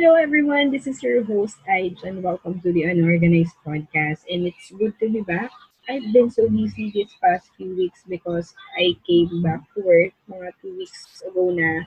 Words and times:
Hello, 0.00 0.16
everyone. 0.16 0.72
This 0.72 0.88
is 0.88 1.04
your 1.04 1.20
host, 1.28 1.60
Aij, 1.68 1.92
and 2.08 2.24
welcome 2.24 2.56
to 2.64 2.72
the 2.72 2.88
Unorganized 2.88 3.52
Podcast. 3.60 4.24
And 4.32 4.48
it's 4.48 4.72
good 4.72 4.96
to 4.96 5.12
be 5.12 5.20
back. 5.20 5.52
I've 5.92 6.08
been 6.16 6.32
so 6.32 6.48
busy 6.48 6.88
this 6.88 7.12
past 7.20 7.52
few 7.52 7.76
weeks 7.76 8.00
because 8.08 8.56
I 8.80 8.96
came 9.04 9.44
back 9.44 9.60
to 9.76 9.84
work 9.84 10.16
mga 10.24 10.56
two 10.64 10.72
weeks 10.72 11.20
ago 11.20 11.52
na. 11.52 11.84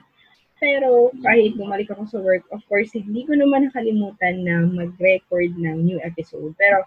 Pero 0.62 1.10
kahit 1.26 1.58
bumalik 1.58 1.90
ako 1.90 2.06
sa 2.06 2.22
work, 2.22 2.46
of 2.54 2.62
course, 2.70 2.94
hindi 2.94 3.26
ko 3.26 3.34
naman 3.34 3.66
nakalimutan 3.66 4.46
na 4.46 4.62
mag-record 4.62 5.50
ng 5.58 5.82
new 5.82 5.98
episode. 5.98 6.54
Pero 6.54 6.86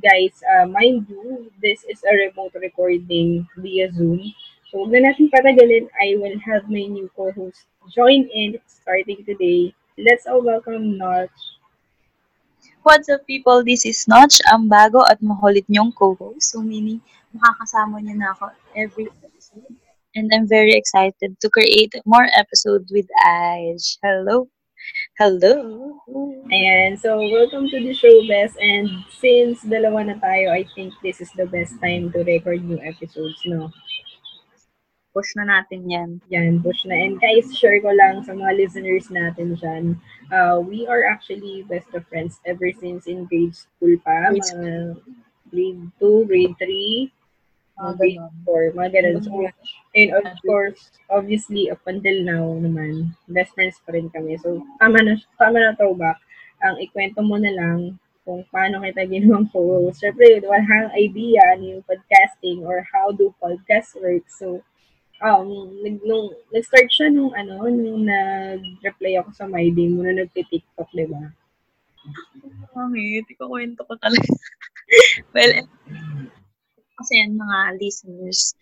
guys, 0.00 0.40
uh, 0.56 0.64
mind 0.64 1.04
you, 1.04 1.52
this 1.60 1.84
is 1.84 2.00
a 2.08 2.16
remote 2.16 2.56
recording 2.56 3.44
via 3.60 3.92
Zoom. 3.92 4.24
So, 4.72 4.80
huwag 4.80 4.96
na 4.96 5.12
natin 5.12 5.28
patagalin. 5.28 5.92
I 6.00 6.16
will 6.16 6.40
have 6.40 6.72
my 6.72 6.88
new 6.88 7.12
co-host 7.12 7.68
join 7.92 8.24
in 8.32 8.56
starting 8.64 9.20
today. 9.28 9.76
Let's 9.98 10.24
all 10.26 10.40
welcome 10.40 10.96
Notch. 10.96 11.28
What's 12.82 13.12
up 13.12 13.26
people? 13.26 13.60
This 13.60 13.84
is 13.84 14.08
Notch, 14.08 14.40
ang 14.48 14.64
bago 14.64 15.04
at 15.04 15.20
makulit 15.20 15.68
niyong 15.68 15.92
co-host. 15.92 16.48
So 16.48 16.64
meaning, 16.64 17.04
makakasama 17.36 18.00
niyo 18.00 18.16
na 18.16 18.32
ako 18.32 18.56
every 18.72 19.12
episode. 19.20 19.68
And 20.16 20.32
I'm 20.32 20.48
very 20.48 20.72
excited 20.72 21.36
to 21.36 21.46
create 21.52 21.92
more 22.08 22.24
episodes 22.32 22.88
with 22.88 23.04
Aij. 23.20 24.00
Hello? 24.00 24.48
Hello? 25.20 26.00
Ayan, 26.48 26.96
so 26.96 27.20
welcome 27.28 27.68
to 27.68 27.76
the 27.76 27.92
show, 27.92 28.24
Best. 28.24 28.56
And 28.64 28.88
since 29.20 29.60
dalawa 29.60 30.08
na 30.08 30.16
tayo, 30.16 30.56
I 30.56 30.64
think 30.72 30.96
this 31.04 31.20
is 31.20 31.28
the 31.36 31.44
best 31.44 31.76
time 31.84 32.08
to 32.16 32.24
record 32.24 32.64
new 32.64 32.80
episodes, 32.80 33.44
no? 33.44 33.68
Push 35.12 35.36
na 35.36 35.44
natin 35.44 35.84
yan. 35.84 36.10
Yan, 36.32 36.64
push 36.64 36.88
na. 36.88 36.96
And 36.96 37.20
guys, 37.20 37.52
share 37.52 37.76
ko 37.84 37.92
lang 37.92 38.24
sa 38.24 38.32
mga 38.32 38.56
listeners 38.56 39.12
natin 39.12 39.60
dyan. 39.60 40.00
Uh, 40.32 40.56
we 40.64 40.88
are 40.88 41.04
actually 41.04 41.68
best 41.68 41.92
of 41.92 42.08
friends 42.08 42.40
ever 42.48 42.72
since 42.72 43.04
in 43.04 43.28
grade 43.28 43.52
school 43.52 43.92
pa. 44.00 44.32
Grade 44.32 44.40
Mga 44.56 44.72
grade 45.52 45.82
2, 46.00 46.24
grade 46.24 46.56
3, 46.56 47.12
mga 47.76 47.92
grade 48.00 48.24
4, 48.48 48.72
mga 48.72 48.90
ganun. 48.96 49.16
So, 49.20 49.32
and 49.92 50.10
of 50.16 50.38
course, 50.48 50.80
obviously, 51.12 51.68
up 51.68 51.84
until 51.84 52.24
now 52.24 52.56
naman, 52.56 53.12
best 53.28 53.52
friends 53.52 53.76
pa 53.84 53.92
rin 53.92 54.08
kami. 54.08 54.40
So, 54.40 54.64
tama 54.80 55.04
na, 55.04 55.20
tama 55.36 55.60
na 55.60 55.76
throwback. 55.76 56.16
Ang 56.64 56.80
ikwento 56.80 57.20
mo 57.20 57.36
na 57.36 57.52
lang 57.52 58.00
kung 58.22 58.46
paano 58.48 58.80
kita 58.80 59.04
ginawang 59.04 59.50
co-host. 59.50 60.00
Siyempre, 60.00 60.40
wala 60.46 60.62
kang 60.64 60.94
idea 60.94 61.42
ano 61.52 61.76
yung 61.76 61.84
podcasting 61.84 62.62
or 62.62 62.86
how 62.86 63.10
do 63.10 63.34
podcasts 63.42 63.98
work. 63.98 64.24
So, 64.30 64.62
um, 65.22 65.48
nag, 65.86 65.96
nung, 66.02 66.34
nag-start 66.50 66.90
siya 66.90 67.08
nung 67.14 67.32
ano, 67.32 67.70
nung 67.70 68.04
nag-reply 68.04 69.22
ako 69.22 69.30
sa 69.32 69.46
My 69.46 69.70
Day 69.70 69.88
mo 69.88 70.02
na 70.02 70.18
nagti-TikTok, 70.18 70.90
di 70.92 71.06
ba? 71.06 71.22
Pangit, 72.74 73.26
ikakwento 73.30 73.86
ko 73.86 73.94
talaga. 74.02 74.26
well, 75.34 75.52
kasi 76.98 77.12
yan 77.22 77.38
mga 77.38 77.58
listeners, 77.78 78.58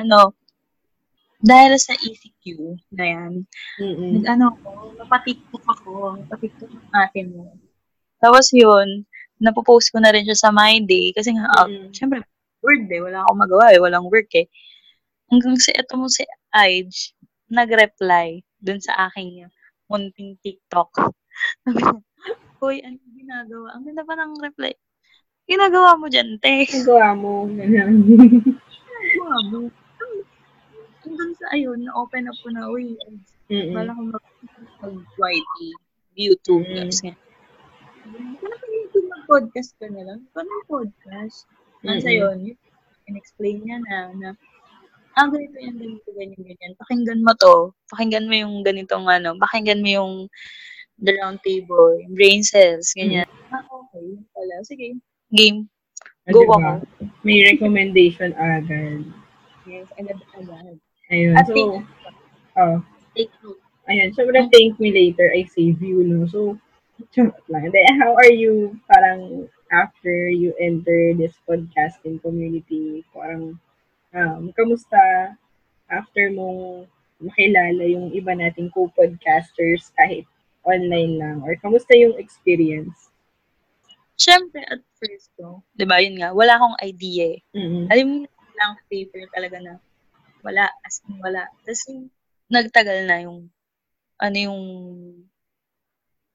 ano, 0.00 0.32
dahil 1.38 1.78
sa 1.78 1.94
ECQ 1.94 2.74
na 2.98 3.04
yan, 3.06 3.32
nag 3.78 4.24
ano 4.26 4.58
ko, 4.58 4.90
napatiktok 4.98 5.62
ako, 5.62 6.18
napatiktok 6.18 6.66
ng 6.66 6.90
ate 6.90 7.22
mo. 7.30 7.54
Tapos 8.18 8.50
yun, 8.50 9.06
napopost 9.38 9.94
ko 9.94 10.02
na 10.02 10.10
rin 10.10 10.26
siya 10.26 10.34
sa 10.34 10.50
My 10.50 10.82
Day 10.82 11.14
kasi 11.14 11.30
nga, 11.30 11.46
ah, 11.54 11.70
Mm-mm. 11.70 11.94
syempre, 11.94 12.26
word 12.58 12.90
eh, 12.90 12.98
wala 12.98 13.22
akong 13.22 13.38
magawa 13.38 13.70
eh, 13.70 13.78
walang 13.78 14.10
work 14.10 14.34
eh. 14.34 14.50
Hanggang 15.28 15.56
sa 15.60 15.76
ito 15.76 15.92
mo 16.00 16.08
si 16.08 16.24
Aij, 16.56 17.12
nag-reply 17.52 18.40
dun 18.64 18.80
sa 18.80 19.08
aking 19.08 19.44
munting 19.88 20.40
TikTok. 20.40 20.88
Hoy, 22.64 22.80
ano 22.80 22.96
ginagawa? 23.12 23.76
Ang 23.76 23.82
ganda 23.88 24.02
pa 24.08 24.16
ng 24.16 24.40
reply. 24.40 24.72
Ginagawa 25.44 26.00
mo 26.00 26.08
dyan, 26.08 26.40
te. 26.40 26.64
Nagawa 26.64 27.12
mo. 27.12 27.44
Ginagawa 27.44 27.92
mo. 29.52 29.68
Hanggang 31.04 31.32
sa 31.36 31.46
ayun, 31.52 31.84
na-open 31.84 32.28
up 32.28 32.36
ko 32.40 32.48
na, 32.52 32.68
uy, 32.68 32.96
wala 33.48 33.92
akong 33.92 34.12
mag-YT, 34.12 35.56
YouTube. 36.16 36.64
Mm. 36.68 36.88
Tapos 36.88 37.00
nga, 37.04 37.14
Kaya 38.08 38.56
ka 38.56 38.66
YouTube 38.72 39.06
mag-podcast 39.12 39.70
ka 39.76 39.86
na 39.92 40.02
lang. 40.04 40.20
Paano 40.32 40.52
podcast? 40.68 41.44
Ano 41.84 42.00
sa 42.00 42.10
Mm-mm. 42.12 42.20
yun, 42.20 42.38
yun, 42.52 42.58
in-explain 43.08 43.60
niya 43.64 43.78
na, 43.86 43.96
na, 44.16 44.28
ah, 45.18 45.26
ganito 45.26 45.56
yan, 45.58 45.74
ganito, 45.74 46.08
ganyan, 46.14 46.42
ganyan. 46.46 46.72
Pakinggan 46.78 47.20
mo 47.26 47.32
to. 47.42 47.74
Pakinggan 47.90 48.30
mo 48.30 48.34
yung 48.38 48.54
ganitong 48.62 49.10
ano, 49.10 49.34
pakinggan 49.42 49.82
mo 49.82 49.90
yung 49.90 50.12
the 51.02 51.14
round 51.18 51.42
table, 51.42 51.98
yung 51.98 52.14
brain 52.14 52.42
cells, 52.46 52.94
ganyan. 52.94 53.26
Ah, 53.50 53.66
okay. 53.66 54.14
Wala. 54.38 54.54
Sige. 54.62 54.94
Game. 55.34 55.66
Ah, 56.26 56.32
Go 56.32 56.46
diba? 56.46 56.56
ako. 56.56 56.70
May 57.26 57.42
recommendation 57.50 58.30
agad. 58.38 59.02
Yes, 59.66 59.90
agad-agad. 59.98 60.78
Ayun. 61.12 61.34
At 61.36 61.48
So, 61.48 61.54
take, 61.54 61.84
oh, 62.56 62.76
take 63.16 63.34
note. 63.42 63.60
Ayan, 63.88 64.12
syempre 64.12 64.44
thank 64.52 64.76
me 64.76 64.92
later, 64.92 65.32
I 65.32 65.48
save 65.48 65.80
you, 65.80 66.04
no? 66.04 66.28
So, 66.28 66.60
charot 67.16 67.40
lang. 67.48 67.72
Then, 67.72 67.96
how 67.96 68.12
are 68.12 68.28
you 68.28 68.76
parang 68.84 69.48
after 69.72 70.28
you 70.28 70.52
enter 70.60 71.16
this 71.16 71.32
podcasting 71.48 72.20
community? 72.20 73.08
Parang, 73.16 73.56
um, 74.14 74.52
kamusta 74.54 75.34
after 75.88 76.28
mong 76.32 76.84
makilala 77.18 77.82
yung 77.82 78.14
iba 78.14 78.32
nating 78.32 78.70
co-podcasters 78.70 79.90
kahit 79.98 80.24
online 80.62 81.18
lang? 81.18 81.36
Or 81.42 81.56
kamusta 81.58 81.96
yung 81.96 82.14
experience? 82.20 83.10
Siyempre, 84.18 84.66
at 84.66 84.82
first 84.98 85.30
ko, 85.38 85.62
di 85.78 85.86
ba, 85.86 86.02
yun 86.02 86.18
nga, 86.18 86.34
wala 86.34 86.58
akong 86.58 86.76
idea 86.82 87.38
eh. 87.38 87.40
Mm-mm. 87.54 87.86
Alam 87.86 88.06
mo, 88.06 88.16
lang 88.58 88.74
paper 88.90 89.22
talaga 89.30 89.56
na 89.62 89.74
wala, 90.42 90.66
as 90.82 90.98
in 91.06 91.22
wala. 91.22 91.46
Tapos 91.62 91.86
yung 91.86 92.10
nagtagal 92.50 93.06
na 93.06 93.22
yung, 93.22 93.46
ano 94.18 94.36
yung, 94.36 94.60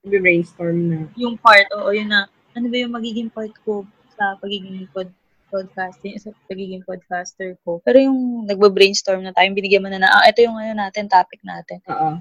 Brainstorm 0.04 0.78
na. 0.88 1.00
yung 1.16 1.36
part, 1.40 1.64
oo, 1.76 1.88
yun 1.92 2.08
na, 2.12 2.28
ano 2.52 2.66
ba 2.68 2.76
yung 2.76 2.92
magiging 2.92 3.28
part 3.32 3.52
ko 3.64 3.84
sa 4.16 4.36
pagiging 4.40 4.84
pod, 4.92 5.08
podcasting, 5.54 6.18
sa 6.18 6.34
pagiging 6.50 6.82
podcaster 6.82 7.54
ko. 7.62 7.78
Pero 7.86 8.02
yung 8.02 8.50
nagbo-brainstorm 8.50 9.22
na 9.22 9.30
tayo, 9.30 9.46
binigyan 9.54 9.86
mo 9.86 9.88
na 9.94 10.02
na, 10.02 10.10
ah, 10.10 10.26
ito 10.26 10.42
yung 10.42 10.58
ano 10.58 10.74
natin, 10.74 11.06
topic 11.06 11.38
natin. 11.46 11.78
Oo. 11.86 12.18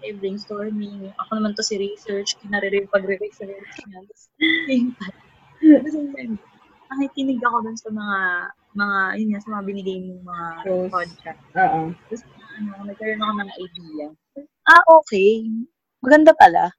Eh, 0.00 0.16
brainstorming. 0.16 1.12
Ako 1.20 1.30
naman 1.36 1.52
to 1.52 1.62
si 1.62 1.76
research, 1.76 2.40
kinarere 2.40 2.88
pagre-research. 2.88 3.70
Yan. 3.92 4.08
Tapos, 4.96 5.94
nakikinig 6.90 7.38
ako 7.44 7.56
dun 7.62 7.76
sa 7.76 7.88
mga, 7.92 8.18
mga, 8.72 8.98
yun 9.20 9.28
nga, 9.36 9.40
sa 9.44 9.50
mga 9.52 9.64
binigay 9.68 9.96
mong 10.02 10.22
mga 10.24 10.46
Shows. 10.64 10.90
podcast. 10.90 11.42
Oo. 11.54 11.80
Tapos, 11.92 12.22
ano, 12.56 12.68
nagkaroon 12.88 13.20
ako 13.22 13.32
ng 13.36 13.52
idea. 13.60 14.06
Ah, 14.66 14.82
okay. 14.90 15.46
Maganda 16.02 16.32
pala. 16.34 16.74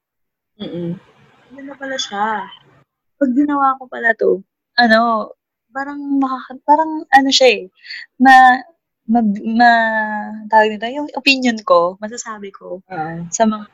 Mm-mm. 0.60 1.00
Maganda 1.48 1.74
pala 1.80 1.96
siya. 1.96 2.44
Pag 3.16 3.30
ginawa 3.32 3.78
ko 3.80 3.88
pala 3.88 4.12
to, 4.18 4.44
ano, 4.76 5.30
parang 5.74 5.98
makaka, 6.22 6.54
parang 6.62 7.02
ano 7.10 7.30
siya 7.34 7.48
eh, 7.50 7.62
ma, 8.16 8.62
ma, 9.10 9.18
ma, 9.42 9.70
tawag 10.46 10.70
nito, 10.70 10.86
yung 10.86 11.10
opinion 11.18 11.58
ko, 11.66 11.98
masasabi 11.98 12.54
ko, 12.54 12.78
Oo. 12.80 13.14
sa 13.28 13.42
mga, 13.44 13.66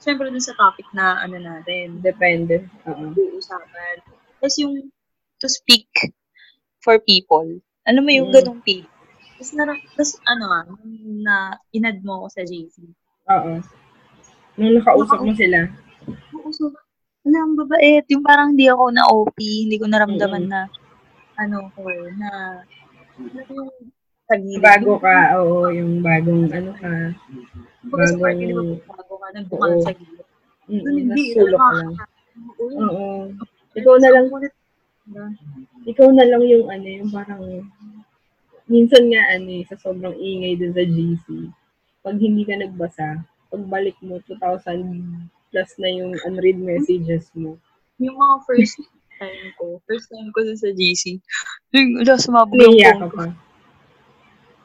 siyempre 0.00 0.32
dun 0.32 0.40
sa 0.40 0.56
topic 0.56 0.88
na 0.96 1.20
ano 1.20 1.36
natin, 1.36 2.00
Depende. 2.00 2.64
Oo. 2.88 3.12
uusapan. 3.12 4.00
Tapos 4.40 4.56
yung 4.56 4.88
to 5.38 5.46
speak 5.46 5.86
for 6.80 6.96
people. 7.04 7.44
Alam 7.84 8.02
mo 8.06 8.10
yung 8.10 8.32
Mm. 8.32 8.36
ganong 8.40 8.60
feel. 8.64 8.86
Tapos, 9.36 9.50
na, 9.52 9.62
tapos 9.94 10.10
ano 10.24 10.44
nung 10.48 10.82
na 11.20 11.36
inad 11.70 11.98
mo 12.00 12.22
ako 12.22 12.26
sa 12.30 12.42
JC. 12.42 12.76
Oo. 13.28 13.58
Nung 14.56 14.74
nakausap 14.78 15.18
mo 15.18 15.34
sila. 15.34 15.66
Oo, 16.34 16.48
so, 16.54 16.70
alam, 17.22 17.54
babait. 17.54 18.02
Yung 18.10 18.22
parang 18.22 18.54
hindi 18.54 18.66
ako 18.66 18.84
na 18.90 19.02
OP, 19.06 19.38
hindi 19.38 19.78
ko 19.78 19.86
naramdaman 19.86 20.46
Mm. 20.46 20.50
na, 20.50 20.60
ano 21.42 21.68
ko, 21.74 21.82
na, 22.18 22.30
yung 23.18 23.70
tagilid. 24.30 24.62
Bago 24.62 24.92
ka, 25.02 25.36
oo, 25.42 25.68
yung 25.74 26.00
bagong 26.00 26.48
ano 26.54 26.70
ka. 26.78 26.92
Bago 27.90 28.04
sa 28.06 28.16
party, 28.18 28.44
di 28.46 28.54
ba, 28.54 28.62
bagong- 28.62 28.82
bago 28.86 29.14
ka, 29.18 29.26
nagbuka 29.34 29.66
Oo. 29.66 29.82
sa 29.82 29.92
gilid. 29.92 30.26
Hindi, 30.70 31.00
nasulok 31.10 31.60
ka 31.60 31.74
lang. 31.76 31.94
Oo. 32.78 33.06
Ikaw 33.72 33.94
na 33.98 34.08
lang, 34.14 34.26
ikaw 35.84 36.08
na 36.14 36.24
lang 36.28 36.42
yung 36.46 36.66
ano, 36.70 36.86
yung 36.86 37.10
parang, 37.10 37.42
minsan 38.70 39.10
nga 39.10 39.22
ano 39.36 39.48
eh, 39.50 39.64
sa 39.66 39.76
sobrang 39.76 40.14
ingay 40.16 40.54
dun 40.56 40.72
sa 40.72 40.84
GC, 40.86 41.26
pag 42.02 42.16
hindi 42.16 42.46
ka 42.46 42.54
nagbasa, 42.56 43.20
pagbalik 43.52 43.98
mo, 44.00 44.22
2,000 44.24 45.28
plus 45.52 45.70
na 45.76 45.90
yung 45.92 46.16
unread 46.24 46.56
messages 46.56 47.28
mo. 47.36 47.60
Yung 48.00 48.16
mga 48.16 48.36
first 48.48 48.80
time 49.22 49.54
ko, 49.54 49.78
first 49.86 50.10
time 50.10 50.28
ko 50.34 50.42
sa 50.58 50.70
GC, 50.74 51.22
yung, 51.70 52.02
wala, 52.02 52.18
sumabog 52.18 52.58
yung 52.58 52.74
Naiya 52.74 52.98
phone 52.98 53.06
ko. 53.06 53.16
pa. 53.16 53.26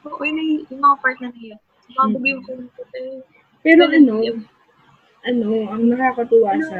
Oo, 0.08 0.20
yun, 0.26 0.36
yung, 0.42 0.60
yung 0.66 0.82
mga 0.82 0.96
part 0.98 1.18
na 1.22 1.30
naiyak. 1.30 1.60
Sumabog 1.86 2.24
yung 2.26 2.42
phone 2.42 2.66
ko. 2.74 2.80
Eh. 2.98 3.22
Pero 3.62 3.86
ano, 3.86 4.14
ano, 5.26 5.48
ang 5.70 5.82
nakakatuwa 5.86 6.58
sa 6.66 6.78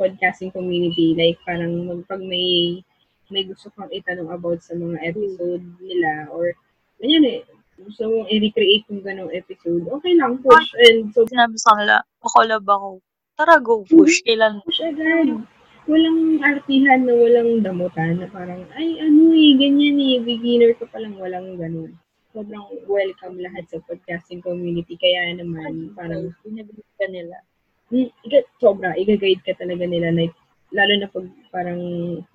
podcasting 0.00 0.52
community, 0.56 1.12
like 1.16 1.36
parang 1.44 1.84
mag- 1.84 2.08
pag 2.08 2.22
may 2.24 2.80
may 3.28 3.44
gusto 3.44 3.68
kang 3.76 3.92
itanong 3.92 4.32
about 4.32 4.64
sa 4.64 4.72
mga 4.72 4.96
episode 5.04 5.60
nila 5.84 6.32
or 6.32 6.56
ganyan 6.96 7.24
eh, 7.28 7.40
gusto 7.78 8.08
mong 8.08 8.28
i-recreate 8.32 8.88
yung 8.90 9.04
ganong 9.04 9.32
episode, 9.36 9.84
okay 9.86 10.12
lang, 10.18 10.40
push. 10.42 10.68
And 10.88 11.12
so, 11.14 11.28
Sinabi 11.28 11.54
sa 11.60 11.76
kanila, 11.76 11.96
pakolab 12.18 12.64
ako. 12.66 12.90
Tara, 13.38 13.56
go, 13.62 13.86
push. 13.86 14.18
Kailan? 14.26 14.58
push 14.66 14.82
agad. 14.82 15.46
Walang 15.88 16.44
artihan 16.44 17.00
na 17.08 17.16
walang 17.16 17.64
damutan 17.64 18.20
na 18.20 18.28
parang, 18.28 18.60
ay, 18.76 19.00
ano 19.00 19.32
eh, 19.32 19.56
ganyan 19.56 19.96
eh, 19.96 20.20
beginner 20.20 20.76
ka 20.76 20.84
pa 20.84 21.00
lang, 21.00 21.16
walang 21.16 21.56
ganun. 21.56 21.96
Sobrang 22.36 22.60
welcome 22.84 23.40
lahat 23.40 23.64
sa 23.72 23.80
podcasting 23.88 24.44
community. 24.44 25.00
Kaya 25.00 25.32
naman, 25.40 25.96
parang, 25.96 26.36
Pinag-guide 26.44 26.92
ka 27.00 27.06
nila. 27.08 27.40
mm, 27.88 28.04
iga, 28.20 28.44
sobra, 28.60 28.92
i-guide 29.00 29.40
ka 29.40 29.56
talaga 29.56 29.88
nila. 29.88 30.12
Like, 30.12 30.36
lalo 30.76 30.92
na 30.92 31.08
pag 31.08 31.24
parang 31.48 31.80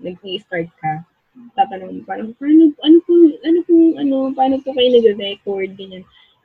nag-start 0.02 0.74
ka, 0.82 1.06
tatanong 1.54 2.02
parang, 2.10 2.34
paano, 2.42 2.74
ano 2.82 2.98
po, 3.06 3.14
ano 3.46 3.60
po, 3.70 3.74
ano, 4.02 4.16
paano 4.34 4.56
po 4.66 4.74
kayo 4.74 4.98
nag-record, 4.98 5.78
ganyan. 5.78 6.02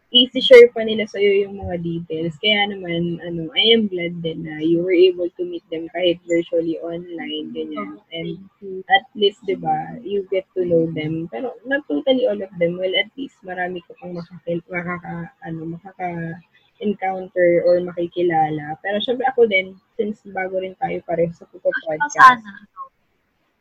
Easy 0.08 0.40
share 0.40 0.72
pa 0.72 0.88
nila 0.88 1.04
sa'yo 1.04 1.44
yung 1.44 1.60
mga 1.60 1.84
details. 1.84 2.40
Kaya 2.40 2.72
naman, 2.72 3.20
ano, 3.20 3.52
I 3.52 3.76
am 3.76 3.92
glad 3.92 4.24
din 4.24 4.40
na 4.40 4.56
you 4.56 4.80
were 4.80 4.96
able 4.96 5.28
to 5.36 5.44
meet 5.44 5.60
them 5.68 5.84
kahit 5.92 6.16
virtually 6.24 6.80
online, 6.80 7.52
ganyan. 7.52 8.00
And 8.08 8.48
at 8.88 9.04
least, 9.12 9.44
di 9.44 9.52
ba, 9.60 10.00
you 10.00 10.24
get 10.32 10.48
to 10.56 10.64
know 10.64 10.88
them. 10.96 11.28
Pero 11.28 11.60
not 11.68 11.84
totally 11.84 12.24
all 12.24 12.40
of 12.40 12.48
them. 12.56 12.80
Well, 12.80 12.96
at 12.96 13.12
least 13.20 13.36
marami 13.44 13.84
ka 13.84 13.92
pang 14.00 14.16
makaka, 14.16 14.64
makaka 14.72 15.12
ano, 15.44 15.76
makaka 15.76 16.40
encounter 16.80 17.60
or 17.68 17.76
makikilala. 17.84 18.80
Pero 18.80 19.04
syempre 19.04 19.28
ako 19.28 19.44
din, 19.44 19.76
since 20.00 20.24
bago 20.32 20.56
rin 20.56 20.72
tayo 20.80 21.04
pareho 21.04 21.36
sa 21.36 21.44
Saka 21.44 21.68
Podcast. 21.68 22.16
sana, 22.16 22.64
ano, 22.64 22.88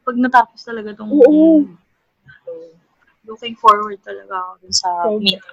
pag 0.07 0.15
natapos 0.15 0.63
talaga 0.63 0.95
tong 0.95 1.11
Oo. 1.11 1.67
looking 3.27 3.59
forward 3.59 3.99
talaga 3.99 4.31
ako 4.31 4.51
dun 4.63 4.71
sa 4.71 4.89
So, 5.03 5.19
meet. 5.19 5.43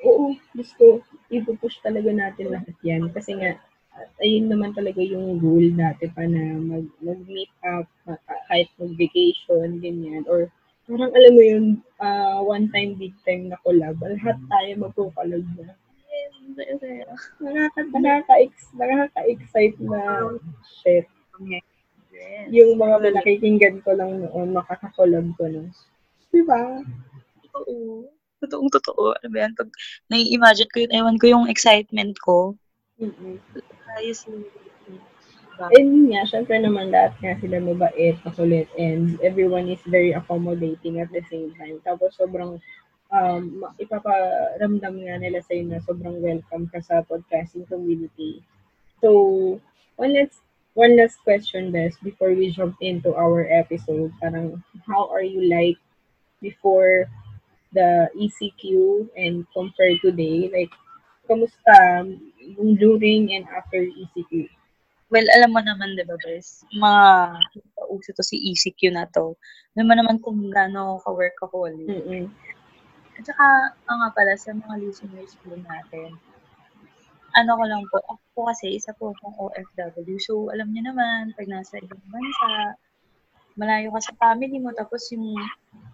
Oo, 0.00 0.32
gusto, 0.56 1.04
ipupush 1.28 1.80
talaga 1.84 2.08
natin 2.08 2.52
lahat 2.52 2.76
yan. 2.80 3.12
Kasi 3.12 3.36
nga, 3.36 3.60
at 4.00 4.08
ayun 4.24 4.48
naman 4.48 4.72
talaga 4.72 5.02
yung 5.04 5.36
goal 5.36 5.66
natin 5.76 6.08
pa 6.16 6.24
na 6.24 6.56
mag, 6.56 6.86
mag-meet 7.04 7.52
up, 7.68 7.84
kahit 8.48 8.72
mag-vacation, 8.80 9.76
ganyan. 9.82 10.24
Or 10.24 10.48
parang 10.88 11.12
alam 11.12 11.32
mo 11.36 11.42
yun, 11.44 11.64
ah, 12.00 12.40
one 12.40 12.72
time, 12.72 12.96
big 12.96 13.12
time 13.28 13.52
na 13.52 13.60
collab. 13.60 14.00
Lahat 14.00 14.40
tayo 14.48 14.70
magpo-collab 14.80 15.44
na. 15.60 15.76
Nakaka, 17.40 17.82
nakaka, 17.94 18.34
nakaka-excite 18.74 19.78
na 19.84 20.00
shit. 20.82 21.06
Yes. 21.40 22.50
Yung 22.50 22.76
mga 22.76 23.16
nakikinggan 23.16 23.80
ko 23.86 23.94
lang 23.94 24.24
noon, 24.24 24.52
makakakollab 24.52 25.30
ko 25.38 25.46
na. 25.46 25.70
Diba? 26.34 26.84
Totoo. 27.48 28.19
Totoong 28.40 28.72
totoo. 28.72 29.12
Ano 29.20 29.28
ba 29.28 29.38
yan? 29.44 29.52
Pag 29.52 29.68
nai-imagine 30.08 30.70
ko 30.72 30.76
yun, 30.84 30.92
ewan 30.96 31.16
ko 31.20 31.26
yung 31.28 31.46
excitement 31.46 32.16
ko. 32.24 32.56
Mm-mm. 32.96 33.36
Ayos 34.00 34.24
yun. 34.24 34.44
And 35.60 35.88
yun 35.92 36.16
nga, 36.16 36.24
syempre 36.24 36.56
naman 36.56 36.88
lahat 36.88 37.20
nga 37.20 37.36
sila 37.36 37.60
mabait, 37.60 38.16
makulit, 38.24 38.72
and 38.80 39.20
everyone 39.20 39.68
is 39.68 39.84
very 39.84 40.16
accommodating 40.16 41.04
at 41.04 41.12
the 41.12 41.20
same 41.28 41.52
time. 41.60 41.76
Tapos 41.84 42.16
sobrang 42.16 42.56
um, 43.12 43.68
ipaparamdam 43.76 44.94
nga 45.04 45.16
nila 45.20 45.44
sa'yo 45.44 45.68
na 45.68 45.84
sobrang 45.84 46.16
welcome 46.24 46.64
ka 46.72 46.80
sa 46.80 47.04
podcasting 47.04 47.68
community. 47.68 48.40
So, 49.04 49.60
one 50.00 50.16
last, 50.16 50.40
one 50.72 50.96
last 50.96 51.20
question, 51.28 51.68
Bes, 51.76 52.00
before 52.00 52.32
we 52.32 52.48
jump 52.48 52.80
into 52.80 53.12
our 53.12 53.44
episode. 53.52 54.16
Parang, 54.16 54.64
how 54.88 55.12
are 55.12 55.24
you 55.24 55.44
like 55.44 55.76
before 56.40 57.04
the 57.72 58.10
ECQ 58.18 58.62
and 59.14 59.46
compare 59.54 59.94
today? 60.02 60.50
Like, 60.50 60.72
kamusta 61.30 62.06
yung 62.58 62.74
during 62.74 63.30
and 63.34 63.46
after 63.54 63.78
ECQ? 63.78 64.50
Well, 65.10 65.26
alam 65.34 65.50
mo 65.50 65.58
naman, 65.58 65.98
di 65.98 66.06
ba, 66.06 66.14
Bes? 66.22 66.62
Mga 66.70 67.02
uso 67.90 68.14
to 68.14 68.22
si 68.22 68.38
ECQ 68.54 68.94
na 68.94 69.10
to. 69.10 69.34
Alam 69.74 69.86
mo 69.90 69.94
naman 69.98 70.16
kung 70.22 70.38
gaano 70.54 71.02
ka-workaholic. 71.02 71.90
Mm-mm. 71.90 72.30
At 73.18 73.26
saka, 73.26 73.74
ang 73.90 73.98
nga 74.06 74.10
pala, 74.14 74.38
sa 74.38 74.54
mga 74.54 74.78
listeners 74.78 75.34
po 75.42 75.58
natin, 75.58 76.14
ano 77.34 77.50
ko 77.58 77.62
lang 77.66 77.82
po, 77.90 77.98
ako 78.06 78.22
po 78.34 78.40
kasi, 78.54 78.78
isa 78.78 78.94
po 78.94 79.10
akong 79.10 79.34
OFW. 79.38 80.14
So, 80.22 80.46
alam 80.54 80.70
niyo 80.70 80.94
naman, 80.94 81.34
pag 81.34 81.46
nasa 81.50 81.82
ibang 81.82 82.02
bansa, 82.06 82.78
malayo 83.60 83.92
ka 83.92 84.00
sa 84.00 84.16
family 84.16 84.56
mo, 84.56 84.72
tapos 84.72 85.04
yung 85.12 85.36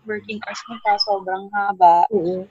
working 0.07 0.39
hours 0.47 0.63
mo 0.71 0.79
pa, 0.87 0.95
sobrang 1.03 1.51
haba. 1.51 2.07
Oo. 2.15 2.47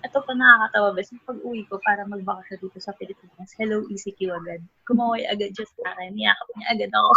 Ito 0.00 0.18
pa 0.24 0.32
nakakatawa, 0.32 0.96
bes, 0.96 1.12
yung 1.12 1.24
pag-uwi 1.28 1.60
ko 1.68 1.76
para 1.84 2.08
magbakasyon 2.08 2.58
dito 2.64 2.78
sa 2.80 2.96
Pilipinas, 2.96 3.52
hello, 3.60 3.84
ECQ 3.92 4.32
agad. 4.32 4.64
Kumaway 4.88 5.28
agad 5.28 5.52
siya 5.52 5.68
sa 5.68 5.92
akin, 5.92 6.16
niyakap 6.16 6.48
niya 6.56 6.66
agad 6.72 6.90
ako. 6.96 7.12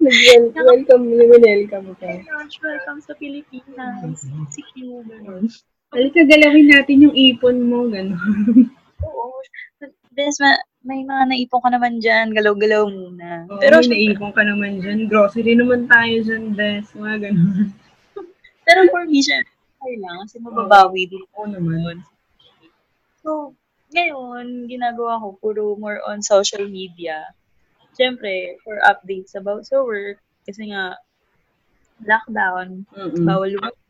Nag-welcome, 0.00 1.04
welcome 1.42 1.88
ka. 2.00 2.08
Josh, 2.24 2.56
welcome 2.64 3.00
sa 3.04 3.12
Pilipinas. 3.20 4.24
ECQ, 4.24 5.04
gano'n. 5.04 5.44
Halika, 5.92 6.20
galawin 6.24 6.72
natin 6.72 7.04
yung 7.04 7.16
ipon 7.16 7.60
mo, 7.68 7.90
gano'n. 7.92 8.70
Oo. 9.04 9.36
Bes, 10.16 10.40
ma- 10.40 10.64
may 10.86 11.02
mga 11.02 11.22
naipon 11.26 11.60
ka 11.60 11.70
naman 11.74 11.98
dyan, 11.98 12.30
galaw-galaw 12.30 12.86
muna. 12.86 13.50
Pero 13.58 13.82
Pero, 13.82 13.90
may 13.90 14.06
naipon 14.06 14.30
ka 14.30 14.42
naman 14.46 14.78
dyan. 14.78 15.10
Grocery 15.10 15.58
naman 15.58 15.90
tayo 15.90 16.14
dyan, 16.22 16.54
bes. 16.54 16.94
Mga 16.94 17.16
gano'n. 17.26 17.66
pero 18.66 18.80
for 18.94 19.02
me, 19.10 19.18
siya, 19.18 19.42
okay 19.82 19.96
lang, 19.98 20.16
kasi 20.22 20.38
mababawi 20.38 21.10
din. 21.10 21.26
Oo 21.34 21.50
naman. 21.50 22.06
So, 23.26 23.58
ngayon, 23.90 24.70
ginagawa 24.70 25.18
ko 25.18 25.34
puro 25.42 25.74
more 25.74 25.98
on 26.06 26.22
social 26.22 26.62
media. 26.70 27.26
Siyempre, 27.98 28.62
for 28.62 28.78
updates 28.86 29.34
about 29.34 29.66
sa 29.66 29.82
work, 29.82 30.22
kasi 30.46 30.70
nga, 30.70 30.94
lockdown, 32.06 32.86
Mm-mm. 32.94 33.26
bawal 33.26 33.50
lumabas. 33.50 33.82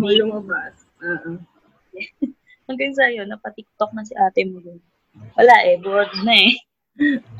Bawal 0.00 0.16
lumabas. 0.16 0.74
Oo. 1.04 1.30
hanggang 2.64 2.96
sa'yo, 2.96 3.28
napa-TikTok 3.28 3.92
na 3.92 4.08
si 4.08 4.16
ate 4.16 4.48
mo 4.48 4.60
dun. 4.64 4.80
Wala 5.34 5.54
eh, 5.66 5.76
bored 5.82 6.12
na 6.22 6.34
eh. 6.34 6.54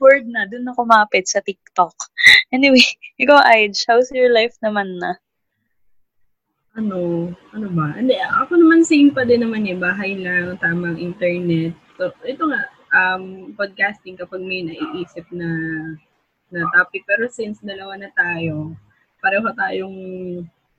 bored 0.00 0.26
na, 0.28 0.44
dun 0.48 0.66
na 0.66 0.76
kumapit 0.76 1.28
sa 1.28 1.40
TikTok. 1.40 1.94
Anyway, 2.52 2.84
ikaw, 3.22 3.40
Aij, 3.40 3.74
how's 3.88 4.10
your 4.12 4.32
life 4.32 4.56
naman 4.60 4.98
na? 5.00 5.16
Ano, 6.74 7.30
ano 7.54 7.68
ba? 7.70 7.94
Hindi, 7.94 8.18
ako 8.18 8.58
naman 8.58 8.82
same 8.82 9.14
pa 9.14 9.22
din 9.22 9.46
naman 9.46 9.64
eh. 9.70 9.78
Bahay 9.78 10.18
lang, 10.18 10.58
tamang 10.58 10.98
internet. 10.98 11.72
So, 11.94 12.10
ito 12.26 12.50
nga, 12.50 12.66
um, 12.90 13.54
podcasting 13.54 14.18
kapag 14.18 14.42
may 14.42 14.66
naiisip 14.66 15.26
na 15.30 15.48
na 16.54 16.66
topic. 16.70 17.02
Pero 17.06 17.26
since 17.30 17.62
dalawa 17.62 17.98
na 17.98 18.10
tayo, 18.14 18.74
pareho 19.18 19.46
tayong 19.54 19.98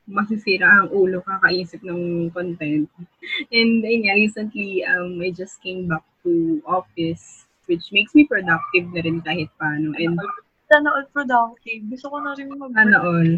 masisira 0.05 0.69
ang 0.69 0.93
ulo 0.93 1.21
kakaisip 1.25 1.81
ng 1.81 2.29
content. 2.29 2.89
And 3.55 3.81
ayun 3.81 4.01
nga, 4.05 4.15
recently, 4.15 4.85
um, 4.85 5.17
I 5.21 5.33
just 5.33 5.61
came 5.61 5.89
back 5.89 6.05
to 6.25 6.61
office 6.65 7.45
which 7.65 7.89
makes 7.91 8.13
me 8.13 8.29
productive 8.29 8.85
na 8.93 9.01
rin 9.01 9.21
kahit 9.25 9.49
paano. 9.57 9.93
And 9.97 10.17
Sana 10.65 10.89
all 10.97 11.05
productive. 11.13 11.81
Gusto 11.93 12.09
ko 12.09 12.17
na 12.21 12.33
rin 12.33 12.49
mag 12.49 12.73
sana 12.73 12.97
all. 13.01 13.31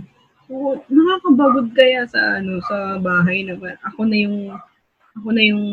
Oo, 0.48 0.80
nakakabagod 0.88 1.76
kaya 1.76 2.08
sa 2.08 2.40
ano 2.40 2.64
sa 2.64 2.96
bahay 3.04 3.44
na 3.44 3.60
ako 3.84 4.08
na 4.08 4.16
yung 4.16 4.56
ako 5.20 5.28
na 5.36 5.44
yung 5.44 5.66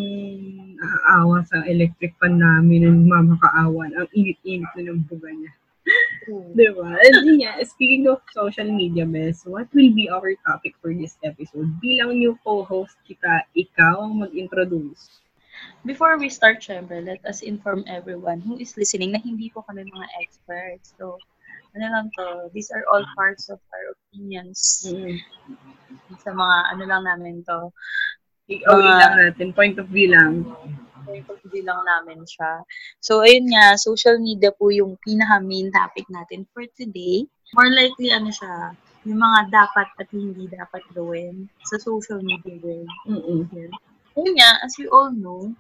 naaawa 0.75 1.47
sa 1.47 1.63
electric 1.71 2.19
fan 2.19 2.43
namin 2.43 2.91
ng 2.91 3.07
mamakaawan. 3.07 3.95
Ang 3.95 4.09
init-init 4.19 4.67
na 4.75 4.91
ng 4.91 5.07
buga 5.07 5.31
niya. 5.31 5.53
Diba? 6.57 6.97
And 6.97 7.37
nga, 7.37 7.61
speaking 7.69 8.09
of 8.09 8.25
social 8.33 8.69
media, 8.69 9.05
Bes, 9.05 9.45
what 9.45 9.69
will 9.77 9.93
be 9.93 10.09
our 10.09 10.33
topic 10.49 10.73
for 10.81 10.97
this 10.97 11.21
episode? 11.21 11.69
Bilang 11.85 12.17
new 12.17 12.39
co-host 12.41 12.97
kita, 13.05 13.45
ikaw 13.53 14.09
ang 14.09 14.25
mag-introduce. 14.25 15.21
Before 15.85 16.17
we 16.17 16.33
start, 16.33 16.65
syempre, 16.65 17.05
let 17.05 17.21
us 17.29 17.45
inform 17.45 17.85
everyone 17.87 18.41
who 18.41 18.57
is 18.57 18.75
listening 18.81 19.13
na 19.13 19.21
hindi 19.21 19.53
po 19.53 19.63
kami 19.69 19.85
mga 19.85 20.09
experts. 20.25 20.97
So, 20.97 21.21
ano 21.77 21.85
lang 21.85 22.07
to, 22.17 22.49
these 22.57 22.73
are 22.73 22.83
all 22.89 23.05
parts 23.15 23.53
of 23.53 23.61
our 23.61 23.87
opinions 23.93 24.89
Mm. 24.89 25.21
sa 26.25 26.33
mga 26.33 26.57
ano 26.75 26.83
lang 26.89 27.03
namin 27.05 27.45
to. 27.45 27.71
Ikaw 28.49 28.73
Mga- 28.77 28.99
lang 28.99 29.15
natin, 29.21 29.47
point 29.53 29.77
of 29.79 29.89
view 29.93 30.11
lang. 30.13 30.49
Hindi 31.07 31.61
lang 31.63 31.81
namin 31.85 32.25
siya. 32.25 32.65
So, 33.05 33.21
ayun 33.23 33.53
nga, 33.53 33.77
social 33.77 34.17
media 34.19 34.51
po 34.51 34.73
yung 34.73 34.97
pinaka-main 35.05 35.69
topic 35.71 36.09
natin 36.09 36.49
for 36.51 36.65
today. 36.75 37.29
More 37.55 37.71
likely, 37.71 38.11
ano 38.11 38.33
siya, 38.33 38.73
yung 39.05 39.21
mga 39.21 39.53
dapat 39.53 39.89
at 40.01 40.09
hindi 40.11 40.49
dapat 40.49 40.83
gawin 40.97 41.47
sa 41.69 41.77
social 41.77 42.25
media 42.25 42.57
world. 42.65 42.89
Mm-mm. 43.05 43.45
Yun 44.15 44.33
nga, 44.39 44.63
as 44.65 44.79
we 44.79 44.87
all 44.89 45.11
know, 45.13 45.53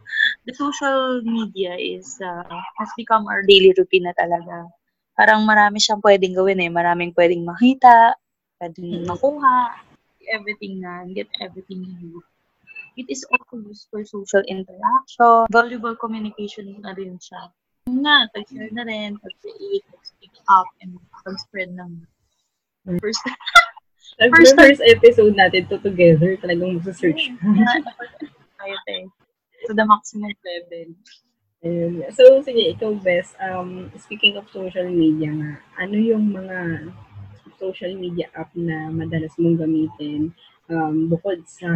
the 0.47 0.55
social 0.55 1.21
media 1.27 1.75
is 1.75 2.17
uh, 2.23 2.47
has 2.79 2.91
become 2.95 3.27
our 3.27 3.43
daily 3.45 3.75
routine 3.75 4.07
na 4.07 4.15
talaga. 4.15 4.71
Parang 5.15 5.43
marami 5.43 5.79
siyang 5.83 6.03
pwedeng 6.03 6.35
gawin 6.35 6.63
eh. 6.63 6.71
Maraming 6.71 7.11
pwedeng 7.15 7.43
makita, 7.43 8.15
pwedeng 8.59 9.05
Mm. 9.05 9.07
makuha, 9.11 9.75
everything 10.31 10.81
na, 10.81 11.05
get 11.13 11.29
everything 11.43 11.85
you 12.01 12.23
It 12.95 13.11
is 13.11 13.27
also 13.27 13.59
used 13.67 13.91
for 13.91 14.07
social 14.07 14.43
interaction, 14.47 15.51
valuable 15.51 15.99
communication 15.99 16.79
na 16.79 16.95
rin 16.95 17.19
siya. 17.19 17.51
Nga, 17.91 18.17
pag-share 18.33 18.71
na 18.71 18.87
rin, 18.87 19.19
pag-create, 19.19 19.85
pag-speak 19.91 20.35
up, 20.47 20.71
and 20.81 20.97
pag-spread 21.27 21.75
ng 21.75 22.07
first 23.03 23.21
First 24.15 24.55
first, 24.55 24.83
episode 24.87 25.35
natin 25.35 25.67
to 25.67 25.83
together, 25.83 26.39
talagang 26.39 26.79
magsa-search. 26.79 27.35
tayo 27.35 28.77
tayo. 28.87 29.05
To 29.67 29.73
the 29.75 29.83
maximum 29.83 30.31
level. 30.45 30.89
Ayun. 31.65 32.07
So, 32.15 32.45
sige, 32.45 32.77
ikaw, 32.77 32.95
Bes, 33.01 33.35
um, 33.41 33.91
speaking 33.99 34.39
of 34.39 34.47
social 34.55 34.87
media 34.87 35.33
nga, 35.35 35.53
ano 35.81 35.97
yung 35.97 36.31
mga 36.31 36.93
social 37.57 37.97
media 37.97 38.29
app 38.37 38.53
na 38.55 38.93
madalas 38.93 39.33
mong 39.41 39.59
gamitin 39.59 40.31
um, 40.71 41.09
bukod 41.11 41.42
sa 41.44 41.68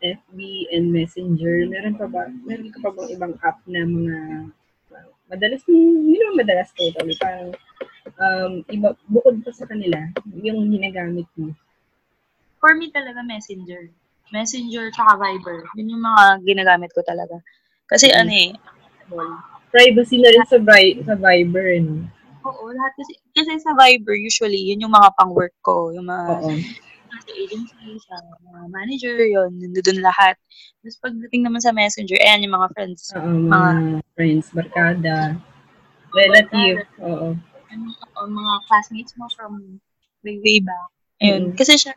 FB 0.00 0.38
and 0.72 0.88
Messenger? 0.92 1.66
Meron 1.68 1.98
pa 1.98 2.06
ba, 2.06 2.30
meron 2.46 2.70
ka 2.72 2.78
pa 2.80 2.90
bang 2.94 3.08
ibang 3.12 3.34
app 3.42 3.58
na 3.66 3.82
mga 3.84 4.16
uh, 4.94 5.08
madalas, 5.28 5.62
hindi 5.68 6.16
naman 6.16 6.40
madalas 6.40 6.70
totally, 6.72 7.16
parang 7.20 7.52
um, 8.16 8.52
iba, 8.72 8.94
bukod 9.10 9.42
pa 9.44 9.50
sa 9.52 9.68
kanila, 9.68 9.98
yung 10.40 10.70
ginagamit 10.72 11.28
mo? 11.36 11.52
For 12.58 12.74
me 12.74 12.90
talaga, 12.90 13.22
Messenger. 13.22 13.92
Messenger 14.28 14.92
tsaka 14.92 15.16
Viber. 15.16 15.64
Yun 15.78 15.96
yung 15.96 16.04
mga 16.04 16.22
ginagamit 16.44 16.90
ko 16.92 17.00
talaga. 17.06 17.40
Kasi 17.88 18.12
Mhm. 18.12 18.18
ano 18.18 18.32
eh, 18.32 18.50
Privacy 19.68 20.16
na 20.20 20.32
rin 20.32 20.44
sa, 20.48 20.56
Vi- 20.60 21.00
sa 21.04 21.12
Viber, 21.16 21.80
no? 21.84 22.08
oo, 22.48 22.64
lahat 22.72 22.92
kasi, 22.96 23.12
kasi 23.36 23.60
sa 23.60 23.76
Viber, 23.76 24.16
usually, 24.16 24.72
yun 24.72 24.80
yung 24.88 24.92
mga 24.96 25.12
pang-work 25.16 25.52
ko. 25.60 25.92
Yung 25.92 26.08
mga 26.08 26.24
Oo. 26.40 26.52
Sa 27.22 27.32
agency, 27.34 27.88
sa 28.04 28.14
mga 28.44 28.60
manager, 28.70 29.16
yun, 29.26 29.50
nandun 29.58 30.00
lahat. 30.02 30.34
Tapos 30.82 30.98
pagdating 31.02 31.42
naman 31.44 31.60
sa 31.62 31.74
Messenger, 31.74 32.18
ayan 32.18 32.44
yung 32.46 32.56
mga 32.56 32.68
friends. 32.74 33.12
Oo, 33.14 33.28
mga 33.28 33.70
friends, 34.14 34.46
barkada, 34.54 35.16
relative, 36.14 36.86
oo. 37.02 37.34
Yung 37.68 37.82
mga, 37.84 38.04
mga 38.26 38.54
classmates 38.70 39.12
mo 39.18 39.26
from 39.36 39.82
way, 40.24 40.38
way 40.40 40.58
back. 40.62 40.88
Ayun. 41.20 41.52
Mhm. 41.52 41.56
Kasi 41.58 41.76
siya, 41.76 41.92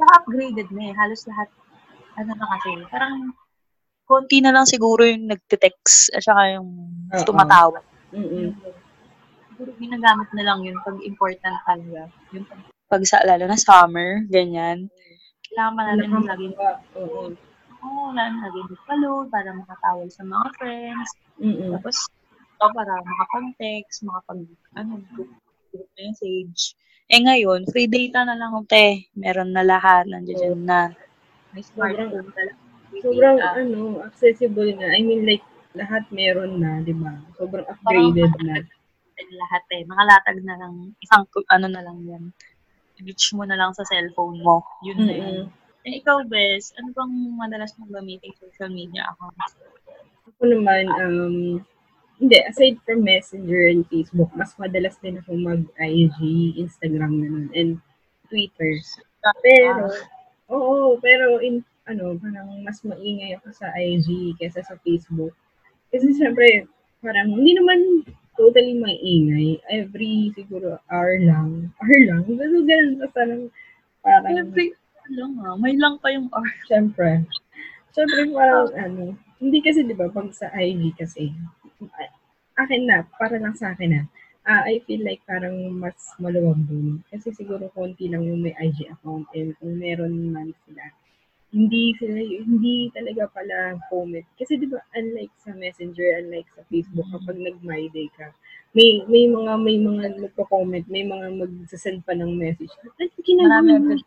naka-upgraded 0.00 0.68
na 0.72 0.82
eh. 0.88 0.94
Halos 0.96 1.26
lahat, 1.28 1.48
ano 2.16 2.30
na 2.32 2.46
kasi, 2.56 2.70
parang 2.88 3.34
konti 4.08 4.42
na 4.42 4.50
lang 4.50 4.66
siguro 4.66 5.06
yung 5.06 5.30
nagte-text 5.30 6.14
at 6.16 6.22
saka 6.24 6.58
yung 6.58 6.68
Oo. 7.14 7.24
tumatawag. 7.26 7.84
Mm-mm. 8.10 8.54
Siguro 9.50 9.70
ginagamit 9.78 10.26
na 10.34 10.42
lang 10.46 10.64
yun 10.66 10.74
pag 10.82 10.98
important 11.04 11.58
talaga. 11.68 12.10
Yung 12.34 12.46
pag, 12.48 12.58
pag 12.90 13.02
sa, 13.06 13.22
lalo 13.22 13.46
na 13.46 13.54
summer, 13.54 14.26
ganyan. 14.26 14.90
Kailangan 15.46 15.72
pa 15.72 15.82
natin 15.86 16.08
Nakam- 16.10 16.26
laging, 16.26 16.54
Oo. 16.98 17.20
oo, 17.80 18.02
lalo 18.10 18.34
laging 18.42 18.68
magpa-load 18.74 19.26
para 19.30 19.50
makatawag 19.54 20.08
sa 20.10 20.22
mga 20.26 20.46
friends. 20.58 21.10
Mm-mm. 21.38 21.70
Tapos, 21.78 21.96
ito 22.34 22.66
para 22.74 22.92
makapag-text, 23.00 24.02
makapag, 24.02 24.42
ano, 24.74 24.98
group, 25.14 25.30
group 25.70 25.88
message. 25.94 26.74
Eh 27.06 27.18
ngayon, 27.18 27.66
free 27.70 27.90
data 27.90 28.22
na 28.22 28.34
lang, 28.34 28.54
te. 28.66 29.06
Meron 29.14 29.50
na 29.50 29.62
lahat, 29.62 30.06
nandiyan 30.06 30.62
na. 30.62 30.90
May 31.50 31.62
smartphone 31.66 32.30
na 32.30 32.42
lang. 32.46 32.58
free 32.90 33.02
Sobrang 33.02 33.38
data. 33.38 33.58
ano, 33.58 34.02
accessible 34.02 34.70
na. 34.74 34.94
I 34.94 35.02
mean 35.02 35.26
like 35.26 35.42
lahat 35.74 36.02
meron 36.10 36.58
na, 36.58 36.82
'di 36.82 36.94
ba? 36.98 37.14
Sobrang 37.38 37.66
upgraded 37.66 38.30
na. 38.42 38.62
And 39.18 39.30
lahat 39.34 39.62
eh. 39.74 39.82
Nakalatag 39.86 40.38
na 40.42 40.54
lang, 40.58 40.74
isang, 40.98 41.26
ano 41.50 41.66
na 41.66 41.82
lang 41.82 41.98
yan. 42.06 42.24
Reach 43.00 43.32
mo 43.32 43.48
na 43.48 43.56
lang 43.56 43.72
sa 43.72 43.84
cellphone 43.88 44.40
mo. 44.44 44.62
Yun 44.84 44.98
na 45.04 45.14
yun. 45.14 45.38
Eh, 45.88 45.96
ikaw, 46.04 46.20
Bes, 46.28 46.76
ano 46.76 46.92
bang 46.92 47.12
madalas 47.40 47.72
mong 47.80 47.92
gamitin 47.96 48.36
social 48.36 48.68
media 48.68 49.08
accounts? 49.08 49.56
Ako 50.28 50.44
naman 50.44 50.84
um 51.00 51.64
hindi, 52.20 52.36
aside 52.44 52.76
from 52.84 53.00
Messenger 53.00 53.72
and 53.72 53.88
Facebook, 53.88 54.28
mas 54.36 54.52
madalas 54.60 55.00
din 55.00 55.16
ako 55.16 55.40
mag-IG, 55.40 56.20
Instagram 56.60 57.16
ganun, 57.16 57.48
and 57.56 57.80
Twitter. 58.28 58.76
Pero, 59.40 59.88
oo, 60.52 61.00
pero 61.00 61.40
in, 61.40 61.64
ano, 61.88 62.20
parang 62.20 62.60
mas 62.60 62.84
maingay 62.84 63.40
ako 63.40 63.56
sa 63.56 63.72
IG 63.72 64.36
kesa 64.36 64.60
sa 64.60 64.76
Facebook. 64.84 65.32
Kasi 65.88 66.12
syempre, 66.12 66.68
parang 67.00 67.32
hindi 67.32 67.56
naman 67.56 68.04
totally 68.40 68.72
maingay. 68.80 69.60
Every 69.68 70.32
siguro 70.32 70.80
hour 70.88 71.20
lang. 71.20 71.68
Hour 71.84 71.98
lang. 72.08 72.24
Pero 72.24 72.56
ganun 72.64 72.94
pa 72.96 73.06
parang, 73.12 73.42
parang, 74.00 74.32
Every, 74.32 74.72
lang 75.12 75.36
ah, 75.44 75.60
may 75.60 75.76
lang 75.76 76.00
pa 76.00 76.08
yung 76.08 76.32
hour. 76.32 76.48
syempre. 76.70 77.28
Syempre 77.92 78.32
parang, 78.32 78.72
ano, 78.72 79.02
hindi 79.36 79.60
kasi 79.60 79.84
di 79.84 79.92
ba 79.92 80.08
pag 80.08 80.32
sa 80.32 80.48
IG 80.56 80.96
kasi, 80.96 81.28
akin 82.56 82.88
na, 82.88 83.04
para 83.20 83.36
lang 83.36 83.52
sa 83.52 83.76
akin 83.76 83.90
na, 83.92 84.02
ah, 84.48 84.64
I 84.64 84.80
feel 84.88 85.04
like 85.04 85.20
parang 85.28 85.76
mas 85.76 86.16
maluwag 86.16 86.64
dun. 86.64 87.04
Kasi 87.12 87.36
siguro 87.36 87.68
konti 87.76 88.08
lang 88.08 88.24
yung 88.24 88.40
may 88.40 88.56
IG 88.56 88.88
account 88.88 89.28
and 89.36 89.52
kung 89.60 89.76
meron 89.76 90.32
man 90.32 90.56
sila, 90.64 90.84
hindi 91.50 91.90
sila, 91.98 92.18
hindi 92.22 92.90
talaga 92.94 93.26
pala 93.34 93.74
comment. 93.90 94.26
Kasi 94.38 94.54
di 94.54 94.70
ba, 94.70 94.78
unlike 94.94 95.34
sa 95.42 95.50
Messenger, 95.50 96.22
unlike 96.22 96.46
sa 96.54 96.62
Facebook, 96.70 97.06
kapag 97.10 97.42
nag-my 97.42 97.90
day 97.90 98.06
ka, 98.14 98.30
may 98.70 99.02
may 99.10 99.26
mga 99.26 99.52
may 99.58 99.78
mga 99.82 100.04
nagko-comment, 100.22 100.86
may 100.86 101.02
mga 101.02 101.26
magsasend 101.34 102.06
pa 102.06 102.14
ng 102.14 102.38
message. 102.38 102.70
Ay, 103.02 103.10
ginagawa 103.26 103.82
mo. 103.82 103.98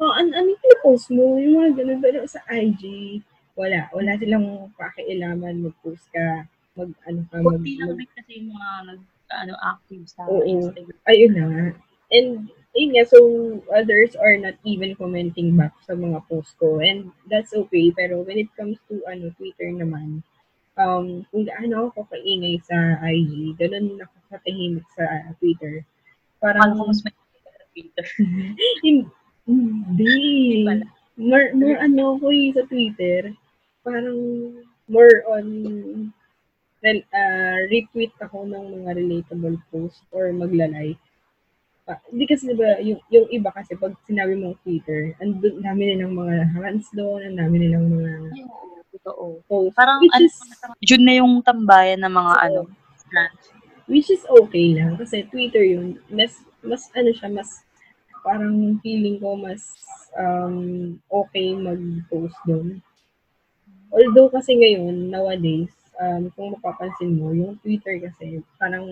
Oh, 0.00 0.16
an 0.16 0.32
ano 0.32 0.56
yung 0.56 0.80
post 0.80 1.12
mo? 1.12 1.36
Yung 1.36 1.60
mga 1.60 1.84
ganun. 1.84 2.00
Pero 2.00 2.24
sa 2.24 2.40
IG, 2.48 3.20
wala. 3.52 3.92
Wala 3.92 4.16
silang 4.16 4.72
pakialaman. 4.72 5.60
Mag-post 5.60 6.08
ka. 6.08 6.48
Mag, 6.80 6.88
ano 7.04 7.20
ka, 7.28 7.36
mag, 7.44 7.60
mag, 7.60 8.00
kasi 8.16 8.40
yung 8.40 8.56
mga 8.56 8.70
nag, 8.88 9.00
ano, 9.36 9.52
active 9.60 10.04
sa 10.08 10.24
Oo. 10.24 10.40
Instagram. 10.40 10.96
ayun 11.04 11.32
na 11.36 11.44
nga. 11.44 11.66
And, 12.08 12.48
ayun 12.76 12.90
nga, 12.94 13.04
so, 13.06 13.18
others 13.74 14.14
are 14.14 14.36
not 14.38 14.56
even 14.64 14.94
commenting 14.94 15.56
back 15.58 15.74
sa 15.86 15.94
mga 15.94 16.22
post 16.30 16.54
ko. 16.60 16.78
And 16.78 17.10
that's 17.26 17.52
okay. 17.52 17.90
Pero 17.94 18.22
when 18.22 18.38
it 18.38 18.50
comes 18.54 18.78
to, 18.88 19.02
ano, 19.10 19.34
Twitter 19.34 19.70
naman, 19.74 20.22
um, 20.78 21.26
kung 21.30 21.44
gaano 21.46 21.90
ako 21.90 22.06
kaingay 22.10 22.56
sa 22.62 23.00
IG, 23.02 23.58
ganun 23.58 23.98
ako 24.00 24.14
katahimik 24.30 24.86
sa 24.94 25.04
uh, 25.04 25.30
Twitter. 25.42 25.82
Parang, 26.38 26.78
ko 26.78 26.88
mas 26.88 27.02
may 27.02 27.14
sa 27.42 27.64
Twitter? 27.74 28.06
Hin- 28.86 29.10
Hindi. 29.50 30.62
More, 31.20 31.52
more 31.58 31.76
ano 31.82 32.16
ko 32.22 32.30
eh, 32.30 32.54
sa 32.54 32.62
Twitter. 32.70 33.34
Parang 33.82 34.18
more 34.86 35.26
on 35.26 35.46
rel, 36.84 37.00
ah, 37.12 37.60
retweet 37.68 38.14
ako 38.22 38.48
ng 38.48 38.64
mga 38.80 38.90
relatable 38.96 39.58
post 39.68 40.00
or 40.14 40.32
maglalike. 40.32 41.00
Ah, 41.90 41.98
Hindi 42.06 42.24
kasi 42.30 42.46
diba, 42.46 42.78
yung, 42.86 43.02
yung 43.10 43.26
iba 43.34 43.50
kasi 43.50 43.74
pag 43.74 43.90
sinabi 44.06 44.38
mong 44.38 44.62
Twitter, 44.62 45.10
andun, 45.18 45.58
dami 45.58 45.90
nilang 45.90 46.14
mga 46.14 46.54
hands 46.54 46.86
doon, 46.94 47.18
ang 47.26 47.36
dami 47.42 47.66
nilang 47.66 47.90
mga 47.90 48.10
totoo. 48.94 49.42
posts. 49.50 49.74
Parang, 49.74 49.98
which 49.98 50.14
ano, 50.14 50.30
is, 50.30 50.36
June 50.86 51.02
na 51.02 51.18
yung 51.18 51.42
tambayan 51.42 51.98
ng 52.06 52.14
mga, 52.14 52.32
Oo. 52.38 52.44
ano, 52.46 52.60
brands. 53.10 53.44
which 53.90 54.06
is 54.06 54.22
okay 54.30 54.78
lang. 54.78 54.94
Kasi 54.94 55.26
Twitter 55.26 55.66
yun, 55.66 55.98
mas, 56.06 56.38
mas 56.62 56.86
ano 56.94 57.10
siya, 57.10 57.26
mas 57.26 57.66
parang 58.22 58.78
feeling 58.84 59.18
ko 59.18 59.34
mas 59.34 59.74
um, 60.14 60.94
okay 61.10 61.56
mag-post 61.56 62.36
doon. 62.46 62.78
Although 63.90 64.30
kasi 64.30 64.54
ngayon, 64.54 65.10
nowadays, 65.10 65.74
um, 65.98 66.30
kung 66.38 66.54
mapapansin 66.54 67.18
mo, 67.18 67.34
yung 67.34 67.58
Twitter 67.58 67.98
kasi, 67.98 68.38
parang, 68.54 68.86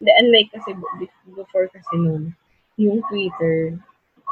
the 0.00 0.12
unlike 0.22 0.50
kasi 0.54 0.74
be- 0.74 1.34
before 1.34 1.66
kasi 1.70 1.94
noon, 1.98 2.34
yung 2.78 3.02
Twitter, 3.10 3.74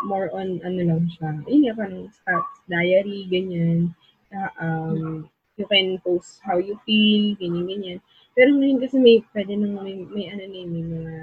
more 0.07 0.31
on, 0.31 0.63
ano 0.63 0.81
lang 0.87 1.03
siya, 1.11 1.43
yun 1.51 1.67
nga, 1.67 1.75
parang 1.75 2.07
stats, 2.15 2.63
diary, 2.71 3.27
ganyan, 3.27 3.91
na, 4.31 4.51
um, 4.63 5.27
you 5.57 5.67
can 5.67 5.99
post 6.05 6.39
how 6.45 6.61
you 6.61 6.79
feel, 6.87 7.35
ganyan, 7.41 7.67
ganyan. 7.67 7.99
Pero 8.37 8.53
ngayon 8.53 8.79
kasi 8.79 9.01
may, 9.01 9.25
pwede 9.33 9.57
nang 9.57 9.81
may, 9.81 9.97
may 10.13 10.29
ano 10.29 10.45
na 10.45 10.61
may 10.69 10.85
mga 10.85 11.15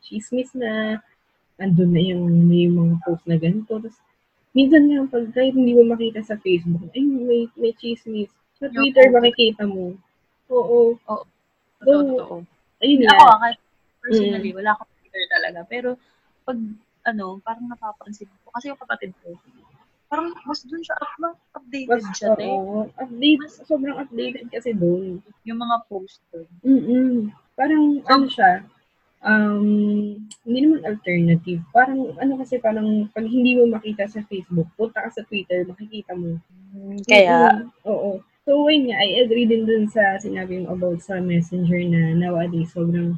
chismis 0.00 0.50
na, 0.56 0.98
andun 1.60 1.92
na 1.92 2.02
yung, 2.02 2.24
may 2.48 2.66
mga 2.66 2.96
post 3.04 3.22
na 3.28 3.36
ganito. 3.36 3.76
Tapos, 3.76 4.00
minsan 4.56 4.88
nga, 4.88 5.04
pag 5.06 5.28
kahit 5.36 5.54
hindi 5.54 5.76
mo 5.76 5.92
makita 5.92 6.24
sa 6.24 6.40
Facebook, 6.40 6.88
ay, 6.96 7.04
may, 7.04 7.46
may 7.54 7.72
chismis. 7.76 8.32
Sa 8.58 8.72
Twitter, 8.72 9.12
makikita 9.12 9.68
mo. 9.68 9.94
Oo. 10.48 10.96
Oo. 10.96 11.24
Totoo, 11.82 12.46
ayun 12.80 13.02
Hindi 13.02 13.06
nga. 13.10 13.18
ako, 13.18 13.62
personally, 14.02 14.50
Mm. 14.50 14.58
wala 14.58 14.70
akong 14.74 14.90
Twitter 14.98 15.24
talaga. 15.30 15.60
Pero, 15.64 15.88
pag, 16.42 16.58
ano, 17.06 17.38
parang 17.40 17.66
napapansin 17.70 18.26
ko. 18.42 18.50
Kasi 18.52 18.68
yung 18.68 18.80
kapatid 18.82 19.14
ko, 19.22 19.38
Parang 20.12 20.28
mas 20.44 20.60
dun 20.68 20.84
siya 20.84 20.92
Mas, 21.16 21.40
updated 21.56 22.04
siya, 22.12 22.36
te. 22.36 22.44
oo, 22.44 22.84
update, 23.00 23.40
Mas 23.40 23.64
sobrang 23.64 23.96
updated 23.96 24.44
kasi 24.52 24.76
doon. 24.76 25.24
yung 25.48 25.56
mga 25.56 25.88
post 25.88 26.20
doon. 26.28 26.44
Mm-mm. 26.60 27.32
Parang, 27.56 28.04
So, 28.04 28.12
ano 28.12 28.26
siya, 28.28 28.60
um, 29.24 29.64
hindi 30.44 30.58
naman 30.60 30.84
alternative. 30.84 31.64
Parang, 31.72 32.12
ano 32.20 32.32
kasi, 32.36 32.60
parang, 32.60 33.08
pag 33.08 33.24
hindi 33.24 33.56
mo 33.56 33.72
makita 33.72 34.04
sa 34.04 34.20
Facebook, 34.28 34.68
punta 34.76 35.00
ka 35.00 35.08
sa 35.08 35.24
Twitter, 35.24 35.64
makikita 35.64 36.12
mo. 36.12 36.36
mm, 36.76 37.08
kaya, 37.08 37.56
Mm-mm. 37.56 37.88
Oo. 37.88 38.10
So, 38.44 38.68
yun 38.68 38.92
nga, 38.92 39.00
I 39.00 39.24
agree 39.24 39.48
din 39.48 39.64
dun 39.64 39.88
sa 39.88 40.20
sinabi 40.20 40.60
mo 40.60 40.76
about 40.76 41.00
sa 41.00 41.24
messenger 41.24 41.80
na 41.88 42.12
nowadays 42.12 42.68
sobrang 42.76 43.16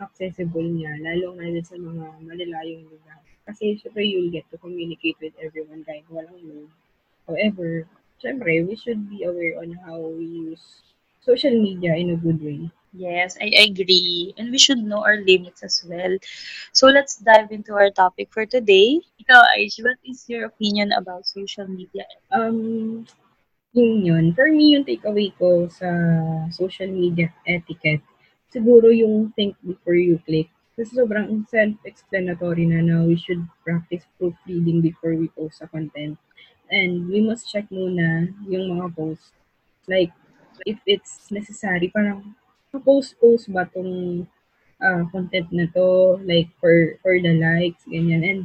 accessible 0.00 0.64
niya, 0.64 0.96
lalo 1.02 1.34
na 1.36 1.50
din 1.50 1.64
sa 1.64 1.76
mga 1.78 2.06
malalayong 2.24 2.86
lugar. 2.90 3.20
Kasi, 3.46 3.76
syempre, 3.78 4.02
you'll 4.06 4.32
get 4.32 4.48
to 4.50 4.58
communicate 4.58 5.18
with 5.20 5.34
everyone 5.42 5.84
kahit 5.84 6.06
walang 6.08 6.40
load. 6.48 6.70
However, 7.28 7.86
syempre, 8.22 8.64
we 8.66 8.74
should 8.76 9.08
be 9.10 9.24
aware 9.24 9.60
on 9.60 9.76
how 9.84 10.00
we 10.00 10.24
use 10.50 10.82
social 11.20 11.52
media 11.54 11.94
in 11.96 12.10
a 12.10 12.18
good 12.18 12.40
way. 12.42 12.70
yes, 12.94 13.36
I 13.40 13.50
agree. 13.68 14.34
And 14.38 14.50
we 14.50 14.58
should 14.58 14.78
know 14.78 15.04
our 15.04 15.18
limits 15.20 15.62
as 15.62 15.84
well. 15.86 16.16
So, 16.72 16.86
let's 16.88 17.16
dive 17.16 17.50
into 17.50 17.74
our 17.74 17.90
topic 17.90 18.32
for 18.32 18.46
today. 18.46 19.00
Ikaw, 19.20 19.42
Aish, 19.58 19.82
what 19.82 19.98
is 20.04 20.24
your 20.28 20.46
opinion 20.46 20.92
about 20.92 21.26
social 21.26 21.66
media? 21.66 22.06
Um, 22.32 23.04
yun 23.72 24.04
yun. 24.04 24.24
For 24.34 24.48
me, 24.50 24.74
yung 24.74 24.84
takeaway 24.86 25.34
ko 25.38 25.68
sa 25.68 25.88
social 26.50 26.88
media 26.88 27.32
etiquette, 27.46 28.02
siguro 28.54 28.94
yung 28.94 29.34
think 29.34 29.58
before 29.66 29.98
you 29.98 30.22
click. 30.22 30.46
Kasi 30.78 30.94
sobrang 30.94 31.42
self-explanatory 31.50 32.70
na 32.70 32.78
na 32.82 33.02
we 33.02 33.18
should 33.18 33.42
practice 33.66 34.06
proofreading 34.18 34.78
before 34.78 35.18
we 35.18 35.26
post 35.34 35.58
sa 35.58 35.66
content. 35.66 36.14
And 36.70 37.10
we 37.10 37.18
must 37.18 37.50
check 37.50 37.66
muna 37.74 38.30
yung 38.46 38.78
mga 38.78 38.94
posts. 38.94 39.34
Like, 39.90 40.14
if 40.62 40.78
it's 40.86 41.30
necessary, 41.34 41.90
parang 41.90 42.38
post-post 42.74 43.50
ba 43.54 43.66
tong 43.70 44.26
ah, 44.82 45.06
content 45.14 45.46
na 45.54 45.70
to, 45.70 46.18
like 46.26 46.50
for 46.58 46.98
for 47.02 47.14
the 47.14 47.34
likes, 47.38 47.86
ganyan. 47.86 48.22
And 48.26 48.40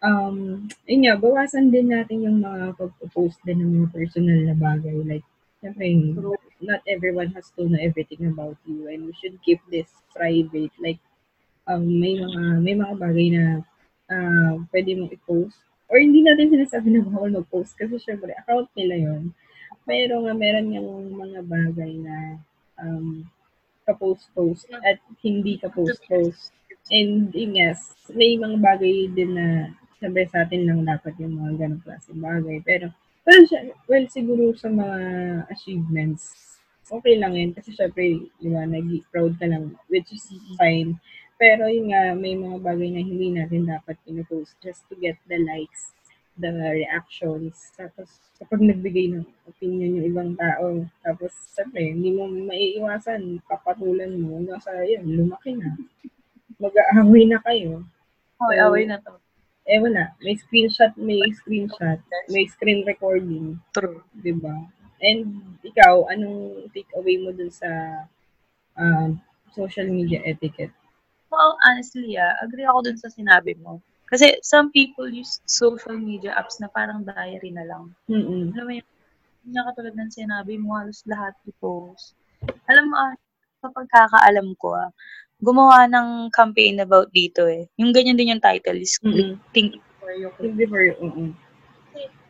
um, 0.00 0.68
yun 0.88 1.04
nga, 1.04 1.20
bawasan 1.20 1.68
din 1.68 1.92
natin 1.92 2.24
yung 2.24 2.40
mga 2.40 2.80
pag-post 2.80 3.42
din 3.44 3.60
ng 3.60 3.72
mga 3.82 3.88
personal 3.92 4.40
na 4.40 4.56
bagay. 4.56 4.96
Like, 5.04 5.26
syempre, 5.62 6.14
True. 6.14 6.38
not 6.60 6.82
everyone 6.86 7.30
has 7.34 7.50
to 7.54 7.66
know 7.66 7.78
everything 7.80 8.26
about 8.26 8.56
you 8.66 8.88
and 8.88 9.06
we 9.06 9.12
should 9.18 9.38
keep 9.42 9.60
this 9.70 9.90
private. 10.14 10.72
Like, 10.78 11.02
um, 11.66 11.86
may 11.86 12.18
mga, 12.18 12.42
may 12.62 12.74
mga 12.74 12.94
bagay 12.98 13.26
na 13.34 13.44
ah, 14.10 14.56
pwede 14.72 14.96
mong 14.98 15.12
i-post. 15.14 15.58
Or 15.88 15.96
hindi 15.96 16.20
natin 16.20 16.52
sinasabi 16.52 16.92
na 16.92 17.04
bawal 17.04 17.32
mag-post 17.32 17.72
kasi 17.72 17.96
syempre, 17.96 18.36
account 18.36 18.68
nila 18.76 18.96
yon 19.08 19.32
Pero 19.88 20.20
nga, 20.24 20.36
meron 20.36 20.68
yung 20.68 21.16
mga 21.16 21.40
bagay 21.48 21.92
na 21.96 22.16
um, 22.76 23.24
ka-post-post 23.88 24.68
at 24.84 25.00
hindi 25.24 25.56
ka-post-post. 25.56 26.52
And 26.92 27.32
yes, 27.32 27.96
may 28.12 28.36
mga 28.36 28.60
bagay 28.60 29.16
din 29.16 29.32
na 29.32 29.72
sabi 29.96 30.28
sa 30.28 30.44
atin 30.44 30.68
lang 30.68 30.84
dapat 30.84 31.16
yung 31.16 31.40
mga 31.40 31.52
ganong 31.64 31.84
klaseng 31.84 32.20
bagay. 32.20 32.60
Pero, 32.60 32.92
siya, 33.44 33.60
well, 33.84 34.06
siguro 34.08 34.56
sa 34.56 34.72
mga 34.72 34.98
achievements, 35.52 36.56
okay 36.88 37.20
lang 37.20 37.36
yun. 37.36 37.52
Kasi 37.52 37.76
syempre, 37.76 38.24
di 38.40 38.48
ba, 38.48 38.64
nag-proud 38.64 39.36
ka 39.36 39.44
lang, 39.44 39.76
which 39.92 40.08
is 40.16 40.24
fine. 40.56 40.96
Pero 41.36 41.68
yun 41.68 41.92
nga, 41.92 42.16
may 42.16 42.34
mga 42.34 42.58
bagay 42.64 42.88
na 42.90 43.02
hindi 43.04 43.30
natin 43.30 43.68
dapat 43.68 44.00
pinupost 44.02 44.56
just 44.64 44.82
to 44.88 44.96
get 44.98 45.20
the 45.30 45.38
likes, 45.44 45.92
the 46.40 46.50
reactions. 46.50 47.70
Tapos, 47.76 48.18
kapag 48.40 48.64
nagbigay 48.64 49.12
ng 49.12 49.26
opinion 49.46 50.02
yung 50.02 50.06
ibang 50.08 50.30
tao, 50.34 50.82
tapos, 51.04 51.30
syempre, 51.52 51.94
hindi 51.94 52.16
mo 52.16 52.26
maiiwasan, 52.26 53.44
papatulan 53.46 54.18
mo, 54.18 54.40
nasa, 54.42 54.72
yun, 54.82 55.04
lumaki 55.04 55.54
na. 55.54 55.76
Mag-aaway 56.58 57.28
na 57.28 57.38
kayo. 57.44 57.84
Away, 58.38 58.86
So, 58.86 58.90
na 58.90 58.98
to. 59.02 59.12
Eh 59.68 59.78
wala, 59.78 60.16
may 60.24 60.34
screenshot, 60.34 60.96
may 60.96 61.20
screenshot, 61.36 62.00
may 62.32 62.48
screen 62.48 62.88
recording, 62.88 63.60
True. 63.76 64.00
'di 64.16 64.32
ba? 64.40 64.56
And 64.98 65.54
ikaw, 65.62 66.08
anong 66.10 66.72
takeaway 66.74 67.22
mo 67.22 67.30
dun 67.30 67.52
sa 67.52 67.68
um, 68.74 69.20
social 69.52 69.86
media 69.86 70.24
etiquette? 70.24 70.74
Well, 71.28 71.60
honestly, 71.62 72.16
ah, 72.16 72.34
agree 72.40 72.64
ako 72.64 72.88
dun 72.88 72.98
sa 72.98 73.12
sinabi 73.12 73.54
mo. 73.60 73.84
Kasi 74.08 74.40
some 74.40 74.72
people 74.72 75.04
use 75.04 75.44
social 75.44 75.94
media 75.94 76.32
apps 76.32 76.58
na 76.64 76.72
parang 76.72 77.04
diary 77.04 77.52
na 77.52 77.68
lang. 77.68 77.92
Mm-mm. 78.08 78.56
Alam 78.56 78.64
mo 78.64 78.72
yun, 78.80 78.86
katulad 79.52 79.94
ng 79.94 80.12
sinabi 80.12 80.56
mo, 80.56 80.80
halos 80.80 81.04
lahat 81.04 81.36
i-post. 81.44 82.16
Alam 82.66 82.88
mo, 82.88 82.94
ah, 82.96 83.12
sa 83.60 83.68
pagkakaalam 83.68 84.56
ko, 84.56 84.72
ah, 84.72 84.90
gumawa 85.38 85.86
ng 85.86 86.34
campaign 86.34 86.82
about 86.82 87.10
dito 87.14 87.46
eh. 87.46 87.70
Yung 87.78 87.94
ganyan 87.94 88.18
din 88.18 88.34
yung 88.34 88.42
title 88.42 88.78
is 88.78 88.98
Mm-mm. 89.02 89.38
Think 89.54 89.78
Before 89.78 90.14
You 90.14 90.28
Click. 90.34 90.42
Think 90.42 90.54
before 90.58 90.82
you, 90.82 90.94
oo. 90.98 91.24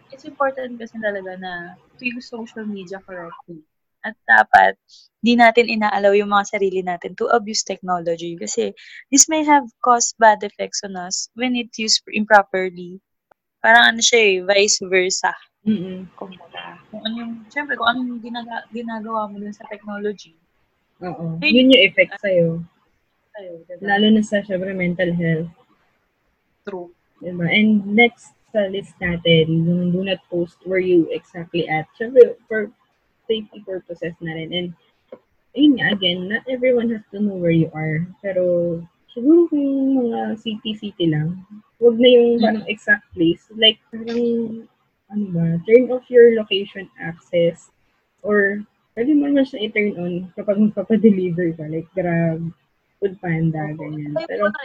It's 0.09 0.25
important 0.25 0.81
kasi 0.81 0.97
talaga 0.99 1.37
na 1.37 1.77
to 2.01 2.03
use 2.05 2.29
social 2.29 2.65
media 2.65 2.99
correctly. 3.05 3.61
At 4.03 4.17
dapat, 4.25 4.79
di 5.21 5.35
natin 5.35 5.69
inaalaw 5.69 6.15
yung 6.17 6.31
mga 6.33 6.59
sarili 6.59 6.81
natin 6.81 7.19
to 7.19 7.29
abuse 7.35 7.67
technology 7.67 8.39
kasi 8.39 8.73
this 9.11 9.27
may 9.27 9.43
have 9.45 9.67
caused 9.85 10.17
bad 10.17 10.41
effects 10.47 10.81
on 10.87 10.97
us 10.97 11.29
when 11.35 11.59
it's 11.59 11.77
used 11.77 12.01
improperly. 12.15 13.03
Parang 13.61 13.95
ano 13.95 14.01
siya 14.01 14.21
eh, 14.23 14.37
vice 14.47 14.79
versa. 14.87 15.35
Mm-mm. 15.67 16.09
Kung, 16.15 16.31
kung 16.89 17.03
ano 17.05 17.15
yung, 17.19 17.33
syempre, 17.51 17.75
kung 17.75 17.91
ano 17.91 18.01
yung 18.07 18.23
ginaga, 18.23 18.65
ginagawa 18.71 19.27
mo 19.29 19.37
dun 19.43 19.53
sa 19.53 19.67
technology, 19.67 20.39
Oo. 20.99 21.39
Yun 21.39 21.55
Yun 21.55 21.75
yung 21.75 21.85
effect 21.87 22.15
sa'yo. 22.19 22.59
Tayo, 23.39 23.63
diba? 23.71 23.87
Lalo 23.87 24.07
na 24.11 24.23
sa, 24.27 24.43
syempre, 24.43 24.75
mental 24.75 25.15
health. 25.15 25.51
True. 26.67 26.91
Diba? 27.23 27.47
And 27.47 27.87
next 27.95 28.35
sa 28.51 28.67
list 28.67 28.99
natin, 28.99 29.63
yung 29.63 29.95
do 29.95 30.03
not 30.03 30.19
post 30.27 30.59
where 30.67 30.83
you 30.83 31.07
exactly 31.15 31.71
at. 31.71 31.87
Syempre, 31.95 32.35
for 32.51 32.75
safety 33.31 33.63
purposes 33.63 34.19
na 34.19 34.35
rin. 34.35 34.51
And, 34.51 34.69
ayun 35.55 35.79
nga, 35.79 35.95
again, 35.95 36.27
not 36.27 36.43
everyone 36.51 36.91
has 36.91 37.07
to 37.15 37.23
know 37.23 37.39
where 37.39 37.55
you 37.55 37.71
are. 37.71 38.03
Pero, 38.19 38.83
siguro 39.15 39.47
kung 39.53 39.69
mga 40.11 40.35
city-city 40.43 41.15
lang, 41.15 41.47
wag 41.79 41.95
na 42.01 42.11
yung 42.11 42.43
parang 42.43 42.67
exact 42.67 43.07
place. 43.15 43.47
Like, 43.55 43.79
parang, 43.95 44.67
ano 45.15 45.25
ba, 45.31 45.63
turn 45.63 45.89
off 45.95 46.11
your 46.11 46.35
location 46.35 46.91
access 46.99 47.71
or 48.21 48.61
pwede 48.99 49.15
mo 49.15 49.31
naman 49.31 49.47
siya 49.47 49.63
i-turn 49.69 49.95
on 49.97 50.13
kapag 50.35 50.59
magpapadeliver 50.59 51.55
ka. 51.55 51.65
Like, 51.71 51.89
Grab, 51.95 52.43
Food 52.99 53.15
Panda, 53.19 53.63
ganyan. 53.73 54.13
Kaya 54.13 54.27
Pero, 54.27 54.45
ano, 54.47 54.59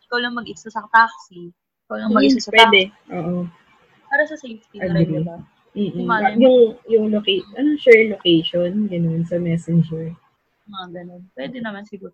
ikaw 0.00 0.18
lang 0.18 0.34
mag-isa 0.34 0.68
sa 0.68 0.80
taxi. 0.88 1.52
Ikaw 1.86 1.96
lang 1.98 2.10
mag-isa 2.10 2.40
sa 2.40 2.48
taxi. 2.48 2.56
pwede. 2.56 2.80
Oo. 3.12 3.44
Para 4.08 4.22
sa 4.24 4.34
safety 4.34 4.76
na 4.76 4.90
rin, 4.90 4.96
Agree. 4.98 5.20
diba? 5.20 5.36
Mm-mm. 5.70 6.02
Malay 6.02 6.34
mo. 6.34 6.40
Yung, 6.42 6.58
yung 6.88 7.06
location, 7.12 7.46
ano, 7.54 7.78
share 7.78 8.10
location, 8.10 8.90
ganun, 8.90 9.22
sa 9.22 9.38
messenger. 9.38 10.10
Mga 10.66 10.86
ganun. 10.92 11.22
Pwede 11.32 11.56
naman 11.60 11.86
siguro. 11.86 12.10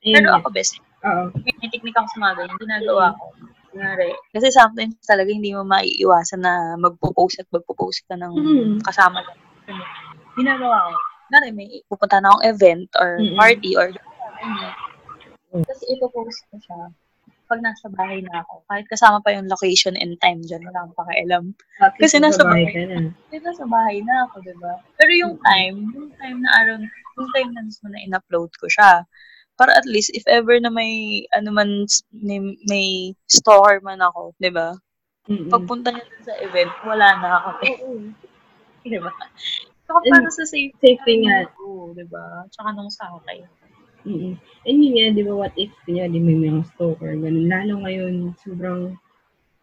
Ayun 0.00 0.14
Pero 0.14 0.28
nga. 0.28 0.36
ako, 0.38 0.46
best, 0.52 0.74
Oo. 1.02 1.24
may 1.34 1.68
technique 1.68 1.96
ako 1.96 2.08
sa 2.12 2.18
mga 2.20 2.34
ganyan. 2.36 2.58
Ginagawa 2.58 3.06
ko. 3.16 3.24
Kunwari, 3.68 4.10
kasi 4.32 4.48
sometimes 4.48 4.96
talaga 5.04 5.28
hindi 5.28 5.52
mo 5.52 5.60
maiiwasan 5.62 6.40
na 6.40 6.52
magpo-post 6.76 7.38
at 7.38 7.48
magpo-post 7.48 8.00
ka 8.04 8.16
ng 8.16 8.32
Mm. 8.32 8.76
kasama 8.80 9.20
lang. 9.20 9.38
Ginagawa 10.34 10.88
ko. 10.88 10.96
Kunwari, 11.28 11.48
may 11.50 11.68
pupunta 11.84 12.16
na 12.18 12.28
akong 12.30 12.44
event 12.46 12.88
or 12.96 13.20
Mm-mm. 13.20 13.36
party 13.36 13.76
or 13.76 13.92
kasi 15.52 15.82
ipopost 15.96 16.44
ko 16.52 16.56
siya 16.60 16.92
pag 17.48 17.64
nasa 17.64 17.88
bahay 17.88 18.20
na 18.20 18.44
ako. 18.44 18.60
Kahit 18.68 18.86
kasama 18.92 19.24
pa 19.24 19.32
yung 19.32 19.48
location 19.48 19.96
and 19.96 20.20
time 20.20 20.44
dyan, 20.44 20.60
wala 20.68 20.84
akong 20.84 20.98
pakialam. 21.00 21.44
Kasi 21.96 22.20
nasa 22.20 22.44
bahay. 22.44 22.68
ka 22.68 22.84
na. 22.84 23.08
Kasi 23.08 23.40
nasa 23.40 23.64
bahay 23.64 24.04
na 24.04 24.28
ako, 24.28 24.44
di 24.44 24.54
ba? 24.60 24.76
Pero 25.00 25.12
yung 25.16 25.34
time, 25.40 25.76
yung 25.96 26.12
time 26.20 26.38
na 26.44 26.50
araw, 26.60 26.76
yung 26.84 27.30
time 27.32 27.50
na 27.56 27.64
mismo 27.64 27.88
na 27.88 28.04
in-upload 28.04 28.52
ko 28.60 28.68
siya, 28.68 29.08
para 29.58 29.74
at 29.74 29.88
least 29.88 30.14
if 30.14 30.22
ever 30.30 30.54
na 30.62 30.70
may 30.70 31.26
ano 31.34 31.50
man 31.50 31.88
may, 32.14 32.38
may 32.70 32.86
stalker 33.26 33.82
man 33.82 33.98
ako, 33.98 34.30
'di 34.38 34.54
ba? 34.54 34.78
Mm-mm. 35.26 35.50
Pagpunta 35.50 35.90
niya 35.90 36.06
sa 36.22 36.38
event, 36.38 36.70
wala 36.86 37.08
na 37.18 37.28
ako, 37.42 37.48
Oo. 37.66 37.90
'di 38.86 38.98
ba? 39.02 39.10
Saka 39.82 39.98
para 39.98 40.30
sa 40.30 40.46
safety, 40.46 40.78
safety 40.78 41.26
nga. 41.26 41.42
Oo, 41.58 41.90
'di 41.90 42.06
ba? 42.06 42.46
Tsaka 42.54 42.70
nung 42.70 42.86
sa 42.86 43.10
akin. 43.18 43.42
Mm-mm. 44.06 44.38
And 44.66 44.78
yun 44.78 44.92
nga, 44.94 45.16
di 45.16 45.22
ba, 45.26 45.34
what 45.34 45.54
if, 45.58 45.72
kanya, 45.86 46.10
di 46.10 46.20
may 46.22 46.38
mga 46.38 46.66
stalker, 46.74 47.14
ganun. 47.18 47.50
Lalo 47.50 47.82
ngayon, 47.82 48.34
sobrang 48.38 48.94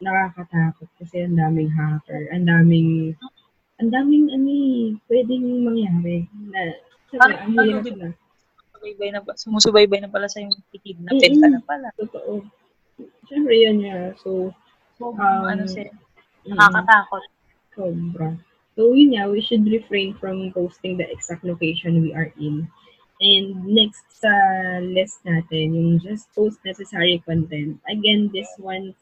nakakatakot 0.03 0.89
kasi 0.99 1.23
ang 1.23 1.39
daming 1.39 1.71
hacker, 1.71 2.27
ang 2.35 2.43
daming, 2.43 3.15
ang 3.79 3.89
daming, 3.91 4.31
ano 4.31 4.47
eh, 4.47 4.81
pwedeng 5.07 5.45
mangyari. 5.63 6.27
Na, 6.51 6.75
sabi, 7.11 7.33
ang 7.39 7.53
hirap 7.55 7.85
na. 7.95 8.09
Sumusubaybay 8.75 9.09
na, 9.11 9.19
sumusubaybay 9.33 9.99
na 10.03 10.11
pala 10.11 10.27
sa 10.27 10.43
yung 10.43 10.53
kidnapin 10.71 11.39
ka 11.39 11.47
na 11.47 11.61
pala. 11.63 11.87
Totoo. 11.95 12.43
Siyempre, 13.25 13.55
yun 13.55 13.81
nga. 13.81 14.13
So, 14.19 14.53
So, 14.95 15.11
Um, 15.11 15.43
ano 15.43 15.67
siya, 15.67 15.91
Nakakatakot. 16.47 17.23
Sobra. 17.75 18.39
So, 18.79 18.95
yun 18.95 19.15
nga, 19.15 19.27
we 19.27 19.43
should 19.43 19.67
refrain 19.67 20.15
from 20.15 20.55
posting 20.55 20.95
the 20.95 21.07
exact 21.11 21.43
location 21.43 21.99
we 21.99 22.15
are 22.15 22.31
in. 22.39 22.63
And 23.25 23.65
next 23.65 24.05
sa 24.21 24.29
list 24.85 25.25
natin, 25.25 25.73
yung 25.73 25.97
just 25.97 26.29
post 26.37 26.61
necessary 26.61 27.17
content. 27.25 27.81
Again, 27.89 28.29
this 28.29 28.53
one 28.61 28.93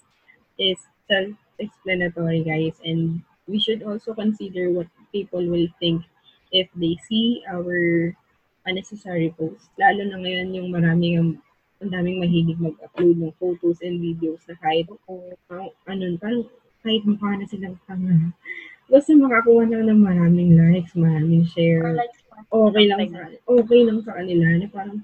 is 0.55 0.79
self-explanatory, 1.11 2.47
guys. 2.47 2.79
And 2.87 3.19
we 3.51 3.59
should 3.59 3.83
also 3.83 4.15
consider 4.15 4.71
what 4.71 4.87
people 5.11 5.43
will 5.43 5.67
think 5.75 6.07
if 6.55 6.71
they 6.71 6.95
see 7.03 7.43
our 7.51 8.15
unnecessary 8.63 9.35
posts. 9.35 9.67
Lalo 9.75 10.07
na 10.07 10.15
ngayon 10.23 10.55
yung 10.55 10.71
maraming 10.71 11.43
ang 11.83 11.91
daming 11.91 12.23
mahilig 12.23 12.55
mag-upload 12.63 13.19
ng 13.19 13.35
photos 13.35 13.83
and 13.83 13.99
videos 13.99 14.39
na 14.47 14.55
kahit 14.63 14.87
uh, 14.87 15.67
ano, 15.91 16.03
parang 16.15 16.47
kahit 16.79 17.03
mukha 17.03 17.35
na 17.35 17.43
silang 17.43 17.75
tanga. 17.83 18.31
Basta 18.87 19.11
makakuha 19.19 19.67
na 19.67 19.83
ng 19.91 19.99
maraming 19.99 20.55
likes, 20.55 20.95
maraming 20.95 21.43
share. 21.43 21.91
Okay 22.51 22.85
lang 22.89 23.01
sa, 23.09 23.19
okay 23.49 23.79
lang 23.85 23.99
sa 24.05 24.13
kanila. 24.17 24.45
Na 24.57 24.67
parang, 24.69 24.99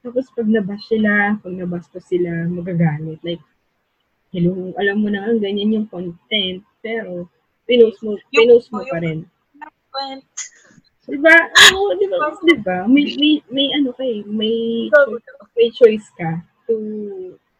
tapos 0.00 0.26
pag 0.32 0.48
nabas 0.48 0.80
sila, 0.88 1.36
pag 1.40 1.54
nabastos 1.54 2.04
sila, 2.06 2.46
magagalit. 2.48 3.20
Like, 3.24 3.44
hello, 4.32 4.72
alam 4.76 5.00
mo 5.00 5.08
na 5.08 5.24
ang 5.24 5.40
ganyan 5.40 5.74
yung 5.74 5.88
content, 5.88 6.62
pero 6.84 7.28
pinost 7.68 8.00
mo, 8.04 8.16
pinost 8.32 8.68
mo 8.72 8.84
pa 8.88 9.00
rin. 9.00 9.24
Diba? 11.08 11.36
Oo, 11.72 11.96
diba? 11.96 12.16
Diba? 12.44 12.78
May, 12.84 13.16
may, 13.16 13.34
may 13.48 13.68
ano 13.72 13.96
kay, 13.96 14.20
may, 14.28 14.88
may 15.56 15.68
choice 15.72 16.04
ka 16.20 16.44
to 16.68 16.76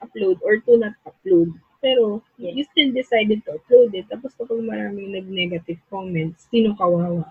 upload 0.05 0.37
or 0.45 0.61
to 0.61 0.77
not 0.77 0.93
upload. 1.09 1.57
Pero, 1.81 2.21
yes. 2.37 2.53
you 2.59 2.65
still 2.69 2.91
decided 2.93 3.41
to 3.49 3.57
upload 3.57 3.97
it. 3.97 4.05
Tapos 4.13 4.37
kapag 4.37 4.61
maraming 4.61 5.17
nag-negative 5.17 5.81
comments, 5.89 6.45
sino 6.53 6.77
kawawa? 6.77 7.25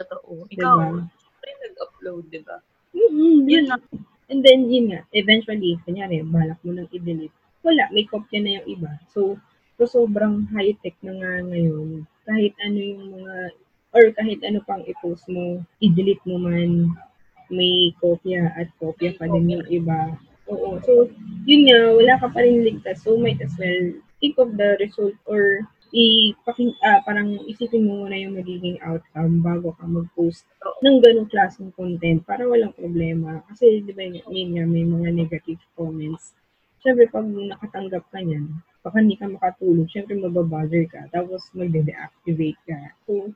Totoo. 0.00 0.48
Ikaw, 0.48 0.76
diba? 0.80 1.04
rin 1.44 1.56
nag-upload, 1.60 2.24
di 2.32 2.40
ba? 2.40 2.56
Mm-hmm. 2.96 3.36
Yun 3.44 3.64
na. 3.68 3.76
And 4.30 4.40
then, 4.46 4.70
yun 4.70 4.94
nga, 4.94 5.00
eventually, 5.12 5.76
kunyari, 5.84 6.22
balak 6.24 6.56
mo 6.64 6.72
nang 6.72 6.88
i-delete. 6.94 7.34
Wala, 7.60 7.90
may 7.92 8.08
kopya 8.08 8.40
na 8.40 8.62
yung 8.62 8.80
iba. 8.80 8.92
So, 9.12 9.36
so 9.76 9.84
sobrang 9.84 10.48
high-tech 10.54 10.96
na 11.04 11.12
nga 11.18 11.32
ngayon. 11.44 12.08
Kahit 12.24 12.54
ano 12.62 12.78
yung 12.78 13.04
mga, 13.20 13.34
or 13.90 14.04
kahit 14.14 14.40
ano 14.46 14.62
pang 14.64 14.86
i-post 14.86 15.26
mo, 15.28 15.60
i-delete 15.82 16.24
mo 16.24 16.40
man, 16.40 16.94
may 17.50 17.90
kopya 17.98 18.54
at 18.54 18.70
kopya 18.78 19.18
pa 19.18 19.26
din 19.26 19.58
yung 19.58 19.66
iba. 19.66 20.14
Oo. 20.46 20.78
So, 20.86 21.10
yun 21.44 21.66
nga, 21.66 21.78
wala 21.92 22.14
ka 22.22 22.30
pa 22.30 22.40
rin 22.40 22.62
ligtas. 22.62 23.02
So, 23.02 23.18
might 23.18 23.42
as 23.42 23.52
well 23.58 23.98
think 24.22 24.38
of 24.38 24.54
the 24.54 24.78
result 24.78 25.18
or 25.26 25.66
ipaking, 25.90 26.72
uh, 26.82 27.00
parang 27.02 27.38
isipin 27.46 27.86
mo 27.86 28.06
muna 28.06 28.16
yung 28.18 28.38
magiging 28.38 28.78
outcome 28.82 29.42
bago 29.42 29.74
ka 29.74 29.84
mag-post 29.86 30.46
ng 30.82 31.02
ganong 31.02 31.30
klaseng 31.30 31.74
content 31.74 32.22
para 32.24 32.46
walang 32.46 32.74
problema. 32.74 33.42
Kasi, 33.50 33.82
di 33.82 33.92
ba, 33.94 34.06
yun 34.06 34.50
nga, 34.54 34.64
may 34.66 34.86
mga 34.86 35.08
negative 35.14 35.62
comments. 35.74 36.34
Siyempre, 36.80 37.10
pag 37.10 37.26
nakatanggap 37.26 38.04
ka 38.08 38.18
niyan, 38.22 38.48
baka 38.80 38.96
hindi 39.02 39.18
ka 39.18 39.28
makatulog. 39.28 39.90
Siyempre, 39.92 40.16
mababother 40.16 40.86
ka. 40.88 41.10
Tapos, 41.12 41.50
magde-deactivate 41.52 42.60
ka. 42.64 42.78
So, 43.04 43.34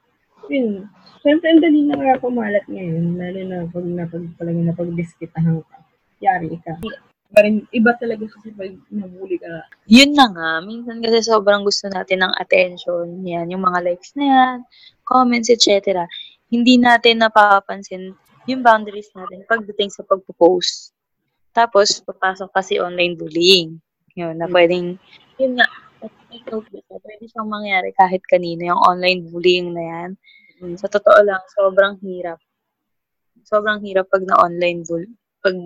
yun. 0.49 0.89
Siyempre, 1.21 1.47
ang 1.53 1.61
dali 1.61 1.85
na 1.85 1.97
nga 1.99 2.23
pumalat 2.23 2.65
ngayon, 2.71 3.19
lalo 3.21 3.41
na 3.45 3.59
pag 3.69 3.87
napag, 3.87 4.25
talagang 4.41 4.67
napag-diskitahan 4.71 5.61
ka 5.65 5.85
yari 6.25 6.57
ka. 6.65 6.73
Iba, 7.35 7.51
rin, 7.51 7.67
iba 7.75 7.91
talaga 7.99 8.31
kasi 8.31 8.55
pag 8.55 8.71
nabuli 8.95 9.43
ka. 9.43 9.67
Yun 9.91 10.15
na 10.15 10.31
nga. 10.31 10.51
Minsan 10.63 11.03
kasi 11.03 11.19
sobrang 11.27 11.67
gusto 11.67 11.91
natin 11.91 12.23
ng 12.23 12.31
attention. 12.39 13.27
Yan, 13.27 13.51
yung 13.51 13.67
mga 13.67 13.83
likes 13.83 14.15
na 14.15 14.25
yan, 14.25 14.57
comments, 15.03 15.51
etc. 15.51 16.07
Hindi 16.47 16.79
natin 16.79 17.27
napapansin 17.27 18.15
yung 18.47 18.63
boundaries 18.63 19.11
natin 19.19 19.43
pagdating 19.51 19.91
sa 19.91 20.07
pagpo-post. 20.07 20.95
Tapos, 21.51 21.99
papasok 22.07 22.55
kasi 22.55 22.79
online 22.79 23.19
bullying. 23.19 23.83
Yun, 24.15 24.39
na 24.39 24.47
pwedeng, 24.47 24.95
yun 25.35 25.59
nga, 25.59 25.67
pwede 26.39 27.25
siyang 27.27 27.51
mangyari 27.51 27.91
kahit 27.99 28.23
kanino, 28.31 28.63
yung 28.63 28.79
online 28.79 29.27
bullying 29.27 29.75
na 29.75 29.83
yan. 29.83 30.11
Sa 30.79 30.87
totoo 30.87 31.19
lang, 31.27 31.43
sobrang 31.51 31.99
hirap. 31.99 32.39
Sobrang 33.43 33.83
hirap 33.83 34.07
pag 34.07 34.23
na-online 34.23 34.87
bull, 34.87 35.03
pag 35.43 35.59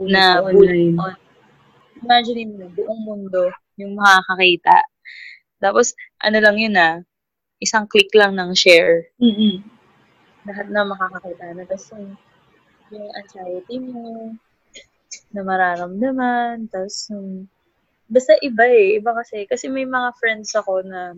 na 0.00 0.44
bullying 0.44 0.96
on. 1.00 1.16
Imagine 2.04 2.52
mo, 2.52 2.68
buong 2.76 3.02
mundo 3.02 3.48
yung 3.80 3.96
makakakita. 3.96 4.84
Tapos, 5.60 5.96
ano 6.20 6.36
lang 6.40 6.56
yun 6.60 6.76
ah, 6.76 7.00
isang 7.60 7.88
click 7.88 8.12
lang 8.12 8.36
ng 8.36 8.52
share. 8.52 9.08
Mm-hmm. 9.16 9.64
Lahat 10.44 10.66
na 10.68 10.84
makakakita 10.84 11.56
na. 11.56 11.64
Tapos, 11.64 11.88
yung, 11.96 12.12
yung 12.92 13.06
anxiety 13.16 13.76
mo, 13.80 14.36
na 15.32 15.40
mararamdaman, 15.40 16.68
tapos, 16.68 17.08
yung, 17.08 17.48
basta 18.08 18.36
iba 18.44 18.64
eh, 18.68 19.00
iba 19.00 19.16
kasi. 19.16 19.48
Kasi 19.48 19.72
may 19.72 19.88
mga 19.88 20.12
friends 20.20 20.52
ako 20.52 20.84
na, 20.84 21.16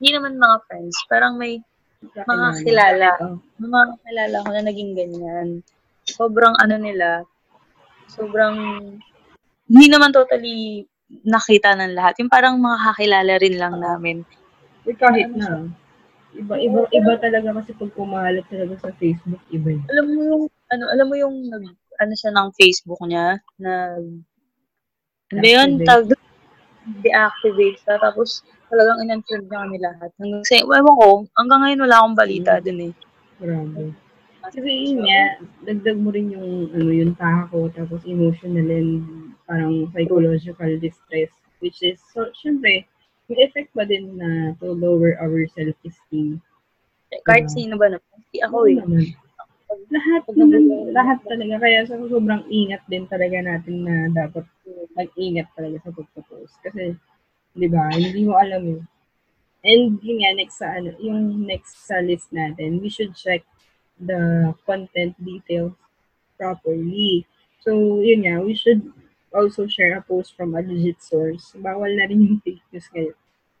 hindi 0.00 0.10
naman 0.12 0.40
mga 0.40 0.58
friends, 0.68 0.96
parang 1.08 1.36
may 1.36 1.60
mga 2.04 2.48
kilala. 2.64 3.10
May 3.60 3.68
mga 3.68 3.86
kilala 4.04 4.36
ko 4.44 4.48
na 4.52 4.62
naging 4.64 4.92
ganyan. 4.92 5.48
Sobrang 6.06 6.54
ano 6.60 6.76
nila, 6.76 7.24
sobrang 8.10 8.56
hindi 9.66 9.86
naman 9.90 10.14
totally 10.14 10.86
nakita 11.26 11.74
ng 11.78 11.94
lahat. 11.94 12.18
Yung 12.22 12.30
parang 12.30 12.58
mga 12.58 12.78
kakilala 12.90 13.34
rin 13.38 13.56
lang 13.58 13.74
namin. 13.78 14.16
Eh, 14.86 14.94
kahit 14.94 15.30
na. 15.34 15.66
Iba, 16.36 16.54
iba, 16.60 16.84
iba 16.92 17.12
talaga 17.16 17.48
kasi 17.62 17.72
pag 17.74 17.90
kumalat 17.96 18.44
talaga 18.52 18.74
sa 18.78 18.90
Facebook, 19.00 19.40
iba 19.50 19.72
yun. 19.72 19.84
Alam 19.88 20.04
mo 20.04 20.20
yung, 20.22 20.42
ano, 20.68 20.84
alam 20.92 21.06
mo 21.08 21.16
yung, 21.16 21.36
nag, 21.48 21.64
ano 21.96 22.12
siya 22.12 22.30
ng 22.34 22.48
Facebook 22.54 23.00
niya, 23.08 23.40
na, 23.56 23.96
ano 25.32 25.46
yun, 25.46 25.80
tag, 25.82 26.12
deactivate 27.02 27.80
siya, 27.82 27.96
tapos 27.98 28.44
talagang 28.68 29.00
in-unfriend 29.06 29.48
niya 29.48 29.62
kami 29.64 29.76
lahat. 29.80 30.10
Hanggang 30.20 30.44
sa, 30.44 30.60
ewan 30.60 30.98
ko, 31.00 31.10
hanggang 31.34 31.60
ngayon 31.64 31.82
wala 31.88 31.96
akong 32.02 32.18
balita 32.18 32.52
mm. 32.58 32.62
dun 32.62 32.80
eh. 32.84 32.92
Grabe. 33.40 34.05
Kasi 34.46 34.70
yun 34.70 35.02
nga, 35.02 35.22
dagdag 35.66 35.98
mo 35.98 36.14
rin 36.14 36.30
yung, 36.30 36.70
ano, 36.70 36.90
yung 36.94 37.14
tako, 37.18 37.66
tapos 37.74 38.06
emotional 38.06 38.68
and 38.70 39.02
parang 39.46 39.90
psychological 39.90 40.70
distress, 40.78 41.32
which 41.58 41.82
is, 41.82 41.98
so, 42.14 42.30
syempre, 42.34 42.86
may 43.26 43.38
effect 43.42 43.74
pa 43.74 43.82
din 43.82 44.14
na 44.14 44.54
to 44.62 44.70
lower 44.70 45.18
our 45.18 45.42
self-esteem. 45.50 46.38
Kahit 47.26 47.50
uh, 47.50 47.54
sino 47.54 47.74
ba 47.74 47.90
naman? 47.90 48.06
Hindi 48.22 48.38
ako 48.42 48.58
eh. 48.70 48.78
Naman. 48.78 49.04
Lahat 49.90 50.22
naman, 50.30 50.62
lahat 50.94 51.18
talaga. 51.26 51.54
Kaya 51.58 51.78
sa 51.86 51.98
sobrang 51.98 52.42
ingat 52.46 52.82
din 52.86 53.06
talaga 53.10 53.38
natin 53.42 53.82
na 53.82 53.94
dapat 54.14 54.46
mag-ingat 54.94 55.50
talaga 55.58 55.82
sa 55.82 55.90
pagpo-post. 55.90 56.54
Kasi, 56.62 56.94
di 57.54 57.66
ba, 57.66 57.90
hindi 57.90 58.22
mo 58.22 58.38
alam 58.38 58.62
eh. 58.78 58.82
And 59.66 59.98
yun 59.98 60.22
nga, 60.22 60.30
next 60.38 60.62
sa, 60.62 60.78
ano, 60.78 60.94
yung 61.02 61.42
next 61.42 61.82
sa 61.82 61.98
list 61.98 62.30
natin, 62.30 62.78
we 62.78 62.86
should 62.86 63.10
check 63.18 63.42
the 64.00 64.54
content 64.64 65.16
details 65.24 65.72
properly. 66.36 67.26
So, 67.64 68.00
yun 68.00 68.28
nga, 68.28 68.40
we 68.44 68.54
should 68.54 68.92
also 69.34 69.66
share 69.66 69.96
a 69.98 70.02
post 70.02 70.36
from 70.36 70.54
a 70.54 70.62
legit 70.62 71.02
source. 71.02 71.52
Bawal 71.56 71.96
na 71.96 72.06
rin 72.06 72.22
yung 72.22 72.40
fake 72.44 72.62
news 72.72 72.88
kayo. 72.92 73.12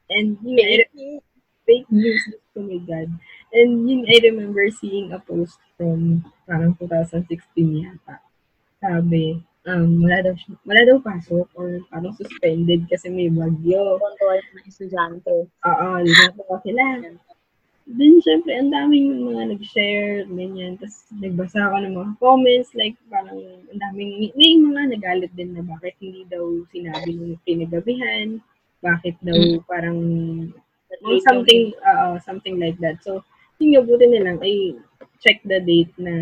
And 0.08 0.38
yun 0.44 0.56
fake, 0.56 0.88
I, 0.94 1.18
fake 1.66 1.90
news, 1.90 2.22
oh 2.54 2.62
my 2.62 2.78
God. 2.86 3.10
And 3.52 3.88
yun, 3.88 4.06
I 4.06 4.20
remember 4.22 4.70
seeing 4.70 5.10
a 5.12 5.18
post 5.18 5.58
from 5.74 6.22
parang 6.46 6.78
2016 6.78 7.26
yata. 7.58 8.22
Sabi, 8.78 9.42
um, 9.66 10.06
wala 10.06 10.22
daw, 10.22 10.34
wala 10.62 10.80
daw 10.86 10.96
pasok 11.02 11.46
or 11.58 11.82
parang 11.90 12.14
suspended 12.14 12.86
kasi 12.86 13.10
may 13.10 13.26
bagyo. 13.26 13.98
Kontrol 13.98 14.38
ng 14.38 14.66
estudyante. 14.70 15.50
Oo, 15.50 15.88
dito 16.06 16.42
pa 16.46 16.56
sila. 16.62 16.84
Then, 17.86 18.18
syempre, 18.18 18.50
ang 18.50 18.74
daming 18.74 19.22
mga 19.22 19.54
nag-share, 19.54 20.26
ganyan. 20.26 20.74
Tapos, 20.74 21.06
nagbasa 21.14 21.70
ako 21.70 21.76
ng 21.86 21.94
mga 21.94 22.12
comments, 22.18 22.74
like, 22.74 22.98
parang, 23.06 23.38
ang 23.38 23.78
daming, 23.78 24.34
may 24.34 24.58
mga 24.58 24.82
nagalit 24.90 25.32
din 25.38 25.54
na 25.54 25.62
bakit 25.62 25.94
hindi 26.02 26.26
daw 26.26 26.42
sinabi 26.74 27.14
ng 27.14 27.38
pinagabihan, 27.46 28.42
bakit 28.82 29.14
daw 29.22 29.38
mm. 29.38 29.62
parang, 29.70 29.98
something, 31.30 31.70
uh, 31.86 32.18
something 32.26 32.58
like 32.58 32.74
that. 32.82 32.98
So, 33.06 33.22
yung 33.62 33.86
buti 33.86 34.04
nilang 34.10 34.42
ay 34.42 34.76
check 35.24 35.40
the 35.48 35.62
date 35.64 35.92
na 35.96 36.12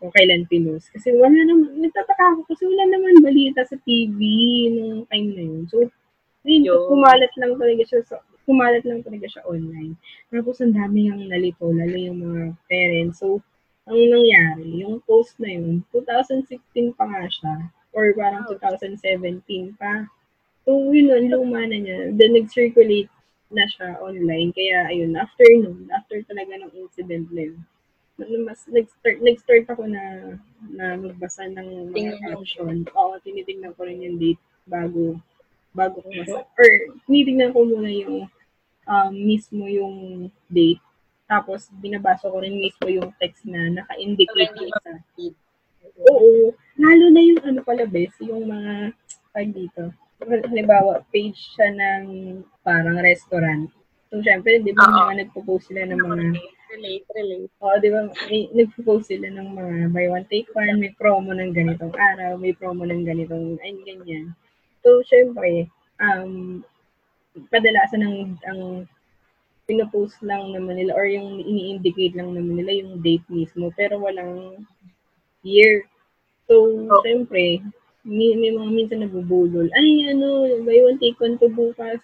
kung 0.00 0.12
kailan 0.16 0.48
pinost. 0.48 0.88
Kasi 0.94 1.12
wala 1.12 1.36
naman, 1.44 1.76
nagtataka 1.76 2.24
ako 2.38 2.40
kasi 2.48 2.64
wala 2.64 2.84
naman 2.88 3.20
balita 3.20 3.66
sa 3.68 3.76
TV 3.84 4.18
nung 4.72 5.04
time 5.12 5.28
na 5.36 5.44
yun. 5.44 5.64
So, 5.68 5.84
ayun, 6.46 6.64
kumalat 6.88 7.32
lang 7.36 7.60
talaga 7.60 7.82
siya 7.84 8.00
sa, 8.08 8.16
kumalat 8.44 8.84
lang 8.86 9.04
talaga 9.04 9.26
siya 9.28 9.46
online. 9.46 9.94
Tapos 10.32 10.60
ang 10.60 10.74
dami 10.74 11.08
yung 11.12 11.28
nalito, 11.28 11.68
lalo 11.68 11.96
yung 11.96 12.18
mga 12.20 12.42
parents. 12.66 13.20
So, 13.20 13.40
ang 13.90 13.98
nangyari, 13.98 14.86
yung 14.86 15.02
post 15.04 15.36
na 15.42 15.50
yun, 15.50 15.82
2016 15.92 16.94
pa 16.94 17.04
nga 17.08 17.24
siya, 17.26 17.54
or 17.90 18.14
parang 18.14 18.46
2017 18.46 19.74
pa. 19.74 20.06
So, 20.62 20.92
yun, 20.94 21.32
luma 21.32 21.66
na 21.66 21.78
niya. 21.80 22.14
Then, 22.14 22.36
nag-circulate 22.38 23.10
na 23.50 23.66
siya 23.66 23.98
online. 23.98 24.54
Kaya, 24.54 24.94
ayun, 24.94 25.18
after 25.18 25.48
nun, 25.58 25.90
after 25.90 26.22
talaga 26.22 26.54
ng 26.60 26.72
incident 26.76 27.26
na 27.34 27.50
yun, 27.50 27.58
mas 28.44 28.60
nag-start, 28.68 29.18
nag-start 29.24 29.64
ako 29.72 29.88
na 29.88 30.36
na 30.68 31.00
magbasa 31.00 31.48
ng 31.48 31.88
mga 31.96 32.20
caption. 32.20 32.84
Oo, 32.92 33.16
tinitingnan 33.24 33.72
ko 33.74 33.88
rin 33.88 34.04
yung 34.04 34.20
date 34.20 34.42
bago 34.68 35.16
bago 35.74 36.02
ko 36.02 36.08
masa. 36.10 36.42
Or, 36.44 36.70
tinitingnan 37.06 37.54
ko 37.54 37.66
muna 37.66 37.90
yung 37.90 38.26
um, 38.86 39.12
mismo 39.12 39.66
yung 39.70 40.28
date. 40.50 40.82
Tapos, 41.30 41.70
binabasa 41.78 42.26
ko 42.26 42.42
rin 42.42 42.58
mismo 42.58 42.90
yung 42.90 43.14
text 43.22 43.46
na 43.46 43.70
naka-indicate 43.70 44.50
yung 44.58 44.70
isa. 44.70 44.92
Oo. 46.10 46.50
Lalo 46.80 47.04
na 47.14 47.22
yung 47.22 47.40
ano 47.46 47.60
pala, 47.62 47.86
bes, 47.86 48.10
yung 48.18 48.50
mga, 48.50 48.90
tag 49.30 49.50
dito. 49.54 49.94
Halimbawa, 50.20 51.06
page 51.14 51.38
siya 51.54 51.70
ng 51.70 52.04
parang 52.66 52.98
restaurant. 52.98 53.70
So, 54.10 54.18
syempre, 54.26 54.58
di 54.58 54.74
ba, 54.74 54.90
mga 54.90 55.22
nagpo-post 55.22 55.70
sila 55.70 55.86
ng 55.86 56.02
mga 56.02 56.24
Relate, 56.70 57.06
relate. 57.18 57.50
Oo, 57.66 57.76
di 57.82 57.90
ba, 57.90 58.00
may, 58.30 58.46
nagpo-post 58.54 59.10
sila 59.10 59.26
ng 59.26 59.48
mga 59.58 59.74
buy 59.90 60.06
one, 60.06 60.26
take 60.30 60.46
one, 60.54 60.78
may 60.78 60.94
promo 60.94 61.34
ng 61.34 61.50
ganitong 61.50 61.90
araw, 61.94 62.38
may 62.38 62.54
promo 62.54 62.86
ng 62.86 63.02
ganitong, 63.02 63.58
ay, 63.58 63.74
ganyan. 63.82 64.30
So, 64.80 65.04
syempre, 65.04 65.68
um, 66.00 66.64
kadalasan 67.52 68.02
ng, 68.04 68.16
ang 68.48 68.60
pinopost 69.70 70.18
lang 70.26 70.50
naman 70.50 70.82
nila 70.82 70.98
or 70.98 71.06
yung 71.06 71.38
ini-indicate 71.38 72.18
lang 72.18 72.34
naman 72.34 72.58
nila 72.58 72.82
yung 72.82 72.98
date 73.04 73.22
mismo, 73.30 73.70
pero 73.78 74.02
walang 74.02 74.66
year. 75.46 75.86
So, 76.50 76.66
Oo. 76.90 77.02
syempre, 77.06 77.62
may, 78.02 78.34
may 78.34 78.50
mga 78.50 78.70
minsan 78.72 79.00
nabubulol. 79.04 79.68
Ay, 79.76 80.10
ano, 80.10 80.48
buy 80.64 80.80
one, 80.82 80.98
take 80.98 81.20
one 81.20 81.36
to 81.38 81.46
bukas. 81.52 82.00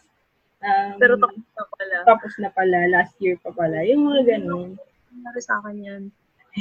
Um, 0.61 0.97
Pero 0.97 1.21
tapos 1.21 1.45
na 1.53 1.65
pala. 1.69 1.97
tapos 2.05 2.33
na 2.41 2.51
pala, 2.53 2.79
last 2.89 3.15
year 3.21 3.37
pa 3.41 3.53
pala. 3.53 3.85
Yung 3.85 4.09
mga 4.09 4.37
ganun. 4.37 4.77
Nangyari 5.13 5.41
sa 5.41 5.61
akin 5.61 5.77
yan. 5.85 6.03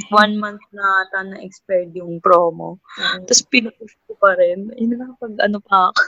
One 0.08 0.36
month 0.36 0.60
na 0.70 0.84
ata 1.02 1.24
na-expired 1.24 1.92
yung 1.92 2.20
promo. 2.20 2.76
Oo. 2.76 3.16
Tapos 3.24 3.42
pinupush 3.42 3.96
ko 4.04 4.12
pa 4.16 4.36
rin. 4.36 4.68
Ay, 4.72 4.84
nakapag 4.86 5.34
ano 5.40 5.58
pa 5.58 5.88
ako. 5.88 6.00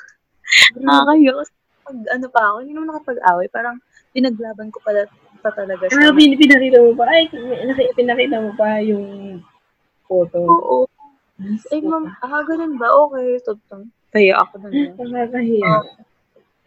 Nakakayo. 0.79 1.33
Kasi 1.40 1.53
pag 1.83 1.98
ano 2.12 2.27
pa 2.29 2.40
ako, 2.44 2.57
hindi 2.61 2.72
naman 2.72 2.88
nakapag-away. 2.92 3.48
Parang 3.48 3.77
pinaglaban 4.12 4.68
ko 4.68 4.79
pala 4.83 5.09
pa 5.40 5.51
talaga 5.53 5.88
Ah, 5.88 5.92
siya. 5.94 6.12
pin- 6.12 6.37
pinakita 6.37 6.79
mo 6.79 6.92
pa. 6.92 7.05
Ay, 7.09 7.33
pinaki- 7.33 7.94
pinakita 7.94 8.37
mo 8.38 8.51
pa 8.55 8.68
yung 8.81 9.40
photo. 10.05 10.38
Oo. 10.42 10.79
Ay, 11.70 11.81
ma'am, 11.81 12.11
ah, 12.20 12.42
ganun 12.44 12.77
ba? 12.77 12.90
Okay. 12.90 13.40
Totoo. 13.40 13.87
Kaya 14.11 14.35
ako 14.37 14.55
na 14.59 14.68
lang. 14.68 14.92
Nakakahiya. 14.98 15.74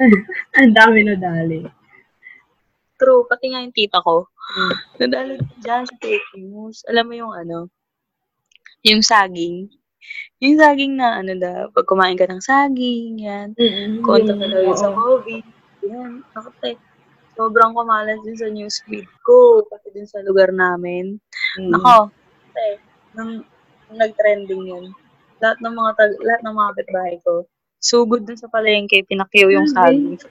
Ang 0.57 0.73
dami 0.73 0.99
na 1.05 1.13
dali. 1.13 1.62
True, 3.02 3.26
pati 3.26 3.50
nga 3.50 3.66
yung 3.66 3.74
tita 3.74 3.98
ko. 4.06 4.30
Mm. 4.30 4.74
Nadalo 5.02 5.34
dyan 5.58 5.84
sa 5.90 5.96
fake 5.98 6.38
news. 6.38 6.86
Alam 6.86 7.10
mo 7.10 7.14
yung 7.18 7.34
ano, 7.34 7.74
yung 8.86 9.02
saging. 9.02 9.74
Yung 10.38 10.58
saging 10.62 11.02
na 11.02 11.18
ano 11.22 11.34
da, 11.34 11.66
pag 11.74 11.90
kumain 11.90 12.14
ka 12.14 12.30
ng 12.30 12.42
saging, 12.42 13.26
yan. 13.26 13.58
Mm-mm. 13.58 14.06
Konta 14.06 14.38
ka 14.38 14.46
daw 14.46 14.74
sa. 14.78 14.94
COVID. 14.94 15.46
Yan, 15.90 16.22
nakate. 16.38 16.78
Sobrang 17.34 17.74
kumalas 17.74 18.22
din 18.22 18.38
sa 18.38 18.50
newsfeed 18.54 19.10
ko, 19.26 19.66
pati 19.66 19.90
din 19.90 20.06
sa 20.06 20.22
lugar 20.22 20.54
namin. 20.54 21.18
Mm. 21.58 21.74
Nako, 21.74 22.14
te, 22.54 22.78
nung, 23.18 23.42
nung 23.90 23.98
nag-trending 23.98 24.62
yun, 24.70 24.86
lahat 25.42 25.58
ng 25.58 25.74
mga 25.74 25.92
tag, 25.98 26.12
lahat 26.22 26.42
ng 26.46 26.54
mga 26.54 26.70
kapitbahay 26.70 27.16
ko, 27.26 27.50
sugod 27.82 28.30
dun 28.30 28.38
sa 28.38 28.46
palengke, 28.46 29.02
pinakyaw 29.10 29.50
yung 29.50 29.66
saging. 29.66 30.22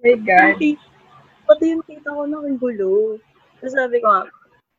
My 0.00 0.16
God. 0.16 0.56
Pati, 0.56 0.70
pati 1.44 1.64
yung 1.76 1.84
tita 1.84 2.08
ko 2.16 2.24
nakigulo. 2.24 3.20
Tapos 3.60 3.74
sabi 3.76 4.00
ko 4.00 4.06
nga, 4.08 4.24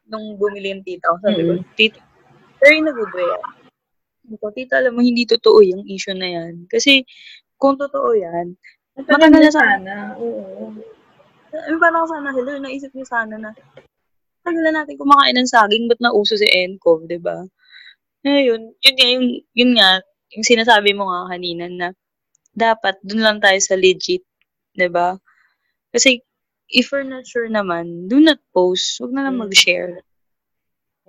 nung 0.09 0.35
bumili 0.41 0.73
yung 0.73 0.83
tita 0.85 1.13
ko, 1.13 1.17
sabi 1.21 1.41
ko, 1.45 1.51
Mm. 1.61 1.65
tita, 1.77 1.99
very 2.57 2.81
na 2.81 2.91
good 2.93 3.11
ba 3.13 3.21
yan? 3.21 3.43
Sabi 4.25 4.35
ko, 4.41 4.47
tita, 4.49 4.73
alam 4.81 4.93
mo, 4.97 5.01
hindi 5.05 5.23
totoo 5.29 5.61
yung 5.61 5.83
issue 5.85 6.17
na 6.17 6.29
yan. 6.29 6.65
Kasi, 6.65 7.05
kung 7.61 7.77
totoo 7.77 8.17
yan, 8.17 8.57
na 8.97 9.51
sana. 9.53 10.17
Oo. 10.17 10.73
eh, 11.51 11.77
parang 11.77 12.07
sana, 12.09 12.31
hello, 12.33 12.57
naisip 12.57 12.89
niyo 12.95 13.05
sana 13.05 13.35
na, 13.37 13.51
tagal 14.41 14.63
na 14.65 14.81
natin 14.81 14.97
kumakain 14.97 15.35
ng 15.37 15.51
saging, 15.51 15.85
ba't 15.85 15.99
nauso 16.01 16.33
si 16.39 16.47
Encov, 16.49 17.05
di 17.05 17.19
ba? 17.21 17.43
Eh, 18.25 18.47
yun, 18.49 18.71
yun 18.81 18.95
nga, 18.97 19.07
yung, 19.11 19.25
yun 19.53 19.71
nga, 19.77 19.89
yung 20.33 20.45
sinasabi 20.47 20.95
mo 20.95 21.11
nga 21.11 21.35
kanina 21.35 21.67
na, 21.67 21.87
dapat, 22.55 22.97
dun 23.03 23.21
lang 23.21 23.37
tayo 23.43 23.59
sa 23.59 23.75
legit, 23.75 24.23
di 24.75 24.87
ba? 24.87 25.17
Kasi, 25.91 26.23
if 26.71 26.91
we're 26.91 27.07
not 27.07 27.27
sure 27.27 27.47
naman, 27.51 28.07
do 28.07 28.23
not 28.23 28.39
post. 28.55 28.99
Huwag 28.99 29.11
na 29.11 29.27
lang 29.27 29.35
Mm. 29.39 29.43
mag-share. 29.47 29.99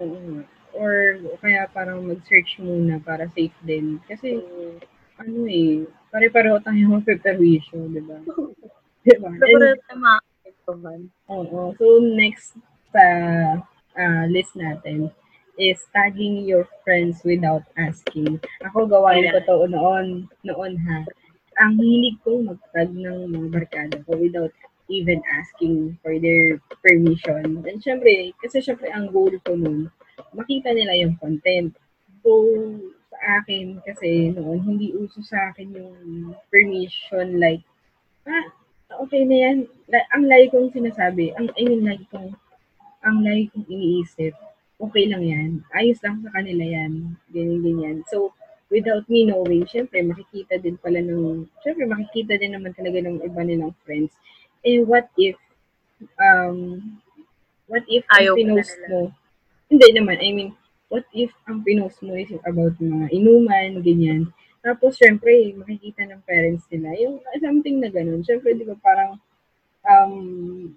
Oo. 0.02 0.42
Or 0.72 1.20
kaya 1.44 1.68
parang 1.70 2.08
mag-search 2.08 2.56
muna 2.58 2.96
para 3.04 3.28
safe 3.36 3.54
din. 3.62 4.00
Kasi 4.08 4.40
ano 5.20 5.44
eh, 5.46 5.84
pare-pareho 6.08 6.58
tayo 6.64 6.80
magpe-perwisyo, 6.98 7.92
di 7.92 8.02
ba? 8.02 8.18
Di 9.04 9.18
ba? 9.18 9.34
Pero 9.34 9.74
man. 10.78 11.10
Oo. 11.26 11.74
So, 11.74 11.98
next 12.14 12.54
sa 12.94 13.04
ah, 13.98 14.24
list 14.30 14.54
natin 14.54 15.10
is 15.60 15.82
tagging 15.92 16.46
your 16.48 16.64
friends 16.86 17.20
without 17.26 17.66
asking. 17.76 18.40
Ako 18.64 18.86
gawain 18.88 19.28
ko 19.34 19.38
to 19.44 19.56
noon, 19.68 20.30
noon 20.46 20.72
ha. 20.88 21.04
Ang 21.60 21.76
hilig 21.76 22.16
kong 22.24 22.48
mag-tag 22.48 22.90
ng 22.92 23.28
mga 23.28 23.48
barkada 23.52 23.96
ko 24.08 24.16
without 24.16 24.52
even 24.88 25.20
asking 25.40 25.96
for 26.00 26.16
their 26.20 26.60
permission. 26.84 27.64
And 27.64 27.80
syempre, 27.80 28.36
kasi 28.40 28.60
syempre 28.60 28.92
ang 28.92 29.12
goal 29.12 29.32
ko 29.44 29.56
noon, 29.56 29.88
makita 30.36 30.72
nila 30.72 30.96
yung 31.00 31.16
content. 31.20 31.72
So, 32.20 32.30
sa 33.12 33.40
akin, 33.40 33.80
kasi 33.84 34.32
noon, 34.32 34.64
hindi 34.64 34.92
uso 34.96 35.20
sa 35.24 35.52
akin 35.52 35.72
yung 35.72 35.96
permission 36.52 37.40
like, 37.40 37.64
ah, 38.28 38.46
okay 39.00 39.24
na 39.24 39.36
yan. 39.48 39.56
Ang 40.12 40.24
lagi 40.28 40.52
kong 40.52 40.72
sinasabi, 40.72 41.32
ang, 41.36 41.48
I 41.56 41.62
mean, 41.64 41.84
lagi 41.86 42.04
kong, 42.12 42.34
ang 43.02 43.16
lagi 43.24 43.48
kong 43.50 43.66
iniisip, 43.68 44.34
okay 44.82 45.04
lang 45.06 45.22
yan. 45.22 45.50
Ayos 45.72 46.02
lang 46.02 46.20
sa 46.20 46.30
kanila 46.34 46.64
yan. 46.66 47.16
Ganyan, 47.30 47.60
ganyan. 47.62 47.96
So, 48.10 48.34
without 48.72 49.04
me 49.12 49.28
knowing, 49.28 49.68
syempre, 49.68 50.00
makikita 50.00 50.56
din 50.56 50.80
pala 50.80 51.04
ng, 51.04 51.44
syempre, 51.60 51.84
makikita 51.84 52.40
din 52.40 52.56
naman 52.56 52.72
talaga 52.72 53.04
ng 53.04 53.20
iba 53.20 53.40
nilang 53.44 53.76
friends. 53.84 54.16
Eh, 54.64 54.80
what 54.80 55.12
if, 55.20 55.36
um, 56.16 56.80
what 57.68 57.84
if 57.84 58.00
Ayaw 58.08 58.32
ang 58.32 58.40
pinost 58.40 58.80
mo, 58.88 59.12
hindi 59.68 59.88
naman, 59.92 60.16
I 60.24 60.32
mean, 60.32 60.50
what 60.88 61.04
if 61.12 61.28
ang 61.44 61.60
pinost 61.60 62.00
mo 62.00 62.16
is 62.16 62.32
about 62.48 62.80
mga 62.80 63.12
inuman, 63.12 63.84
ganyan. 63.84 64.32
Tapos, 64.64 64.96
syempre, 64.96 65.52
makikita 65.52 66.08
ng 66.08 66.24
parents 66.24 66.64
nila, 66.72 66.96
yung 66.96 67.20
something 67.44 67.76
na 67.76 67.92
ganun. 67.92 68.24
Syempre, 68.24 68.56
di 68.56 68.64
ba, 68.64 68.78
parang, 68.80 69.20
um, 69.84 70.72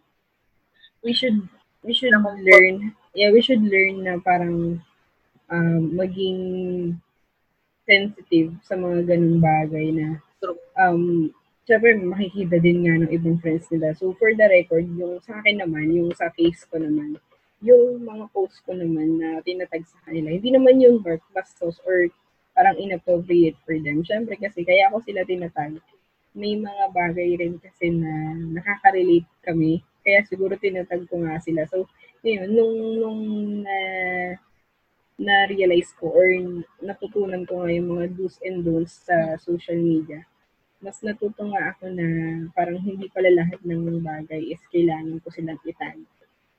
we 1.00 1.16
should, 1.16 1.48
we 1.80 1.96
should 1.96 2.12
learn, 2.12 2.92
yeah, 3.16 3.32
we 3.32 3.40
should 3.40 3.64
learn 3.64 4.04
na 4.04 4.20
parang, 4.20 4.84
um, 5.48 5.82
maging 5.96 7.00
sensitive 7.86 8.52
sa 8.66 8.76
mga 8.76 9.16
ganung 9.16 9.40
bagay 9.40 9.94
na, 9.94 10.08
um, 10.78 11.30
syempre, 11.66 11.98
makikita 11.98 12.58
din 12.62 12.86
nga 12.86 13.02
ng 13.02 13.12
ibang 13.14 13.38
friends 13.42 13.70
nila. 13.74 13.94
So, 13.98 14.14
for 14.18 14.34
the 14.34 14.46
record, 14.50 14.86
yung 14.98 15.22
sa 15.22 15.42
akin 15.42 15.62
naman, 15.62 15.94
yung 15.94 16.14
sa 16.14 16.30
case 16.34 16.66
ko 16.70 16.82
naman, 16.82 17.18
yung 17.66 18.06
mga 18.06 18.30
post 18.30 18.62
ko 18.66 18.78
naman 18.78 19.18
na 19.18 19.42
tinatag 19.42 19.86
sa 19.90 19.98
kanila, 20.06 20.30
hindi 20.30 20.54
naman 20.54 20.78
yung 20.78 21.02
work 21.02 21.24
bastos 21.34 21.82
or 21.88 22.10
parang 22.54 22.78
inappropriate 22.78 23.58
for 23.66 23.76
them. 23.82 24.06
Syempre 24.06 24.38
kasi 24.38 24.62
kaya 24.62 24.88
ako 24.88 25.02
sila 25.04 25.26
tinatag. 25.26 25.82
May 26.36 26.60
mga 26.60 26.84
bagay 26.92 27.40
rin 27.40 27.58
kasi 27.64 27.90
na 27.92 28.36
nakaka-relate 28.60 29.28
kami. 29.44 29.80
Kaya 30.04 30.22
siguro 30.28 30.60
tinatag 30.60 31.08
ko 31.08 31.24
nga 31.26 31.40
sila. 31.42 31.64
So, 31.72 31.88
yun, 32.22 32.54
nung, 32.54 32.76
nung 33.00 33.22
na, 33.64 33.78
na-realize 35.16 35.96
ko 35.96 36.12
or 36.12 36.28
natutunan 36.84 37.48
ko 37.48 37.64
nga 37.64 37.72
yung 37.72 37.88
mga 37.96 38.06
do's 38.16 38.36
and 38.44 38.68
don'ts 38.68 39.08
sa 39.08 39.40
social 39.40 39.80
media, 39.80 40.28
mas 40.84 41.00
natuto 41.00 41.48
nga 41.48 41.72
ako 41.72 41.88
na 41.90 42.06
parang 42.52 42.78
hindi 42.84 43.08
pala 43.10 43.32
lahat 43.32 43.64
ng 43.64 44.04
bagay 44.04 44.52
is 44.52 44.62
kailangan 44.70 45.18
ko 45.24 45.28
silang 45.32 45.62
itag. 45.64 46.04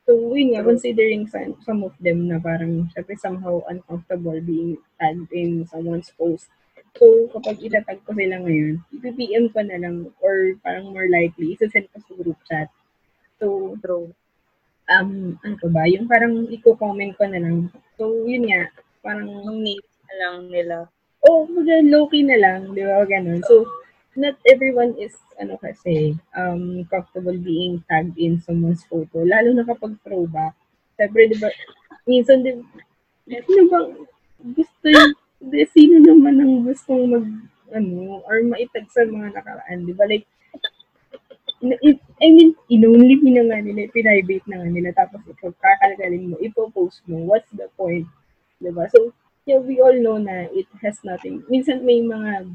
So, 0.07 0.15
yun 0.33 0.55
nga, 0.55 0.63
considering 0.63 1.27
some, 1.27 1.59
some 1.67 1.83
of 1.83 1.91
them 1.99 2.31
na 2.31 2.39
parang, 2.39 2.87
syempre, 2.95 3.19
somehow 3.19 3.59
uncomfortable 3.67 4.39
being 4.39 4.79
tagged 4.95 5.27
in 5.35 5.67
someone's 5.67 6.15
post. 6.15 6.47
So, 6.95 7.27
kapag 7.35 7.59
itatag 7.59 8.07
ko 8.07 8.15
sila 8.15 8.39
ngayon, 8.39 8.81
ipipm 8.95 9.51
ko 9.51 9.59
na 9.67 9.77
lang 9.77 10.07
or 10.23 10.55
parang 10.63 10.95
more 10.95 11.11
likely, 11.11 11.53
isasend 11.53 11.91
ko 11.91 11.99
sa 11.99 12.13
group 12.15 12.39
chat. 12.47 12.71
So, 13.37 13.75
True. 13.83 14.15
Um, 14.91 15.35
ano 15.43 15.55
pa 15.59 15.67
ba, 15.71 15.83
yung 15.87 16.07
parang 16.07 16.47
i-comment 16.47 17.13
ko 17.15 17.23
na 17.27 17.39
lang. 17.43 17.67
So, 17.99 18.23
yun 18.23 18.47
nga, 18.47 18.71
parang 19.03 19.27
Nung 19.27 19.63
need 19.63 19.83
na 20.07 20.15
lang 20.19 20.35
nila. 20.51 20.87
oh, 21.27 21.43
mga 21.49 21.91
low-key 21.91 22.23
na 22.23 22.39
lang, 22.39 22.71
di 22.71 22.83
ba, 22.87 23.03
ganun. 23.03 23.43
So, 23.43 23.67
not 24.15 24.39
everyone 24.47 24.95
is, 24.95 25.13
ano 25.37 25.59
kasi, 25.59 26.15
um, 26.33 26.87
comfortable 26.87 27.35
being 27.35 27.83
tagged 27.91 28.15
in 28.15 28.39
someone's 28.39 28.87
photo. 28.87 29.27
Lalo 29.27 29.51
na 29.51 29.67
kapag 29.67 29.99
throwback. 30.07 30.55
Siyempre, 30.95 31.27
di 31.27 31.37
ba, 31.37 31.51
minsan, 32.07 32.47
di, 32.47 32.55
sino 33.27 33.61
bang 33.67 33.89
gusto 34.55 34.85
yung, 34.87 35.13
di, 35.51 35.67
sino 35.67 35.99
naman 35.99 36.39
ang 36.39 36.53
gustong 36.63 37.11
mag, 37.11 37.27
ano, 37.75 38.23
or 38.23 38.39
maitag 38.47 38.87
sa 38.87 39.03
mga 39.03 39.35
nakaraan, 39.35 39.83
di 39.83 39.91
ba? 39.91 40.07
Like, 40.07 40.23
it, 41.61 41.97
I 42.21 42.27
mean, 42.31 42.55
in-only 42.69 43.17
mo 43.17 43.29
na 43.33 43.43
nga 43.49 43.59
nila, 43.61 43.89
private 43.89 44.45
na 44.45 44.61
nga 44.61 44.69
nila, 44.69 44.89
tapos 44.93 45.21
ikaw 45.25 45.49
kakalgalin 45.57 46.33
mo, 46.33 46.35
ipopost 46.41 47.01
mo, 47.09 47.25
what's 47.25 47.49
the 47.53 47.69
point? 47.77 48.05
Diba? 48.61 48.89
So, 48.89 49.13
yeah, 49.45 49.61
we 49.61 49.81
all 49.81 49.95
know 49.95 50.17
na 50.17 50.49
it 50.53 50.67
has 50.81 51.01
nothing. 51.01 51.41
Minsan 51.49 51.85
may 51.85 52.01
mga, 52.01 52.45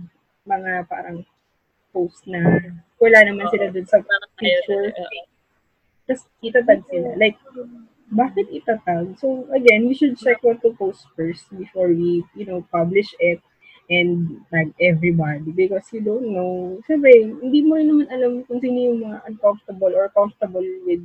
mga 0.46 0.86
parang 0.90 1.26
post 1.92 2.24
na 2.26 2.40
wala 2.98 3.18
naman 3.26 3.46
sila 3.52 3.70
dun 3.70 3.86
sa 3.86 4.02
picture. 4.38 4.90
Tapos 6.06 6.22
itatag 6.42 6.82
sila. 6.90 7.14
Like, 7.18 7.38
bakit 8.12 8.50
itatag? 8.50 9.18
So, 9.18 9.46
again, 9.54 9.86
we 9.86 9.94
should 9.94 10.18
check 10.18 10.42
what 10.42 10.60
to 10.62 10.74
post 10.74 11.06
first 11.14 11.46
before 11.54 11.88
we, 11.88 12.26
you 12.34 12.46
know, 12.46 12.66
publish 12.70 13.14
it 13.18 13.42
and 13.92 14.40
tag 14.48 14.72
everybody 14.80 15.52
because 15.52 15.84
you 15.92 16.00
don't 16.00 16.32
know. 16.32 16.80
Siyempre, 16.88 17.12
hindi 17.28 17.60
mo 17.60 17.76
rin 17.76 17.92
naman 17.92 18.08
alam 18.08 18.32
kung 18.48 18.58
sino 18.64 18.78
yung 18.80 18.98
mga 19.04 19.18
uncomfortable 19.28 19.92
or 19.92 20.08
comfortable 20.16 20.64
with 20.88 21.04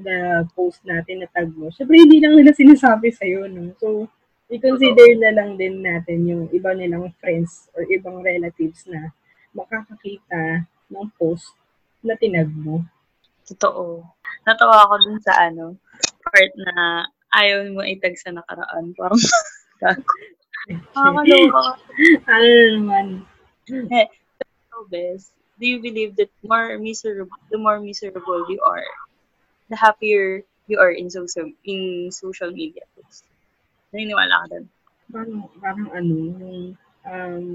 the 0.00 0.48
post 0.56 0.80
natin 0.88 1.20
na 1.20 1.28
tag 1.28 1.52
mo. 1.52 1.68
Siyempre, 1.68 2.00
hindi 2.00 2.24
lang 2.24 2.40
nila 2.40 2.56
sinasabi 2.56 3.12
sa'yo, 3.12 3.44
no? 3.52 3.76
So, 3.76 4.08
i-consider 4.48 5.20
na 5.20 5.36
lang 5.36 5.60
din 5.60 5.84
natin 5.84 6.24
yung 6.24 6.42
iba 6.48 6.72
nilang 6.72 7.12
friends 7.20 7.68
or 7.76 7.84
ibang 7.88 8.24
relatives 8.24 8.88
na 8.88 9.12
makakakita 9.52 10.64
ng 10.88 11.08
post 11.20 11.52
na 12.00 12.16
tinag 12.16 12.48
mo. 12.48 12.80
Totoo. 13.48 14.00
Natawa 14.48 14.88
ako 14.88 14.94
dun 15.04 15.18
sa 15.20 15.48
ano, 15.48 15.76
part 16.24 16.52
na 16.56 17.04
ayaw 17.36 17.68
mo 17.72 17.84
itag 17.84 18.16
sa 18.16 18.32
nakaraan. 18.32 18.92
Parang, 18.96 19.20
Nakakaloka. 20.70 21.80
ano 22.32 22.46
na 22.46 22.66
naman? 22.76 23.06
Eh, 23.94 24.10
so 24.68 24.84
best, 24.90 25.32
do 25.56 25.64
you 25.64 25.78
believe 25.78 26.18
that 26.18 26.28
more 26.42 26.76
miserable, 26.82 27.38
the 27.48 27.56
more 27.56 27.78
miserable 27.78 28.42
you 28.50 28.58
are, 28.66 28.84
the 29.70 29.78
happier 29.78 30.42
you 30.66 30.82
are 30.82 30.90
in 30.90 31.06
social 31.06 31.46
in 31.62 32.10
social 32.10 32.50
media 32.50 32.82
posts? 32.98 33.22
Naniniwala 33.94 34.34
ka 34.34 34.46
doon? 34.50 34.64
Parang, 35.14 35.34
parang 35.62 35.88
ano, 35.94 36.14
um, 37.06 37.46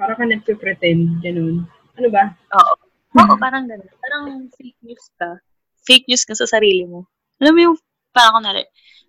parang 0.00 0.16
ka 0.16 0.24
nagpe-pretend, 0.24 1.20
ganun. 1.20 1.68
Ano 2.00 2.08
ba? 2.08 2.32
Oo. 2.56 2.74
Oo, 3.20 3.34
parang 3.36 3.68
ganun. 3.68 3.92
Parang 4.00 4.48
fake 4.56 4.80
news 4.80 5.06
ka. 5.20 5.38
Fake 5.84 6.08
news 6.08 6.24
ka 6.24 6.32
sa 6.34 6.48
sarili 6.48 6.88
mo. 6.88 7.04
Alam 7.38 7.52
mo 7.52 7.60
yung, 7.70 7.76
parang 8.16 8.40
kunwari, 8.40 8.64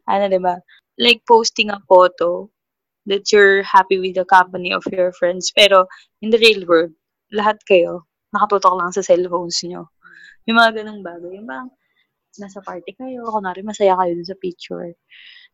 ano, 0.06 0.24
di 0.28 0.38
ba? 0.44 0.60
Like 1.00 1.24
posting 1.24 1.72
a 1.72 1.80
photo 1.88 2.52
that 3.06 3.30
you're 3.32 3.62
happy 3.64 4.02
with 4.02 4.18
the 4.18 4.26
company 4.26 4.74
of 4.74 4.86
your 4.92 5.14
friends. 5.14 5.54
Pero, 5.54 5.86
in 6.22 6.30
the 6.30 6.42
real 6.42 6.66
world, 6.66 6.94
lahat 7.34 7.62
kayo, 7.66 8.06
nakatutok 8.34 8.76
lang 8.76 8.92
sa 8.92 9.06
cellphones 9.06 9.62
nyo. 9.66 9.90
Yung 10.46 10.58
mga 10.58 10.82
ganung 10.82 11.02
bagay. 11.02 11.38
Yung 11.38 11.48
parang, 11.50 11.70
nasa 12.40 12.60
party 12.62 12.92
kayo, 12.96 13.24
kunwari 13.32 13.64
masaya 13.64 13.96
kayo 13.96 14.12
dun 14.12 14.28
sa 14.28 14.38
picture. 14.38 14.92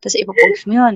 Tapos 0.02 0.18
ipopost 0.18 0.66
mo 0.66 0.74
yun. 0.82 0.94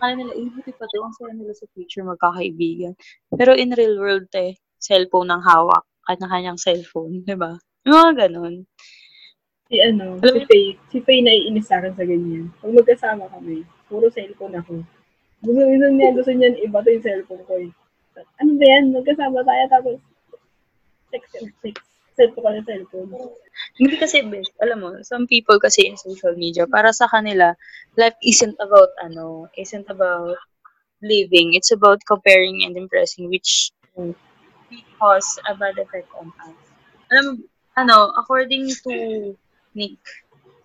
Kala 0.00 0.12
nila, 0.18 0.32
eh, 0.34 0.48
buti 0.48 0.72
pa 0.74 0.88
to, 0.88 1.04
ang 1.04 1.14
saya 1.14 1.32
nila 1.36 1.52
sa 1.54 1.68
picture, 1.76 2.02
magkakaibigan. 2.02 2.96
Pero 3.36 3.52
in 3.54 3.76
real 3.76 4.00
world, 4.00 4.32
eh, 4.34 4.56
cellphone 4.80 5.30
ang 5.30 5.44
hawak. 5.44 5.84
Kanya-kanyang 6.08 6.58
cellphone, 6.58 7.22
di 7.22 7.36
ba? 7.38 7.54
Yung 7.86 7.94
mga 7.94 8.12
ganun. 8.26 8.66
Si 9.70 9.78
ano, 9.78 10.18
si 10.18 10.40
Faye, 10.44 10.70
si 10.90 10.98
Faye 11.00 11.22
naiinis 11.22 11.70
sa 11.70 11.78
akin 11.78 11.94
sa 11.94 12.04
ganyan. 12.04 12.50
Pag 12.58 12.74
magkasama 12.74 13.24
kami, 13.30 13.62
puro 13.86 14.10
cellphone 14.10 14.58
ako. 14.58 14.82
Gusto, 15.42 15.58
gusto 15.58 15.86
niya, 15.90 16.08
gusto 16.14 16.30
niya 16.30 16.48
iba 16.62 16.78
to 16.82 16.88
yung 16.94 17.04
cellphone 17.04 17.42
ko. 17.50 17.54
Eh. 17.58 17.70
Ano 18.38 18.50
ba 18.56 18.64
yan? 18.64 18.84
Magkasama 18.94 19.42
tayo 19.42 19.64
tapos 19.70 19.96
text 21.10 21.32
and 21.42 21.50
text. 21.66 21.84
Cellphone 22.14 22.44
ka 22.44 22.50
ng 22.54 22.68
cellphone. 22.68 23.10
Hindi 23.80 23.96
kasi 23.98 24.22
best. 24.22 24.54
Alam 24.62 24.78
mo, 24.78 24.88
some 25.02 25.26
people 25.26 25.58
kasi 25.58 25.88
in 25.88 25.98
social 25.98 26.36
media, 26.38 26.68
para 26.68 26.94
sa 26.94 27.10
kanila, 27.10 27.58
life 27.98 28.16
isn't 28.22 28.54
about, 28.62 28.94
ano, 29.02 29.50
isn't 29.58 29.88
about 29.90 30.38
living. 31.02 31.58
It's 31.58 31.74
about 31.74 32.00
comparing 32.06 32.62
and 32.62 32.78
impressing, 32.78 33.26
which 33.28 33.74
Mm. 33.92 34.16
cause 34.96 35.36
a 35.44 35.52
bad 35.52 35.76
effect 35.76 36.08
on 36.16 36.32
us. 36.48 36.56
Alam 37.12 37.24
mo, 37.28 37.32
ano, 37.76 38.08
according 38.16 38.72
to 38.80 38.92
Nick 39.76 40.00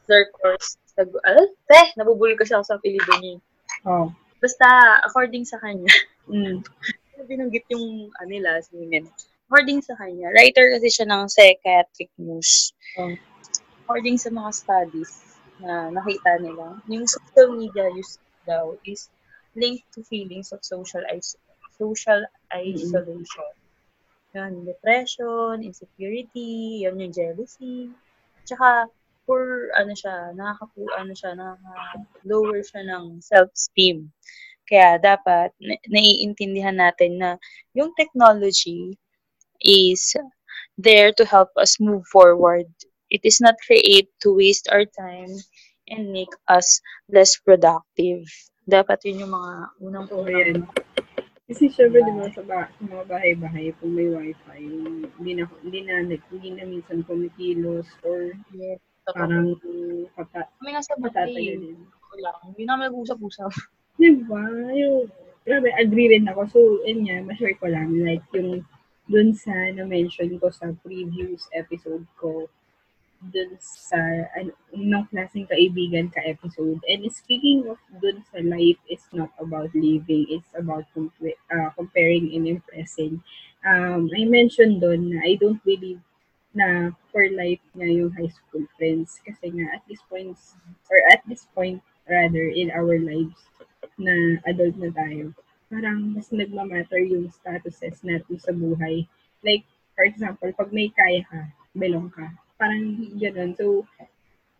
Zerkors, 0.07 0.79
nag, 0.95 1.11
ah, 1.27 1.47
teh, 1.67 1.87
nabubuli 1.99 2.39
kasi 2.39 2.55
ako 2.55 2.63
sa 2.63 2.79
niya. 2.79 3.35
Oh. 3.83 4.07
Basta, 4.37 5.01
according 5.03 5.45
sa 5.45 5.57
kanya, 5.61 5.89
Mm. 6.27 6.59
binanggit 7.23 7.63
yung, 7.71 8.11
ano 8.19 8.27
nila, 8.29 8.59
si 8.59 8.75
Min. 8.77 9.07
According 9.47 9.79
sa 9.79 9.95
kanya, 9.95 10.27
writer 10.35 10.67
kasi 10.75 10.91
siya 10.91 11.07
ng 11.07 11.31
psychiatric 11.31 12.11
news. 12.19 12.75
Oh. 12.99 13.15
According 13.87 14.19
sa 14.19 14.27
mga 14.29 14.51
studies 14.51 15.11
na 15.63 15.87
nakita 15.87 16.35
nila, 16.43 16.77
yung 16.91 17.07
social 17.07 17.55
media 17.55 17.87
use 17.95 18.19
daw 18.43 18.75
is 18.83 19.07
linked 19.55 19.87
to 19.95 20.03
feelings 20.03 20.51
of 20.51 20.59
social 20.61 21.01
is- 21.15 21.39
social 21.79 22.27
isolation. 22.51 23.51
Yan, 24.35 24.67
depression, 24.67 25.63
insecurity, 25.63 26.83
yan 26.83 26.99
yung 26.99 27.15
jealousy. 27.15 27.87
Tsaka, 28.43 28.91
for, 29.27 29.69
ano 29.75 29.91
siya, 29.91 30.31
nakakapu, 30.33 30.87
ano 30.95 31.11
siya, 31.11 31.35
nakaka-lower 31.35 32.63
siya 32.63 32.81
ng 32.87 33.19
self-esteem. 33.19 34.07
Kaya 34.63 34.95
dapat, 34.97 35.51
na- 35.59 35.83
naiintindihan 35.91 36.79
natin 36.79 37.19
na 37.19 37.35
yung 37.75 37.91
technology 37.99 38.95
is 39.59 40.15
there 40.79 41.11
to 41.11 41.27
help 41.27 41.51
us 41.59 41.75
move 41.83 42.07
forward. 42.07 42.71
It 43.11 43.21
is 43.27 43.43
not 43.43 43.59
create 43.67 44.07
to 44.23 44.31
waste 44.31 44.71
our 44.71 44.87
time 44.87 45.31
and 45.91 46.11
make 46.11 46.31
us 46.47 46.79
less 47.11 47.35
productive. 47.39 48.23
Dapat 48.67 49.03
yun 49.07 49.27
yung 49.27 49.33
mga 49.35 49.53
unang 49.79 50.07
yan. 50.27 50.67
Kasi 51.47 51.71
syempre, 51.71 52.03
di 52.03 52.11
ba, 52.11 52.27
sa, 52.27 52.43
ba- 52.43 52.67
sa 52.67 52.83
mga 52.83 53.03
bahay-bahay, 53.07 53.71
kung 53.79 53.95
may 53.95 54.11
wifi, 54.11 54.59
hindi 55.15 55.31
na, 55.39 55.47
hindi 55.63 55.79
na, 55.87 56.03
hindi 56.03 56.49
na 56.51 56.63
minsan 56.67 57.07
kumikilos 57.07 57.87
or 58.03 58.35
Yes. 59.07 59.15
parang 59.15 59.47
pata, 60.11 60.39
Kami 60.59 60.69
nga 60.75 60.83
sa 60.83 60.99
patatayo 60.99 61.31
bahay, 61.31 61.55
din. 61.63 61.79
wala. 62.11 62.31
Hindi 62.43 62.63
namin 62.67 62.83
nag-usap-usap. 62.91 63.51
Di 64.03 64.11
ba? 64.27 64.43
Yung, 64.75 65.07
grabe, 65.47 65.71
agree 65.79 66.11
rin 66.11 66.27
ako. 66.27 66.41
So, 66.51 66.59
yun 66.83 67.07
nga, 67.07 67.23
ma-share 67.23 67.55
ko 67.55 67.71
lang, 67.71 67.95
like, 68.03 68.23
yung 68.35 68.67
dun 69.07 69.31
sa 69.31 69.55
na-mention 69.71 70.35
ko 70.43 70.51
sa 70.51 70.75
previous 70.83 71.47
episode 71.55 72.03
ko, 72.19 72.51
dun 73.31 73.55
sa, 73.57 73.97
ano, 74.35 74.51
unang 74.75 75.07
klaseng 75.07 75.47
kaibigan 75.47 76.11
ka 76.11 76.19
episode. 76.27 76.83
And 76.85 77.07
speaking 77.07 77.63
of 77.71 77.79
dun 78.03 78.21
sa 78.27 78.43
life 78.43 78.77
is 78.91 79.07
not 79.15 79.31
about 79.39 79.71
living, 79.71 80.27
it's 80.27 80.51
about 80.51 80.83
comp- 80.91 81.15
uh, 81.47 81.69
comparing 81.79 82.35
and 82.35 82.45
impressing. 82.59 83.23
Um, 83.63 84.11
I 84.11 84.27
mentioned 84.27 84.83
dun 84.83 85.15
na 85.15 85.23
I 85.23 85.39
don't 85.39 85.63
believe 85.63 86.03
na 86.55 86.91
for 87.11 87.27
life 87.33 87.63
nga 87.75 87.87
yung 87.87 88.11
high 88.15 88.31
school 88.31 88.63
friends. 88.75 89.19
Kasi 89.23 89.51
nga 89.51 89.67
at 89.75 89.83
this 89.87 90.03
point 90.07 90.35
or 90.87 90.99
at 91.11 91.21
this 91.27 91.47
point 91.51 91.81
rather 92.07 92.47
in 92.51 92.71
our 92.71 92.95
lives 92.99 93.39
na 93.99 94.39
adult 94.47 94.77
na 94.79 94.93
tayo 94.93 95.33
parang 95.67 96.15
mas 96.15 96.31
nagmamatter 96.31 97.03
yung 97.03 97.27
statuses 97.27 97.99
natin 98.03 98.37
sa 98.39 98.55
buhay. 98.55 99.03
Like 99.43 99.67
for 99.93 100.07
example 100.07 100.49
pag 100.55 100.71
may 100.71 100.87
kaya 100.91 101.23
ka 101.27 101.51
belong 101.75 102.07
ka. 102.11 102.31
Parang 102.55 102.95
ganun. 103.19 103.51
So 103.59 103.83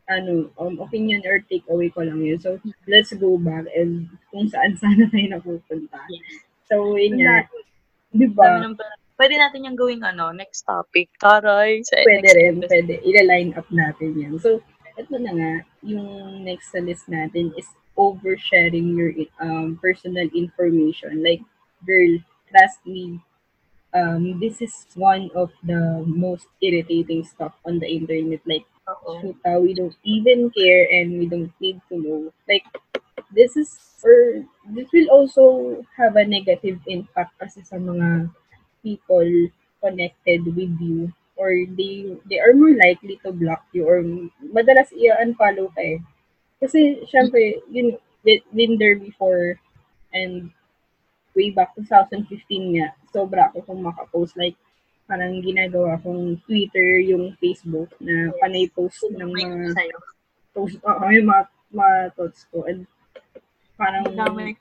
ano 0.07 0.51
um, 0.59 0.79
opinion 0.79 1.23
or 1.27 1.39
takeaway 1.47 1.91
ko 1.91 2.03
lang 2.03 2.23
yun. 2.23 2.39
So 2.39 2.59
let's 2.87 3.11
go 3.15 3.39
back 3.39 3.67
and 3.75 4.11
kung 4.31 4.47
saan 4.51 4.75
sana 4.75 5.07
tayo 5.07 5.27
napupunta. 5.31 5.99
Yes. 6.11 6.43
so 6.67 6.95
yun 6.99 7.23
nga. 7.23 7.47
di 8.07 8.27
ba 8.31 8.63
Pwede 9.17 9.33
natin 9.41 9.65
yung 9.65 9.73
gawing 9.73 10.05
ano, 10.05 10.29
next 10.29 10.61
topic. 10.69 11.09
Taray. 11.17 11.81
Sa 11.81 11.97
Pwede 12.05 12.29
rin, 12.37 12.61
episode. 12.61 12.69
pwede. 12.69 12.93
I-line 13.01 13.51
up 13.57 13.65
natin 13.73 14.13
yan. 14.13 14.37
So, 14.37 14.61
ito 14.93 15.13
na 15.17 15.33
nga, 15.33 15.51
yung 15.81 16.45
next 16.45 16.69
sa 16.69 16.77
list 16.77 17.09
natin 17.09 17.49
is 17.57 17.65
oversharing 17.97 18.93
your 18.93 19.09
um, 19.41 19.81
personal 19.81 20.29
information. 20.37 21.25
Like, 21.25 21.41
girl, 21.81 22.21
trust 22.53 22.85
me, 22.85 23.17
um, 23.97 24.37
this 24.37 24.61
is 24.61 24.85
one 24.93 25.33
of 25.33 25.49
the 25.65 26.05
most 26.05 26.45
irritating 26.61 27.25
stuff 27.25 27.57
on 27.65 27.81
the 27.81 27.89
internet. 27.89 28.45
Like, 28.45 28.69
Oo. 28.85 29.17
shoot, 29.21 29.37
uh, 29.49 29.57
we 29.57 29.73
don't 29.73 29.97
even 30.05 30.53
care 30.53 30.85
and 30.93 31.17
we 31.17 31.25
don't 31.25 31.51
need 31.57 31.81
to 31.89 31.95
know. 31.97 32.21
Like, 32.45 32.69
this 33.33 33.57
is, 33.57 33.73
or 34.05 34.45
this 34.77 34.93
will 34.93 35.09
also 35.09 35.81
have 35.97 36.15
a 36.15 36.25
negative 36.25 36.77
impact 36.85 37.33
kasi 37.41 37.65
sa 37.65 37.81
mga 37.81 38.29
people 38.83 39.29
connected 39.83 40.45
with 40.45 40.73
you 40.81 41.11
or 41.37 41.53
they 41.77 42.17
they 42.25 42.41
are 42.41 42.53
more 42.57 42.73
likely 42.73 43.21
to 43.21 43.29
block 43.29 43.61
you 43.71 43.85
or 43.85 44.01
madalas 44.41 44.89
i-unfollow 44.91 45.69
ka 45.77 45.81
eh. 45.81 46.01
Kasi 46.57 47.05
syempre, 47.05 47.61
yun, 47.69 47.93
been 48.25 48.81
there 48.81 48.97
before 48.97 49.61
and 50.09 50.49
way 51.37 51.53
back 51.53 51.77
2015 51.77 52.25
nga, 52.73 52.87
sobra 53.13 53.53
ako 53.53 53.61
kung 53.69 53.85
makapost. 53.85 54.33
Like, 54.33 54.57
parang 55.05 55.39
ginagawa 55.45 56.01
kong 56.01 56.41
Twitter, 56.49 56.97
yung 57.05 57.37
Facebook, 57.37 57.93
na 58.01 58.33
panay 58.41 58.65
post 58.73 59.05
ng 59.05 59.29
mga 59.29 59.77
post, 60.57 60.81
uh, 60.81 61.05
yung 61.13 61.29
mga, 61.29 61.43
mga 61.69 61.97
thoughts 62.17 62.49
ko. 62.49 62.65
And 62.65 62.89
parang, 63.77 64.09
Dami. 64.09 64.57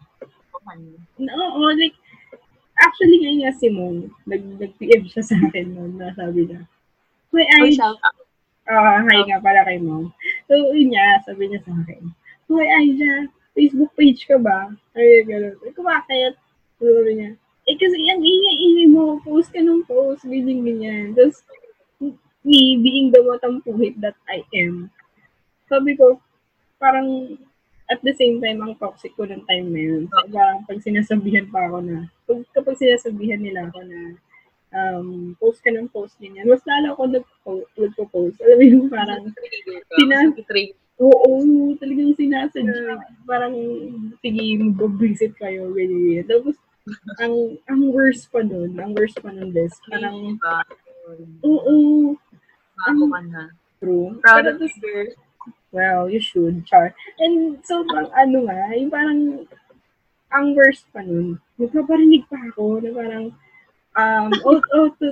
oo, 1.25 1.62
like, 1.73 1.97
actually 2.81 3.16
ngayon 3.20 3.39
nga 3.45 3.53
si 3.57 3.66
Mong, 3.72 4.12
nag, 4.29 4.43
nag-PM 4.61 5.05
siya 5.09 5.22
sa 5.24 5.37
akin 5.37 5.72
noon, 5.72 5.97
na 5.97 6.12
sabi 6.16 6.49
niya, 6.49 6.62
ay, 7.37 7.72
shout 7.77 8.01
out. 8.01 8.16
Ah, 8.66 8.99
hi 8.99 9.22
nga 9.31 9.39
pala 9.39 9.62
kay 9.62 9.79
mom. 9.79 10.11
So, 10.51 10.59
yun 10.74 10.91
niya, 10.91 11.22
sabi 11.22 11.47
niya 11.47 11.62
sa 11.62 11.70
akin, 11.70 12.11
Hoy, 12.51 12.66
Aisha, 12.66 13.31
Facebook 13.55 13.95
page 13.95 14.27
ka 14.27 14.39
ba? 14.39 14.70
Ay, 14.95 15.22
gano'n. 15.27 15.59
Ikaw 15.62 15.83
bakit? 15.83 16.35
Sabi 16.79 17.12
niya, 17.14 17.31
eh 17.66 17.77
kasi 17.79 17.99
ang 18.11 18.22
ingay-ingay 18.22 18.89
mo, 18.91 19.18
post 19.22 19.51
ka 19.51 19.59
ng 19.59 19.83
post, 19.87 20.22
ganyan, 20.27 20.62
ganyan. 20.62 21.07
Tapos, 21.14 21.43
me 22.47 22.79
being 22.79 23.11
the 23.11 23.22
matampuhit 23.27 23.99
that 23.99 24.14
I 24.31 24.47
am, 24.55 24.91
sabi 25.66 25.99
ko, 25.99 26.22
parang, 26.79 27.39
at 27.87 28.03
the 28.03 28.14
same 28.14 28.39
time, 28.39 28.59
ang 28.61 28.74
toxic 28.76 29.14
ko 29.14 29.24
ng 29.24 29.47
time 29.47 29.70
na 29.70 29.80
yun. 29.80 30.03
So, 30.07 30.26
parang 30.28 30.64
pag 30.64 30.82
sinasabihan 30.82 31.47
pa 31.49 31.66
ako 31.66 31.78
na, 31.80 31.97
pag, 32.24 32.39
kapag 32.53 32.76
sinasabihan 32.76 33.39
nila 33.39 33.70
ako 33.70 33.78
na, 33.87 34.01
um, 34.72 35.09
post 35.39 35.62
ka 35.62 35.70
ng 35.70 35.87
post 35.89 36.18
ganyan, 36.18 36.47
mas 36.47 36.61
lalo 36.64 36.93
ako 36.93 37.03
nagpo- 37.09 37.68
nagpo-post. 37.74 38.43
Alam 38.43 38.57
mo 38.59 38.64
yung 38.64 38.87
parang, 38.89 39.22
Sina- 39.95 40.34
Trigger. 40.45 40.74
Oo, 40.97 41.45
talagang 41.76 42.16
sinasadya. 42.16 42.97
Parang, 43.28 43.53
sige, 44.18 44.45
mag-visit 44.64 45.37
kayo, 45.37 45.68
ganyan. 45.70 46.24
Tapos, 46.24 46.57
ang 47.18 47.34
ang 47.66 47.82
worst 47.93 48.30
pa 48.30 48.41
nun, 48.41 48.72
ang 48.78 48.95
worst 48.95 49.18
pa 49.20 49.28
nun 49.28 49.53
this, 49.53 49.76
parang, 49.87 50.41
Diba? 50.41 50.62
oo, 51.45 51.74
Bago 52.76 53.05
ka 53.09 53.20
na. 53.28 53.43
true. 53.76 54.16
Proud 54.24 54.47
of 54.47 54.57
you, 54.57 54.72
girl. 54.80 55.09
Well, 55.72 56.09
you 56.09 56.20
should, 56.20 56.66
char. 56.66 56.94
And 57.18 57.61
so, 57.64 57.84
parang 57.84 58.11
ano 58.16 58.38
nga, 58.49 58.72
yung 58.74 58.90
parang, 58.90 59.20
ang 60.32 60.47
worst 60.57 60.88
pa 60.90 61.05
nun, 61.05 61.38
nagpaparinig 61.61 62.26
pa 62.26 62.40
ako 62.51 62.82
na 62.82 62.90
parang, 62.92 63.26
um, 63.97 64.30
oh, 64.44 64.61
oh, 64.74 64.88
to, 65.01 65.07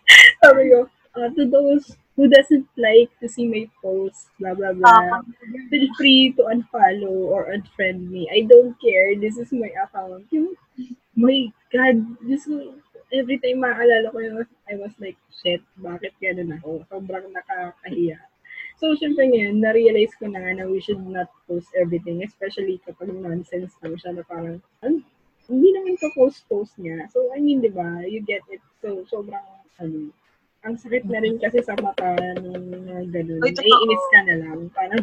sabi 0.42 0.70
ko, 0.70 0.88
uh, 1.18 1.30
to 1.34 1.44
those 1.46 1.96
who 2.16 2.30
doesn't 2.30 2.66
like 2.78 3.10
to 3.18 3.26
see 3.26 3.46
my 3.46 3.66
posts, 3.82 4.30
blah, 4.38 4.54
blah, 4.54 4.72
blah. 4.72 5.20
feel 5.70 5.88
free 5.98 6.32
to 6.38 6.46
unfollow 6.46 7.26
or 7.26 7.50
unfriend 7.50 8.06
me. 8.10 8.30
I 8.30 8.46
don't 8.46 8.78
care. 8.78 9.18
This 9.18 9.36
is 9.36 9.50
my 9.50 9.70
account. 9.74 10.30
Yung, 10.30 10.54
my 11.18 11.50
God, 11.74 12.06
just 12.22 12.46
every 13.10 13.38
time 13.42 13.66
maalala 13.66 14.14
ko 14.14 14.18
yun, 14.22 14.46
I 14.70 14.78
was 14.78 14.94
like, 15.02 15.18
shit, 15.30 15.62
bakit 15.78 16.14
ganun 16.22 16.54
ako? 16.58 16.86
Sobrang 16.86 17.34
nakakahiya. 17.34 18.22
So, 18.84 18.92
syempre 19.00 19.24
ngayon, 19.24 19.64
na-realize 19.64 20.12
ko 20.20 20.28
na 20.28 20.44
nga 20.44 20.60
na 20.60 20.68
we 20.68 20.76
should 20.76 21.00
not 21.08 21.32
post 21.48 21.72
everything, 21.72 22.20
especially 22.20 22.76
kapag 22.84 23.08
nonsense 23.16 23.72
lang 23.80 23.96
siya 23.96 24.12
na 24.12 24.20
parang, 24.28 24.60
"An- 24.84 25.00
hindi 25.48 25.72
naman 25.72 25.96
ka 25.96 26.12
post-post 26.12 26.76
niya. 26.76 27.08
So, 27.08 27.32
I 27.32 27.40
mean, 27.40 27.64
di 27.64 27.72
ba, 27.72 28.04
you 28.04 28.20
get 28.20 28.44
it. 28.52 28.60
So, 28.84 29.00
sobrang, 29.08 29.40
ano, 29.80 30.12
ang 30.60 30.76
sakit 30.76 31.08
na 31.08 31.24
rin 31.24 31.40
kasi 31.40 31.64
sa 31.64 31.72
mata 31.80 32.12
nung 32.44 32.60
mga 32.68 33.08
ganun. 33.08 33.40
Totoo. 33.40 33.56
Naiinis 33.56 34.04
ka 34.12 34.20
na 34.20 34.34
lang. 34.36 34.58
Parang, 34.76 35.00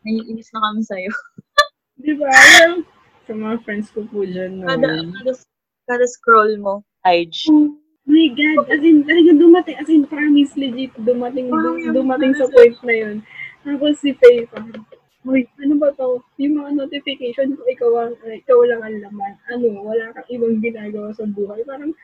Naiinis 0.00 0.48
na 0.56 0.60
kami 0.64 0.80
sa'yo. 0.80 1.12
Di 2.08 2.12
ba? 2.16 2.32
Yung- 2.72 2.88
Sa 3.24 3.32
mga 3.32 3.56
friends 3.64 3.88
ko 3.92 4.04
po 4.04 4.24
dyan 4.24 4.64
Kada, 4.64 4.84
noon. 5.00 5.12
kada, 5.12 5.32
kada 5.88 6.04
scroll 6.08 6.56
mo, 6.56 6.80
IG. 7.04 7.52
Oh 7.52 7.83
my 8.06 8.26
God. 8.32 8.68
As 8.68 8.82
in, 8.84 9.04
talaga 9.04 9.30
dumating. 9.36 9.76
As 9.80 9.88
in, 9.88 10.04
promise, 10.06 10.52
legit. 10.56 10.92
Dumating, 11.00 11.48
dumating 11.92 12.32
sa 12.36 12.48
point 12.48 12.76
na 12.84 12.94
yun. 12.94 13.16
Tapos 13.64 14.00
si 14.00 14.12
Faye, 14.16 14.48
parang, 14.48 14.84
Uy, 15.24 15.48
ano 15.56 15.80
ba 15.80 15.88
to? 15.96 16.20
Yung 16.36 16.60
mga 16.60 16.84
notification 16.84 17.56
ko, 17.56 17.64
ikaw, 17.64 17.90
ang, 18.04 18.14
ikaw 18.28 18.60
lang 18.68 18.84
ang 18.84 18.96
laman. 19.08 19.32
Ano, 19.48 19.80
wala 19.80 20.12
kang 20.12 20.28
ibang 20.28 20.60
ginagawa 20.60 21.16
sa 21.16 21.24
buhay. 21.24 21.64
Parang, 21.64 21.96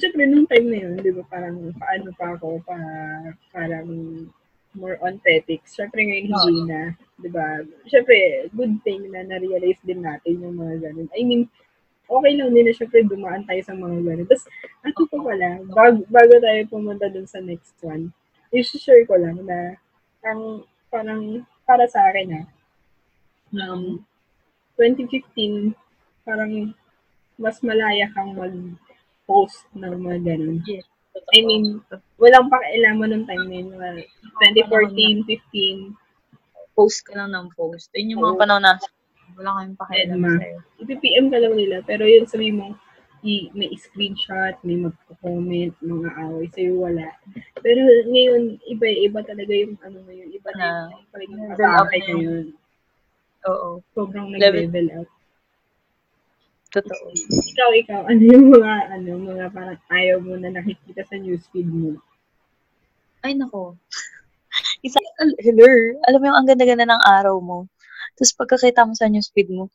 syempre, 0.00 0.24
nung 0.24 0.48
time 0.48 0.72
na 0.72 0.78
yun, 0.88 0.96
di 0.96 1.12
ba, 1.12 1.20
parang, 1.28 1.68
paano 1.76 2.08
pa 2.16 2.32
ako, 2.32 2.64
pa, 2.64 2.76
parang, 3.52 3.88
more 4.76 5.00
on 5.00 5.18
ethics. 5.24 5.74
Syempre 5.74 6.04
ngayon 6.04 6.28
hindi 6.30 6.56
na, 6.68 6.92
'di 7.18 7.28
ba? 7.32 7.64
Syempre, 7.88 8.46
good 8.52 8.76
thing 8.84 9.08
na 9.10 9.24
na-realize 9.24 9.80
din 9.82 10.04
natin 10.04 10.44
yung 10.44 10.60
mga 10.60 10.84
ganun. 10.84 11.08
I 11.16 11.22
mean, 11.24 11.48
okay 12.06 12.32
lang 12.38 12.50
din 12.54 12.66
na 12.66 12.74
syempre 12.74 13.02
dumaan 13.02 13.42
tayo 13.44 13.60
sa 13.66 13.74
mga 13.74 13.98
ganun. 14.02 14.26
Tapos, 14.30 14.46
ato 14.86 15.02
pa 15.10 15.18
pala, 15.22 15.48
bago, 15.70 15.98
bago 16.06 16.34
tayo 16.38 16.60
pumunta 16.70 17.06
dun 17.10 17.26
sa 17.26 17.42
next 17.42 17.74
one, 17.82 18.14
i-share 18.54 19.04
ko 19.04 19.18
lang 19.18 19.42
na 19.42 19.74
ang 20.26 20.62
parang 20.88 21.42
para 21.66 21.84
sa 21.90 22.06
akin 22.10 22.42
ah, 22.42 22.46
um, 23.70 23.98
2015, 24.78 25.74
parang 26.22 26.70
mas 27.36 27.60
malaya 27.60 28.08
kang 28.14 28.32
mag-post 28.32 29.66
ng 29.76 29.98
mga 29.98 30.18
ganun. 30.24 30.62
Yes. 30.64 30.86
I 31.32 31.40
mean, 31.42 31.80
walang 32.20 32.52
pakialaman 32.52 33.08
nung 33.08 33.26
time 33.26 33.44
na 33.48 33.56
yun. 33.56 33.68
mga 33.72 33.90
2014, 34.68 35.24
15, 35.24 35.96
post 36.76 37.00
ka 37.08 37.16
lang 37.16 37.32
ng 37.32 37.48
post. 37.56 37.88
Yun 37.96 38.12
yung 38.16 38.22
mga 38.22 38.36
Oo. 38.36 38.40
panahon 38.40 38.64
na 38.64 38.76
wala 39.36 39.50
kayong 39.54 39.76
pakialam 39.76 40.18
sa'yo. 40.18 40.58
ipipm 40.78 41.26
ka 41.28 41.38
lang 41.38 41.54
nila. 41.54 41.76
Pero 41.82 42.02
yun, 42.02 42.24
sabi 42.24 42.50
mo, 42.50 42.72
i- 43.22 43.50
may 43.52 43.70
screenshot, 43.74 44.56
may 44.62 44.78
magko-comment, 44.78 45.74
mga 45.78 46.10
away, 46.18 46.48
sa'yo 46.48 46.72
wala. 46.78 47.06
Pero 47.58 47.80
ngayon, 48.06 48.42
iba-iba 48.64 49.20
talaga 49.20 49.52
yung 49.52 49.76
ano 49.80 49.98
ngayon. 50.02 50.28
Iba 50.30 50.50
na 50.52 50.66
Na, 50.88 51.18
yung 51.18 51.40
level 51.50 51.72
up 51.74 51.86
na 51.86 51.96
yun. 51.98 52.06
ngayon. 52.16 52.46
Oo. 53.46 53.68
Sobrang 53.92 54.26
Level- 54.32 54.66
nag-level 54.66 54.88
up. 54.96 55.08
Totoo. 56.66 57.08
Ikaw, 57.46 57.70
ikaw, 57.78 58.00
ano 58.04 58.20
yung 58.20 58.46
mga, 58.50 58.72
ano, 58.90 59.10
mga 59.22 59.46
parang 59.48 59.80
ayaw 59.88 60.18
mo 60.18 60.34
na 60.36 60.50
nakikita 60.50 61.06
sa 61.06 61.16
newsfeed 61.16 61.64
mo? 61.64 61.96
Ay, 63.22 63.32
nako. 63.32 63.78
Isa, 64.84 65.00
hello. 65.40 65.66
Alam 66.04 66.18
mo 66.18 66.26
yung 66.26 66.36
ang 66.36 66.48
ganda-ganda 66.48 66.84
ng 66.84 67.02
araw 67.02 67.36
mo. 67.38 67.58
Tapos 68.16 68.32
pagkakita 68.32 68.88
mo 68.88 68.96
sa 68.96 69.12
newsfeed 69.12 69.52
mo, 69.52 69.68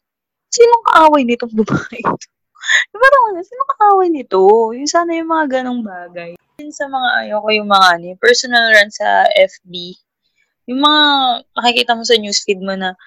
sinong 0.50 0.84
kaaway 0.90 1.22
nitong 1.24 1.54
babae 1.54 2.02
ito? 2.02 2.28
Parang 2.98 3.24
ano, 3.32 3.40
sinong 3.46 3.72
kaaway 3.78 4.08
nito? 4.10 4.42
Yung 4.74 4.90
sana 4.90 5.14
yung 5.14 5.30
mga 5.30 5.62
ganong 5.62 5.86
bagay. 5.86 6.34
Yun 6.58 6.74
sa 6.74 6.90
mga 6.90 7.10
ayoko 7.26 7.48
yung 7.54 7.70
mga 7.70 7.88
ano, 7.98 8.06
personal 8.18 8.66
run 8.74 8.90
sa 8.90 9.30
FB. 9.30 9.74
Yung 10.74 10.82
mga 10.82 11.02
makikita 11.54 11.94
mo 11.94 12.04
sa 12.06 12.18
newsfeed 12.18 12.62
mo 12.62 12.74
na 12.74 12.98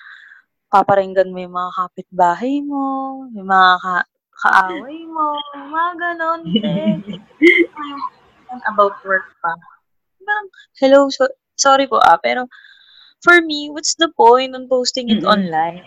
paparinggan 0.71 1.31
mo 1.31 1.39
yung 1.39 1.55
mga 1.55 1.71
kapitbahay 1.83 2.63
mo, 2.63 2.87
yung 3.31 3.47
mga 3.47 3.71
ka- 3.79 4.11
kaaway 4.43 4.99
mo, 5.07 5.39
yung 5.55 5.71
mga 5.71 5.91
ganon. 5.99 6.41
eh. 6.67 6.95
About 8.71 8.99
work 9.03 9.27
pa. 9.43 9.55
Parang, 10.23 10.47
hello, 10.79 11.11
so, 11.11 11.27
sorry 11.55 11.87
po 11.87 11.99
ah, 12.03 12.19
pero 12.19 12.47
for 13.25 13.41
me, 13.41 13.73
what's 13.73 13.97
the 13.97 14.13
point 14.13 14.53
on 14.53 14.69
posting 14.69 15.09
it 15.09 15.25
Mm-mm. 15.25 15.33
online? 15.33 15.81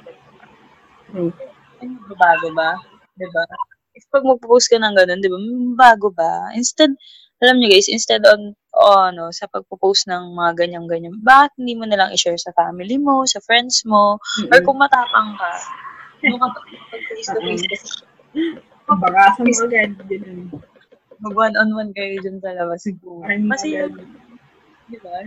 True. 1.14 1.30
Ano, 1.86 1.94
bago 2.18 2.50
ba? 2.58 2.82
Diba? 3.14 3.46
If 3.94 4.10
pag 4.10 4.26
magpo-post 4.26 4.74
ka 4.74 4.82
ng 4.82 4.98
ganun, 4.98 5.22
diba, 5.22 5.38
bago 5.78 6.10
ba? 6.10 6.50
Instead, 6.58 6.98
alam 7.38 7.62
nyo 7.62 7.70
guys, 7.70 7.86
instead 7.86 8.26
on, 8.26 8.58
o 8.74 9.14
ano, 9.14 9.30
sa 9.30 9.46
pagpo-post 9.46 10.10
ng 10.10 10.34
mga 10.34 10.66
ganyan-ganyan, 10.66 11.14
bakit 11.22 11.54
hindi 11.62 11.78
mo 11.78 11.86
nalang 11.86 12.10
i-share 12.10 12.38
sa 12.42 12.54
family 12.58 12.98
mo, 12.98 13.30
sa 13.30 13.38
friends 13.46 13.86
mo, 13.86 14.18
or 14.50 14.58
Mm-mm. 14.58 14.66
kung 14.66 14.82
matapang 14.82 15.38
ka, 15.38 15.52
doon 16.26 16.42
ka 16.42 16.48
pag 16.50 16.66
face 17.14 17.30
to 17.30 17.40
face 17.46 17.66
kasi 17.70 17.88
Baka 18.88 19.36
sa 19.36 19.42
mga 19.44 19.62
agad, 19.68 19.92
mag 21.18 21.36
one-on-one 21.36 21.92
kayo 21.92 22.18
dyan 22.24 22.38
sa 22.42 22.56
labas 22.56 22.86
siguro. 22.86 23.26
Yung, 23.28 23.94
di 24.88 24.98
ba? 25.02 25.18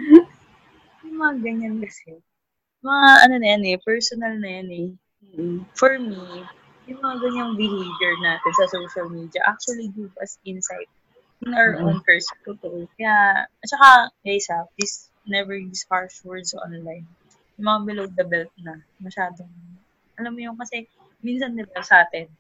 Yung 1.11 1.19
mga 1.19 1.35
ganyan 1.43 1.75
kasi. 1.83 2.23
Mga 2.87 3.09
ano 3.27 3.35
na 3.43 3.47
yan 3.51 3.63
eh, 3.67 3.77
personal 3.83 4.39
na 4.39 4.51
yan 4.63 4.69
eh. 4.71 4.89
For 5.75 5.99
me, 5.99 6.47
yung 6.87 7.03
mga 7.03 7.17
ganyang 7.19 7.53
behavior 7.59 8.15
natin 8.23 8.53
sa 8.55 8.67
social 8.71 9.11
media 9.11 9.43
actually 9.47 9.91
give 9.95 10.15
us 10.23 10.39
insight 10.47 10.87
in 11.43 11.51
our 11.55 11.75
Mm-mm. 11.77 11.87
own 11.87 11.99
person. 12.07 12.39
Totoo. 12.47 12.87
Kaya, 12.95 13.45
at 13.47 13.67
saka, 13.67 14.15
guys 14.23 14.47
ha, 14.55 14.65
please 14.79 15.11
never 15.27 15.59
use 15.59 15.83
harsh 15.91 16.23
words 16.23 16.55
online. 16.55 17.07
Yung 17.59 17.67
mga 17.67 17.81
below 17.85 18.07
the 18.07 18.27
belt 18.27 18.53
na, 18.63 18.79
masyadong, 19.03 19.51
alam 20.17 20.33
mo 20.33 20.41
yung 20.41 20.57
kasi, 20.57 20.87
minsan 21.27 21.59
nila 21.59 21.83
sa 21.83 22.07
atin, 22.07 22.31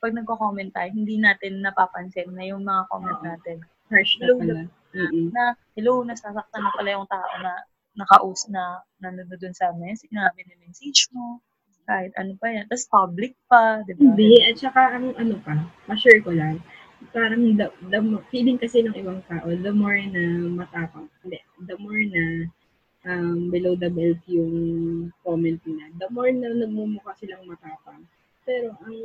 pag 0.00 0.12
nagko-comment 0.12 0.70
tayo, 0.70 0.92
hindi 0.92 1.16
natin 1.16 1.64
napapansin 1.64 2.30
na 2.36 2.44
yung 2.44 2.62
mga 2.62 2.84
comment 2.92 3.20
natin. 3.24 3.64
Harsh 3.88 4.20
na 4.20 4.24
Hello, 4.28 4.36
pala. 4.40 4.54
Mm-mm. 4.94 5.26
Na, 5.32 5.42
hello, 5.76 6.04
nasasaktan 6.04 6.60
na 6.60 6.72
pala 6.76 6.88
yung 6.94 7.08
tao 7.08 7.34
na 7.40 7.52
nakaus 7.94 8.50
na 8.50 8.82
nanonood 8.98 9.38
dun 9.38 9.54
sa 9.54 9.70
message 9.78 10.10
namin, 10.10 10.44
na 10.50 10.56
message 10.66 11.08
mo. 11.14 11.38
Kahit 11.84 12.16
ano 12.16 12.32
pa 12.40 12.48
yan. 12.48 12.64
Tapos 12.66 12.88
public 12.88 13.32
pa, 13.46 13.84
di 13.84 13.92
ba? 13.92 14.00
Hindi, 14.00 14.40
at 14.40 14.56
saka 14.56 14.82
ang 14.96 15.12
ano 15.20 15.36
pa, 15.44 15.54
ma-share 15.86 16.24
ko 16.24 16.32
lang, 16.32 16.58
parang 17.12 17.44
the, 17.60 17.68
the 17.92 18.00
feeling 18.32 18.56
kasi 18.56 18.80
ng 18.80 18.96
ibang 18.96 19.20
tao, 19.28 19.44
the 19.46 19.72
more 19.72 19.98
na 19.98 20.48
matapang, 20.48 21.06
hindi, 21.20 21.38
the 21.68 21.76
more 21.76 22.00
na 22.00 22.48
um, 23.04 23.52
below 23.52 23.76
the 23.76 23.92
belt 23.92 24.20
yung 24.24 24.54
comment 25.20 25.60
nila, 25.68 25.84
the 26.00 26.08
more 26.08 26.32
na 26.32 26.48
nagmumukha 26.56 27.12
silang 27.20 27.44
matapang. 27.44 28.02
Pero 28.44 28.76
ang, 28.84 28.96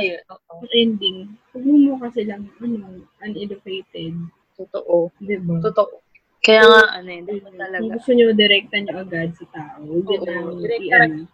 Ayun, 0.00 0.20
oo. 0.32 0.54
ending, 0.72 1.18
nagmumukha 1.52 2.08
silang 2.12 2.48
ano, 2.60 3.04
uneducated. 3.20 4.16
Totoo. 4.56 5.12
Di 5.20 5.36
ba? 5.36 5.60
Totoo. 5.60 6.00
Kaya 6.44 6.62
nga, 6.62 6.82
ano 7.00 7.08
yun, 7.10 7.24
dapat 7.26 7.42
Kung 7.42 7.58
talaga. 7.58 7.92
gusto 7.96 8.10
nyo, 8.12 8.26
direkta 8.36 8.76
nyo 8.78 8.94
agad 9.02 9.30
sa 9.34 9.46
tao. 9.50 9.78
Huwag 9.82 10.06
Oo, 10.06 10.24
na, 10.58 10.76
i-ano. 10.78 11.24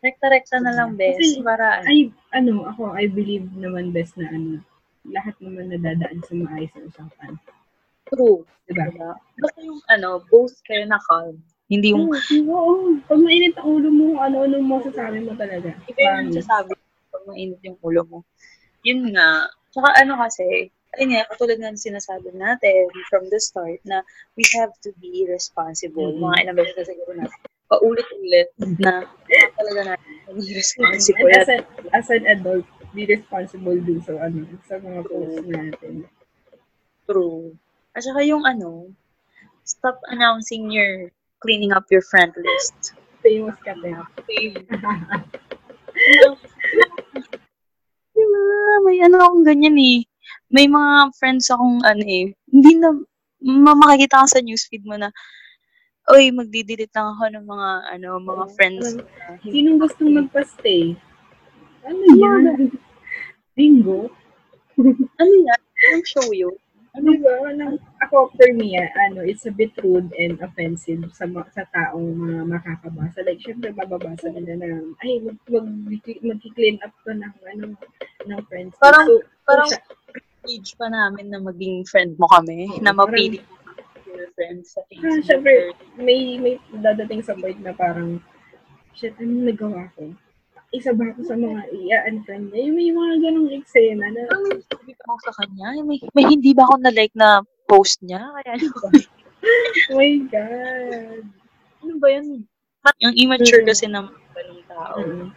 Rekta-rekta 0.00 0.56
na 0.64 0.72
lang, 0.72 0.96
bes. 0.96 1.20
Kasi, 1.20 1.44
Para, 1.44 1.84
ano, 1.84 1.88
ay, 1.92 1.98
ano, 2.32 2.52
ako, 2.64 2.82
I 2.96 3.04
believe 3.10 3.44
naman 3.52 3.92
best 3.92 4.16
na 4.16 4.32
ano, 4.32 4.64
lahat 5.04 5.36
naman 5.44 5.68
nadadaan 5.68 6.24
sa 6.24 6.32
maayos 6.36 6.72
na 6.76 6.88
usapan. 6.88 7.32
true. 8.08 8.42
Diba? 8.66 8.86
Diba? 8.90 9.12
Basta 9.38 9.60
yung, 9.60 9.80
ano, 9.92 10.24
both 10.32 10.56
kayo 10.64 10.82
na 10.88 10.98
calm. 11.04 11.36
Hindi 11.70 11.94
yung, 11.94 12.10
Oo, 12.10 12.18
oo. 12.50 12.74
Pag 13.06 13.20
mainit 13.22 13.54
ang 13.60 13.68
ulo 13.78 13.88
mo, 13.92 14.18
ano-ano 14.18 14.56
mo 14.58 14.82
sasabi 14.82 15.22
mo 15.22 15.36
talaga. 15.38 15.70
Iba 15.86 16.00
yung 16.26 16.34
sasabi 16.34 16.74
pag 17.12 17.22
mainit 17.28 17.60
yung 17.62 17.78
ulo 17.84 18.02
mo. 18.08 18.18
Yun 18.82 19.12
nga. 19.14 19.46
Tsaka 19.70 19.94
ano 20.00 20.18
kasi, 20.18 20.72
ayun 20.98 21.14
nga, 21.14 21.28
katulad 21.30 21.56
nga 21.60 21.70
ng 21.70 21.86
sinasabi 21.86 22.34
natin 22.34 22.90
from 23.06 23.30
the 23.30 23.38
start 23.38 23.78
na 23.86 24.02
we 24.34 24.42
have 24.58 24.74
to 24.82 24.90
be 24.98 25.26
responsible. 25.30 26.10
Mhm. 26.10 26.22
Mga 26.22 26.36
ilang 26.42 26.56
beses 26.58 26.76
na 26.76 26.86
siguro 26.86 27.12
natin. 27.14 27.40
Paulit-ulit 27.70 28.48
na 28.82 29.06
kailangan 29.30 29.54
talaga 29.54 29.80
natin 29.94 30.10
maging 30.34 30.58
responsible. 30.58 31.30
And 31.30 31.38
as, 31.38 31.48
an, 31.50 31.62
as 31.94 32.06
an 32.10 32.24
adult, 32.26 32.66
be 32.90 33.06
responsible 33.06 33.78
din 33.78 34.02
sa 34.02 34.18
ano, 34.18 34.42
sa 34.66 34.82
mga 34.82 35.00
posts 35.06 35.46
natin. 35.46 35.94
True. 37.06 37.54
At 37.94 38.02
saka 38.02 38.26
yung 38.26 38.42
ano, 38.42 38.90
stop 39.62 40.02
announcing 40.10 40.74
your 40.74 41.14
cleaning 41.38 41.70
up 41.70 41.86
your 41.94 42.02
friend 42.02 42.34
list. 42.34 42.98
Famous 43.22 43.54
ka 43.62 43.78
din. 43.78 43.94
Diba? 48.10 48.74
May 48.82 48.98
ano 49.06 49.16
akong 49.22 49.46
ganyan 49.46 49.78
eh. 49.78 50.09
May 50.50 50.66
mga 50.66 51.14
friends 51.16 51.50
akong 51.50 51.80
ano 51.86 52.04
eh. 52.04 52.34
Hindi 52.50 52.72
na, 52.78 52.94
ma- 53.42 53.78
makikita 53.78 54.24
ka 54.24 54.38
sa 54.38 54.40
newsfeed 54.42 54.84
mo 54.84 54.98
na, 54.98 55.10
Uy, 56.10 56.34
magdi-delete 56.34 56.90
lang 56.90 57.14
ako 57.14 57.24
ng 57.30 57.46
mga, 57.46 57.68
ano, 57.94 58.08
mga 58.18 58.44
friends. 58.58 58.98
Na 58.98 59.04
hindi- 59.38 59.52
Sinong 59.54 59.78
gustong 59.78 60.12
magpa-stay? 60.16 60.98
Ano 61.86 62.02
yan? 62.18 62.42
Bingo? 63.54 64.10
Ano 65.20 65.32
yan? 65.44 65.60
Anong 65.60 66.06
show 66.08 66.28
yun? 66.32 66.56
Ano 66.90 67.10
ba? 67.22 67.32
Ano, 67.46 67.78
ako, 68.02 68.34
for 68.34 68.50
me, 68.50 68.74
ah, 68.74 68.90
ano, 69.06 69.22
it's 69.22 69.46
a 69.46 69.54
bit 69.54 69.70
rude 69.78 70.10
and 70.18 70.42
offensive 70.42 71.06
sa 71.14 71.24
sa 71.54 71.62
taong 71.70 72.18
mga 72.18 72.42
makakabasa. 72.50 73.22
Like, 73.22 73.38
syempre, 73.38 73.70
mababasa 73.70 74.26
nila 74.34 74.58
na, 74.58 74.68
ay, 75.06 75.22
mag, 75.22 75.38
mag, 75.46 75.68
mag-clean 76.02 76.82
up 76.82 76.90
ko 77.06 77.14
ng, 77.14 77.34
ano, 77.54 77.78
ng 78.26 78.40
friends. 78.50 78.74
Parang- 78.82 79.06
so, 79.06 79.22
Parang 79.46 79.70
page 80.42 80.74
pa 80.78 80.90
namin 80.90 81.30
na 81.30 81.38
maging 81.38 81.86
friend 81.86 82.18
mo 82.18 82.26
kami. 82.26 82.66
Oo, 82.70 82.82
na 82.82 82.94
mapili 82.94 83.38
your 84.20 84.30
friends 84.34 84.74
sa 84.74 84.82
ah, 84.82 84.86
Facebook. 84.90 85.24
syempre, 85.24 85.52
may, 85.96 86.36
may 86.38 86.54
dadating 86.82 87.22
sa 87.22 87.34
point 87.38 87.56
na 87.62 87.72
parang, 87.72 88.18
shit, 88.92 89.14
ano 89.16 89.46
nagawa 89.46 89.88
ko? 89.96 90.10
Isa 90.70 90.94
ba 90.94 91.10
ako 91.10 91.20
sa 91.26 91.34
mga 91.34 91.60
i-unfriend 91.74 92.54
niya? 92.54 92.60
Yung 92.70 92.76
may 92.78 92.90
mga 92.94 93.14
ganong 93.26 93.50
eksena 93.50 94.06
na, 94.14 94.22
may 94.46 94.62
sabi 94.70 94.92
ko 94.94 95.18
sa 95.26 95.32
kanya, 95.42 95.82
may, 95.82 95.98
may 96.14 96.24
hindi 96.30 96.54
ba 96.54 96.62
ako 96.62 96.78
na-like 96.78 97.14
na 97.18 97.42
post 97.66 97.98
niya? 98.06 98.22
Kaya 98.22 98.50
ano 98.54 98.68
ba? 98.78 98.88
oh 99.90 99.94
my 99.98 100.12
God. 100.30 101.22
ano 101.82 101.94
ba 101.98 102.06
yan? 102.06 102.46
Yung 103.02 103.14
immature 103.18 103.60
Mm. 103.60 103.68
kasi 103.68 103.84
ng 103.90 104.06
mga 104.06 104.30
ganung 104.38 104.64
tao. 104.70 104.96
Mm. 105.02 105.28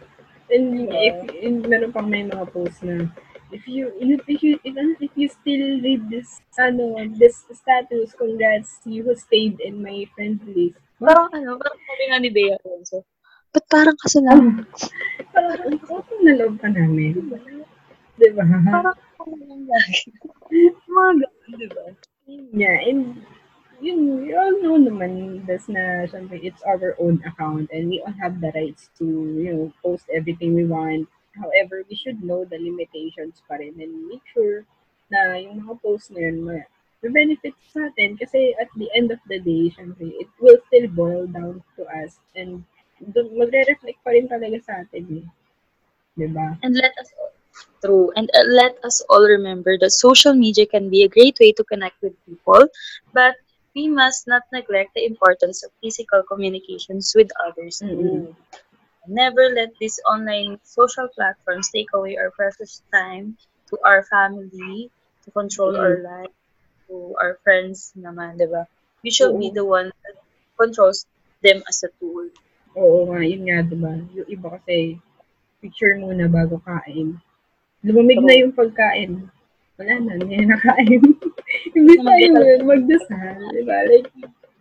And 0.54 0.66
if, 0.92 1.16
and 1.40 1.56
meron 1.66 1.90
pang 1.90 2.06
may 2.06 2.22
mga 2.22 2.46
posts 2.54 2.84
na 2.84 3.08
if 3.50 3.64
you 3.66 3.90
if, 3.96 4.20
if 4.28 4.40
you 4.44 4.54
if, 4.62 4.74
if 5.00 5.12
you 5.16 5.26
still 5.26 5.64
read 5.80 6.04
this 6.12 6.42
ano 6.60 6.94
this 7.16 7.48
status 7.48 8.12
congrats 8.12 8.82
you 8.84 9.00
who 9.06 9.16
stayed 9.16 9.56
in 9.64 9.80
my 9.80 10.04
friend 10.12 10.36
list 10.52 10.76
Parang 11.00 11.32
ano, 11.32 11.56
parang 11.58 11.78
sabi 11.80 12.02
nga 12.06 12.18
ni 12.20 12.30
Bea 12.30 12.54
Alonso, 12.60 13.02
ba't 13.54 13.64
parang 13.70 13.98
kasalanan? 14.02 14.66
parang 15.30 15.62
ang 15.70 15.78
utang 15.86 16.20
na 16.26 16.32
loob 16.34 16.54
ka 16.58 16.68
namin 16.68 17.14
di 18.18 18.28
ba 18.34 18.42
parang 18.46 18.98
ako 19.18 19.30
lang 19.38 19.62
lagi. 19.66 20.10
mga 20.90 21.10
ganun, 21.22 21.54
di 21.58 21.68
ba? 21.70 21.84
yeah 22.54 22.78
and 22.88 23.22
yun 23.78 24.24
you 24.24 24.34
all 24.34 24.54
know 24.62 24.78
naman 24.78 25.42
das 25.46 25.66
na 25.68 26.06
syempre 26.08 26.40
it's 26.40 26.62
our 26.66 26.94
own 26.98 27.20
account 27.28 27.68
and 27.74 27.90
we 27.90 28.02
all 28.02 28.16
have 28.18 28.40
the 28.40 28.50
rights 28.54 28.88
to 28.98 29.04
you 29.38 29.50
know 29.50 29.64
post 29.82 30.06
everything 30.10 30.54
we 30.54 30.64
want 30.64 31.06
however 31.34 31.82
we 31.90 31.94
should 31.98 32.22
know 32.22 32.46
the 32.46 32.58
limitations 32.58 33.42
pa 33.50 33.58
rin 33.58 33.74
and 33.82 33.92
make 34.06 34.24
sure 34.30 34.62
na 35.10 35.36
yung 35.36 35.60
mga 35.60 35.74
posts 35.82 36.10
na 36.14 36.30
yun 36.30 36.38
ma- 36.42 36.70
benefit 37.04 37.52
sa 37.68 37.92
atin 37.92 38.16
kasi 38.16 38.56
at 38.56 38.70
the 38.80 38.88
end 38.96 39.12
of 39.12 39.20
the 39.28 39.36
day 39.44 39.68
syempre 39.68 40.08
it 40.16 40.30
will 40.40 40.56
still 40.70 40.88
boil 40.96 41.28
down 41.28 41.60
to 41.76 41.84
us 42.00 42.16
and 42.32 42.64
magre-reflect 43.12 44.00
pa 44.04 44.10
rin 44.14 44.26
talaga 44.28 44.58
sa 44.64 44.72
atin 44.80 45.24
eh. 45.24 45.26
Diba? 46.14 46.56
And 46.62 46.78
let 46.78 46.94
us 46.96 47.10
True. 47.84 48.10
And 48.16 48.30
uh, 48.34 48.48
let 48.48 48.78
us 48.82 49.02
all 49.10 49.22
remember 49.22 49.78
that 49.78 49.92
social 49.92 50.34
media 50.34 50.66
can 50.66 50.90
be 50.90 51.04
a 51.04 51.08
great 51.08 51.38
way 51.38 51.52
to 51.52 51.64
connect 51.64 52.00
with 52.02 52.14
people, 52.26 52.66
but 53.12 53.36
we 53.74 53.88
must 53.88 54.26
not 54.26 54.42
neglect 54.52 54.94
the 54.94 55.04
importance 55.04 55.62
of 55.62 55.70
physical 55.82 56.22
communications 56.22 57.12
with 57.14 57.30
others. 57.46 57.82
Mm-mm. 57.84 58.34
Never 59.06 59.50
let 59.50 59.76
these 59.78 60.00
online 60.08 60.58
social 60.64 61.08
platforms 61.14 61.68
take 61.70 61.92
away 61.92 62.16
our 62.16 62.30
precious 62.30 62.82
time 62.92 63.36
to 63.68 63.78
our 63.84 64.02
family, 64.04 64.90
to 65.24 65.30
control 65.30 65.76
our 65.76 66.00
life, 66.00 66.32
to 66.88 67.14
our 67.20 67.38
friends 67.44 67.92
naman, 67.98 68.38
di 68.38 68.48
ba? 68.48 68.66
We 69.04 69.10
should 69.10 69.36
be 69.38 69.50
the 69.52 69.64
one 69.64 69.92
that 69.92 70.16
controls 70.56 71.04
them 71.42 71.60
as 71.68 71.84
a 71.84 71.92
tool. 72.00 72.32
Oo 72.74 73.06
nga, 73.10 73.22
yun 73.22 73.42
nga, 73.46 73.58
diba? 73.62 73.94
Yung 74.18 74.28
iba 74.28 74.46
kasi, 74.58 74.98
picture 75.62 75.94
muna 75.96 76.26
bago 76.26 76.58
kain. 76.66 77.16
Lumamig 77.86 78.20
na 78.20 78.34
True. 78.34 78.40
yung 78.42 78.54
pagkain. 78.56 79.12
Wala 79.78 79.94
na, 80.02 80.12
hindi 80.18 80.34
na 80.42 80.54
nakain. 80.58 81.02
Imbis 81.76 82.00
tayo 82.02 82.26
yun, 82.26 82.66
magdasal. 82.66 83.38
Diba? 83.54 83.78
Like, 83.86 84.08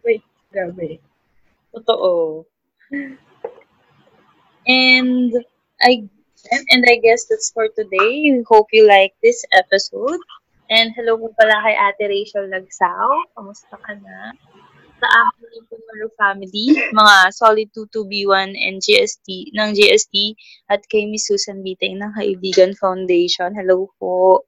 wait, 0.06 0.24
grabe. 0.54 1.02
Totoo. 1.74 2.46
And 4.68 5.34
I 5.82 6.06
and 6.72 6.84
I 6.88 6.96
guess 7.02 7.26
that's 7.26 7.52
for 7.52 7.68
today. 7.68 8.32
We 8.32 8.46
hope 8.48 8.68
you 8.72 8.88
like 8.88 9.18
this 9.24 9.44
episode. 9.52 10.22
And 10.70 10.94
hello 10.96 11.18
po 11.18 11.34
pala 11.36 11.60
kay 11.66 11.76
Ate 11.76 12.06
Rachel 12.08 12.48
Lagsao. 12.48 13.28
Kamusta 13.36 13.76
ka 13.82 13.94
na? 14.00 14.32
Sa 15.04 15.12
aking 15.28 15.68
Pumaro 15.68 16.08
family, 16.16 16.80
mga 16.96 17.16
Solid 17.36 17.68
22B1 17.76 18.56
and 18.56 18.80
GST, 18.80 19.52
ng 19.52 19.76
GST 19.76 20.32
at 20.72 20.80
kay 20.88 21.04
Miss 21.12 21.28
Susan 21.28 21.60
Bitay 21.60 22.00
ng 22.00 22.16
Kaibigan 22.16 22.72
Foundation. 22.80 23.52
Hello 23.52 23.92
po. 24.00 24.48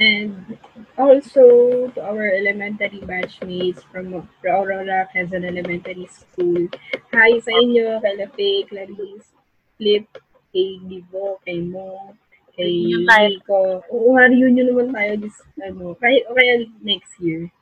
And 0.00 0.56
also 0.96 1.44
to 1.92 2.00
our 2.00 2.32
elementary 2.32 3.04
batchmates 3.04 3.84
from 3.92 4.16
Aurora 4.40 5.04
Quezon 5.12 5.44
Elementary 5.44 6.08
School. 6.08 6.72
Hi 7.12 7.36
sa 7.44 7.52
inyo, 7.52 8.00
kay 8.00 8.16
Lafe, 8.16 8.64
Clarice, 8.72 9.28
Flip, 9.76 10.08
kay 10.48 10.80
Divo, 10.88 11.36
kay 11.44 11.60
Mo, 11.60 12.16
kay. 12.56 13.04
Rico. 13.04 13.84
Oo, 13.92 14.16
reunion 14.16 14.72
naman 14.72 14.96
tayo 14.96 15.12
this, 15.20 15.44
ano, 15.60 15.92
kaya, 16.00 16.24
kaya 16.32 16.64
next 16.80 17.12
year. 17.20 17.52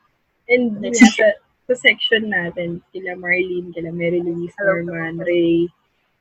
And 0.47 0.79
Next 0.79 1.03
nga, 1.03 1.35
sa, 1.69 1.77
section 1.77 2.33
natin, 2.33 2.81
kila 2.89 3.13
Marlene, 3.13 3.69
kila 3.69 3.93
Mary 3.93 4.25
Louise. 4.25 4.57
Norman, 4.57 5.21
Ray, 5.21 5.69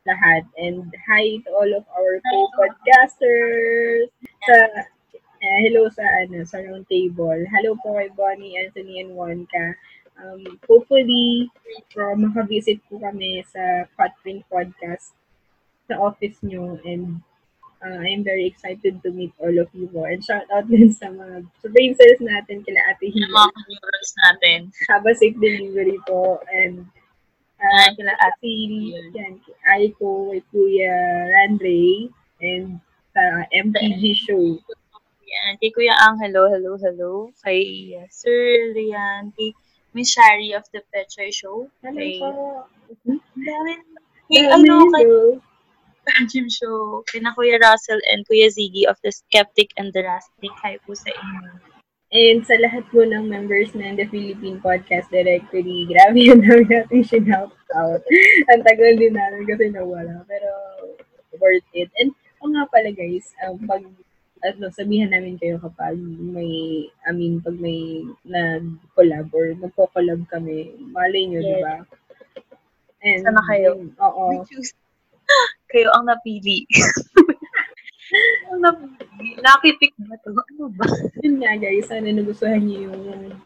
lahat. 0.05 0.45
And 0.61 0.93
hi 1.09 1.41
to 1.41 1.51
all 1.57 1.73
of 1.73 1.89
our 1.89 2.21
co-podcasters 2.21 4.13
sa 4.45 4.57
eh, 5.41 5.59
hello 5.65 5.89
sa 5.89 6.05
ano 6.21 6.45
sa 6.45 6.61
round 6.61 6.85
table. 6.93 7.41
Hello 7.49 7.81
po 7.81 7.97
kay 7.97 8.13
Bonnie, 8.13 8.61
Anthony, 8.61 9.01
and 9.01 9.17
Wonka. 9.17 9.73
Um, 10.21 10.61
hopefully, 10.69 11.49
uh, 11.97 12.13
makavisit 12.13 12.85
po 12.91 13.01
kami 13.01 13.41
sa 13.49 13.89
Cutprint 13.97 14.45
Podcast 14.53 15.17
sa 15.89 15.97
office 15.97 16.45
nyo 16.45 16.77
and 16.85 17.25
Uh, 17.79 18.03
I'm 18.03 18.27
very 18.27 18.47
excited 18.47 18.99
to 19.07 19.09
meet 19.15 19.31
all 19.39 19.55
of 19.55 19.71
you 19.71 19.87
po. 19.87 20.03
And 20.03 20.19
shout 20.19 20.51
out 20.51 20.67
din 20.67 20.91
sa 20.91 21.15
mga 21.15 21.47
sa 21.63 21.67
brain 21.71 21.95
cells 21.95 22.19
natin, 22.19 22.67
kila 22.67 22.81
Ate 22.91 23.07
Hila. 23.07 23.31
mga 23.31 23.61
neurons 23.71 24.13
natin. 24.27 24.59
Have 24.91 25.07
a 25.07 25.15
safe 25.15 25.39
delivery 25.39 25.99
po. 26.03 26.43
And 26.51 26.91
uh, 27.63 27.89
kila 27.95 28.19
Ate 28.19 28.51
yan, 29.15 29.39
kay 29.47 29.55
Aiko, 29.79 30.35
kay 30.35 30.43
Kuya 30.51 30.95
Ranray, 31.31 32.11
and 32.43 32.83
sa 33.15 33.47
MPG 33.55 34.03
show. 34.27 34.59
Yan. 35.29 35.55
Kay 35.63 35.71
Kuya 35.71 35.95
Ang, 36.03 36.19
hello, 36.19 36.51
hello, 36.51 36.75
hello. 36.81 37.31
Kay 37.47 37.95
uh, 37.95 38.09
Sir 38.11 38.75
Rian. 38.75 39.31
Kay 39.39 39.55
Miss 39.95 40.11
Shari 40.13 40.53
of 40.53 40.67
the 40.75 40.83
Petray 40.91 41.31
Show. 41.31 41.71
Hello 41.81 41.97
Kay, 41.97 42.19
po. 42.19 42.29
Ang 43.07 43.21
dami. 43.45 43.73
Kay, 44.29 44.45
ano, 44.51 44.89
kay. 44.93 45.05
Jim 46.31 46.47
Show. 46.49 47.05
Kay 47.09 47.21
na 47.21 47.35
Kuya 47.35 47.61
Russell 47.61 48.01
and 48.13 48.25
Kuya 48.27 48.49
Ziggy 48.49 48.85
of 48.89 48.97
the 49.05 49.13
Skeptic 49.13 49.71
and 49.77 49.93
the 49.93 50.03
Rastic. 50.05 50.53
Hi 50.65 50.81
po 50.85 50.95
sa 50.97 51.11
inyo. 51.13 51.51
And 52.09 52.41
sa 52.41 52.57
lahat 52.57 52.89
po 52.89 53.05
ng 53.05 53.29
members 53.29 53.77
ng 53.77 54.01
The 54.01 54.09
Philippine 54.09 54.65
Podcast 54.65 55.13
Directory, 55.13 55.85
grabe 55.85 56.17
yun 56.17 56.41
ang 56.49 56.65
natin 56.65 57.05
shout 57.05 57.53
out. 57.77 58.01
Ang 58.49 58.61
tagal 58.65 58.97
din 58.97 59.13
namin 59.13 59.45
kasi 59.45 59.69
nawala. 59.69 60.25
Pero 60.25 60.49
worth 61.37 61.69
it. 61.77 61.93
And 62.01 62.17
o 62.41 62.49
nga 62.49 62.65
pala 62.73 62.89
guys, 62.97 63.37
um, 63.45 63.61
pag 63.69 63.85
ano, 64.41 64.71
sabihan 64.73 65.11
namin 65.13 65.37
kayo 65.37 65.59
kapag 65.61 65.99
may, 65.99 66.87
I 67.05 67.11
mean, 67.11 67.43
pag 67.43 67.59
may 67.59 68.07
nag-collab 68.23 69.29
or 69.35 69.51
magko-collab 69.59 70.31
kami, 70.31 70.79
malay 70.95 71.27
nyo, 71.27 71.43
Yes. 71.43 71.51
di 71.51 71.57
ba? 71.61 71.75
And, 73.03 73.23
Sana 73.27 73.43
kayo. 73.51 73.71
Oo. 73.99 74.23
We 74.33 74.39
choose. 74.47 74.73
Kayo 75.73 75.89
ang 75.93 76.09
napili. 76.09 76.65
ang 78.49 78.61
napili. 78.65 79.37
Lucky 79.45 79.71
pick 79.77 79.95
ba 80.01 80.17
to? 80.25 80.33
Ano 80.33 80.73
ba? 80.73 80.87
yun 81.21 81.43
nga 81.43 81.55
guys, 81.61 81.89
sana 81.89 82.09
nagustuhan 82.09 82.65
niyo 82.65 82.89
yung 82.89 83.37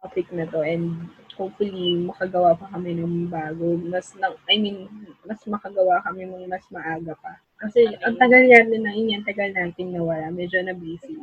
topic 0.00 0.28
na 0.32 0.48
to 0.48 0.64
and 0.64 1.08
hopefully 1.36 2.04
makagawa 2.04 2.52
pa 2.52 2.68
kami 2.76 3.00
ng 3.00 3.32
bago. 3.32 3.80
Mas, 3.80 4.12
na, 4.20 4.32
I 4.48 4.60
mean, 4.60 4.88
mas 5.24 5.40
makagawa 5.48 6.04
kami 6.04 6.28
ng 6.28 6.48
mas 6.48 6.64
maaga 6.68 7.16
pa. 7.16 7.40
Kasi 7.60 7.88
ang 8.04 8.16
tagal 8.20 8.44
yan 8.44 8.72
na 8.72 8.92
yun, 8.92 9.24
tagal 9.24 9.48
natin 9.52 9.92
nawala. 9.92 10.28
Medyo 10.32 10.60
na 10.64 10.76
busy. 10.76 11.16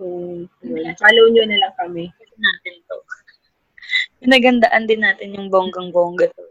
So, 0.00 0.04
yun. 0.64 0.96
Follow 0.96 1.26
nyo 1.32 1.44
na 1.44 1.60
lang 1.60 1.74
kami. 1.76 2.08
natin 2.16 2.74
to. 2.88 2.96
Pinagandaan 4.24 4.84
din 4.88 5.04
natin 5.04 5.36
yung 5.36 5.48
bonggang-bongga 5.52 6.32
to. 6.32 6.44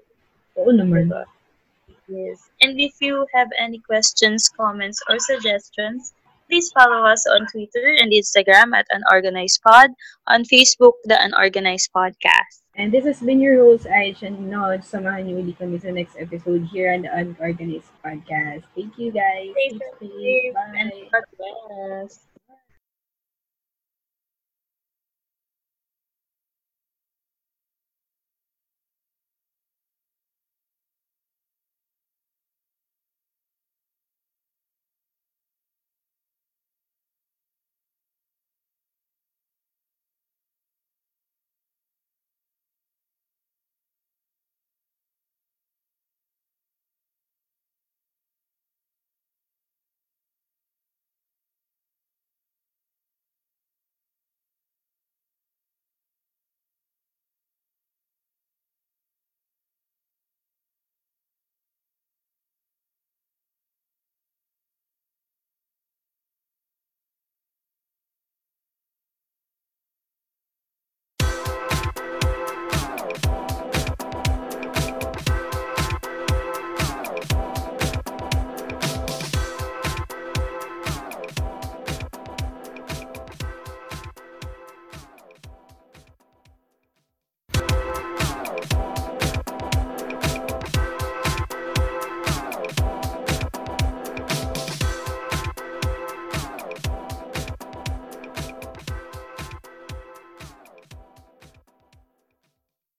Oo 0.61 0.69
naman. 0.73 1.09
Yes. 2.07 2.49
And 2.61 2.79
if 2.79 2.93
you 2.99 3.25
have 3.33 3.49
any 3.57 3.79
questions, 3.79 4.49
comments, 4.49 5.01
or 5.09 5.19
suggestions, 5.19 6.13
please 6.49 6.71
follow 6.71 7.05
us 7.05 7.25
on 7.27 7.47
Twitter 7.47 7.95
and 7.99 8.11
Instagram 8.11 8.75
at 8.75 8.85
Unorganized 8.91 9.61
Pod, 9.63 9.91
on 10.27 10.43
Facebook, 10.43 10.93
The 11.05 11.15
Unorganized 11.23 11.89
Podcast. 11.95 12.61
And 12.75 12.91
this 12.91 13.05
has 13.05 13.19
been 13.19 13.39
your 13.39 13.59
host, 13.59 13.85
Aich, 13.85 14.23
and 14.23 14.49
Nod. 14.49 14.83
Samahan 14.83 15.27
niyo 15.27 15.43
ulit 15.43 15.59
kami 15.59 15.75
sa 15.79 15.91
next 15.91 16.15
episode 16.15 16.63
here 16.71 16.91
on 16.95 17.03
the 17.03 17.11
Unorganized 17.11 17.91
Podcast. 17.99 18.63
Thank 18.75 18.95
you 18.95 19.11
guys. 19.11 19.51
Stay 19.51 19.75
safe 19.75 19.95
safe. 19.99 20.55
and 20.75 20.91
Bye. 20.91 21.07
God 21.11 21.25
bless. 21.35 22.30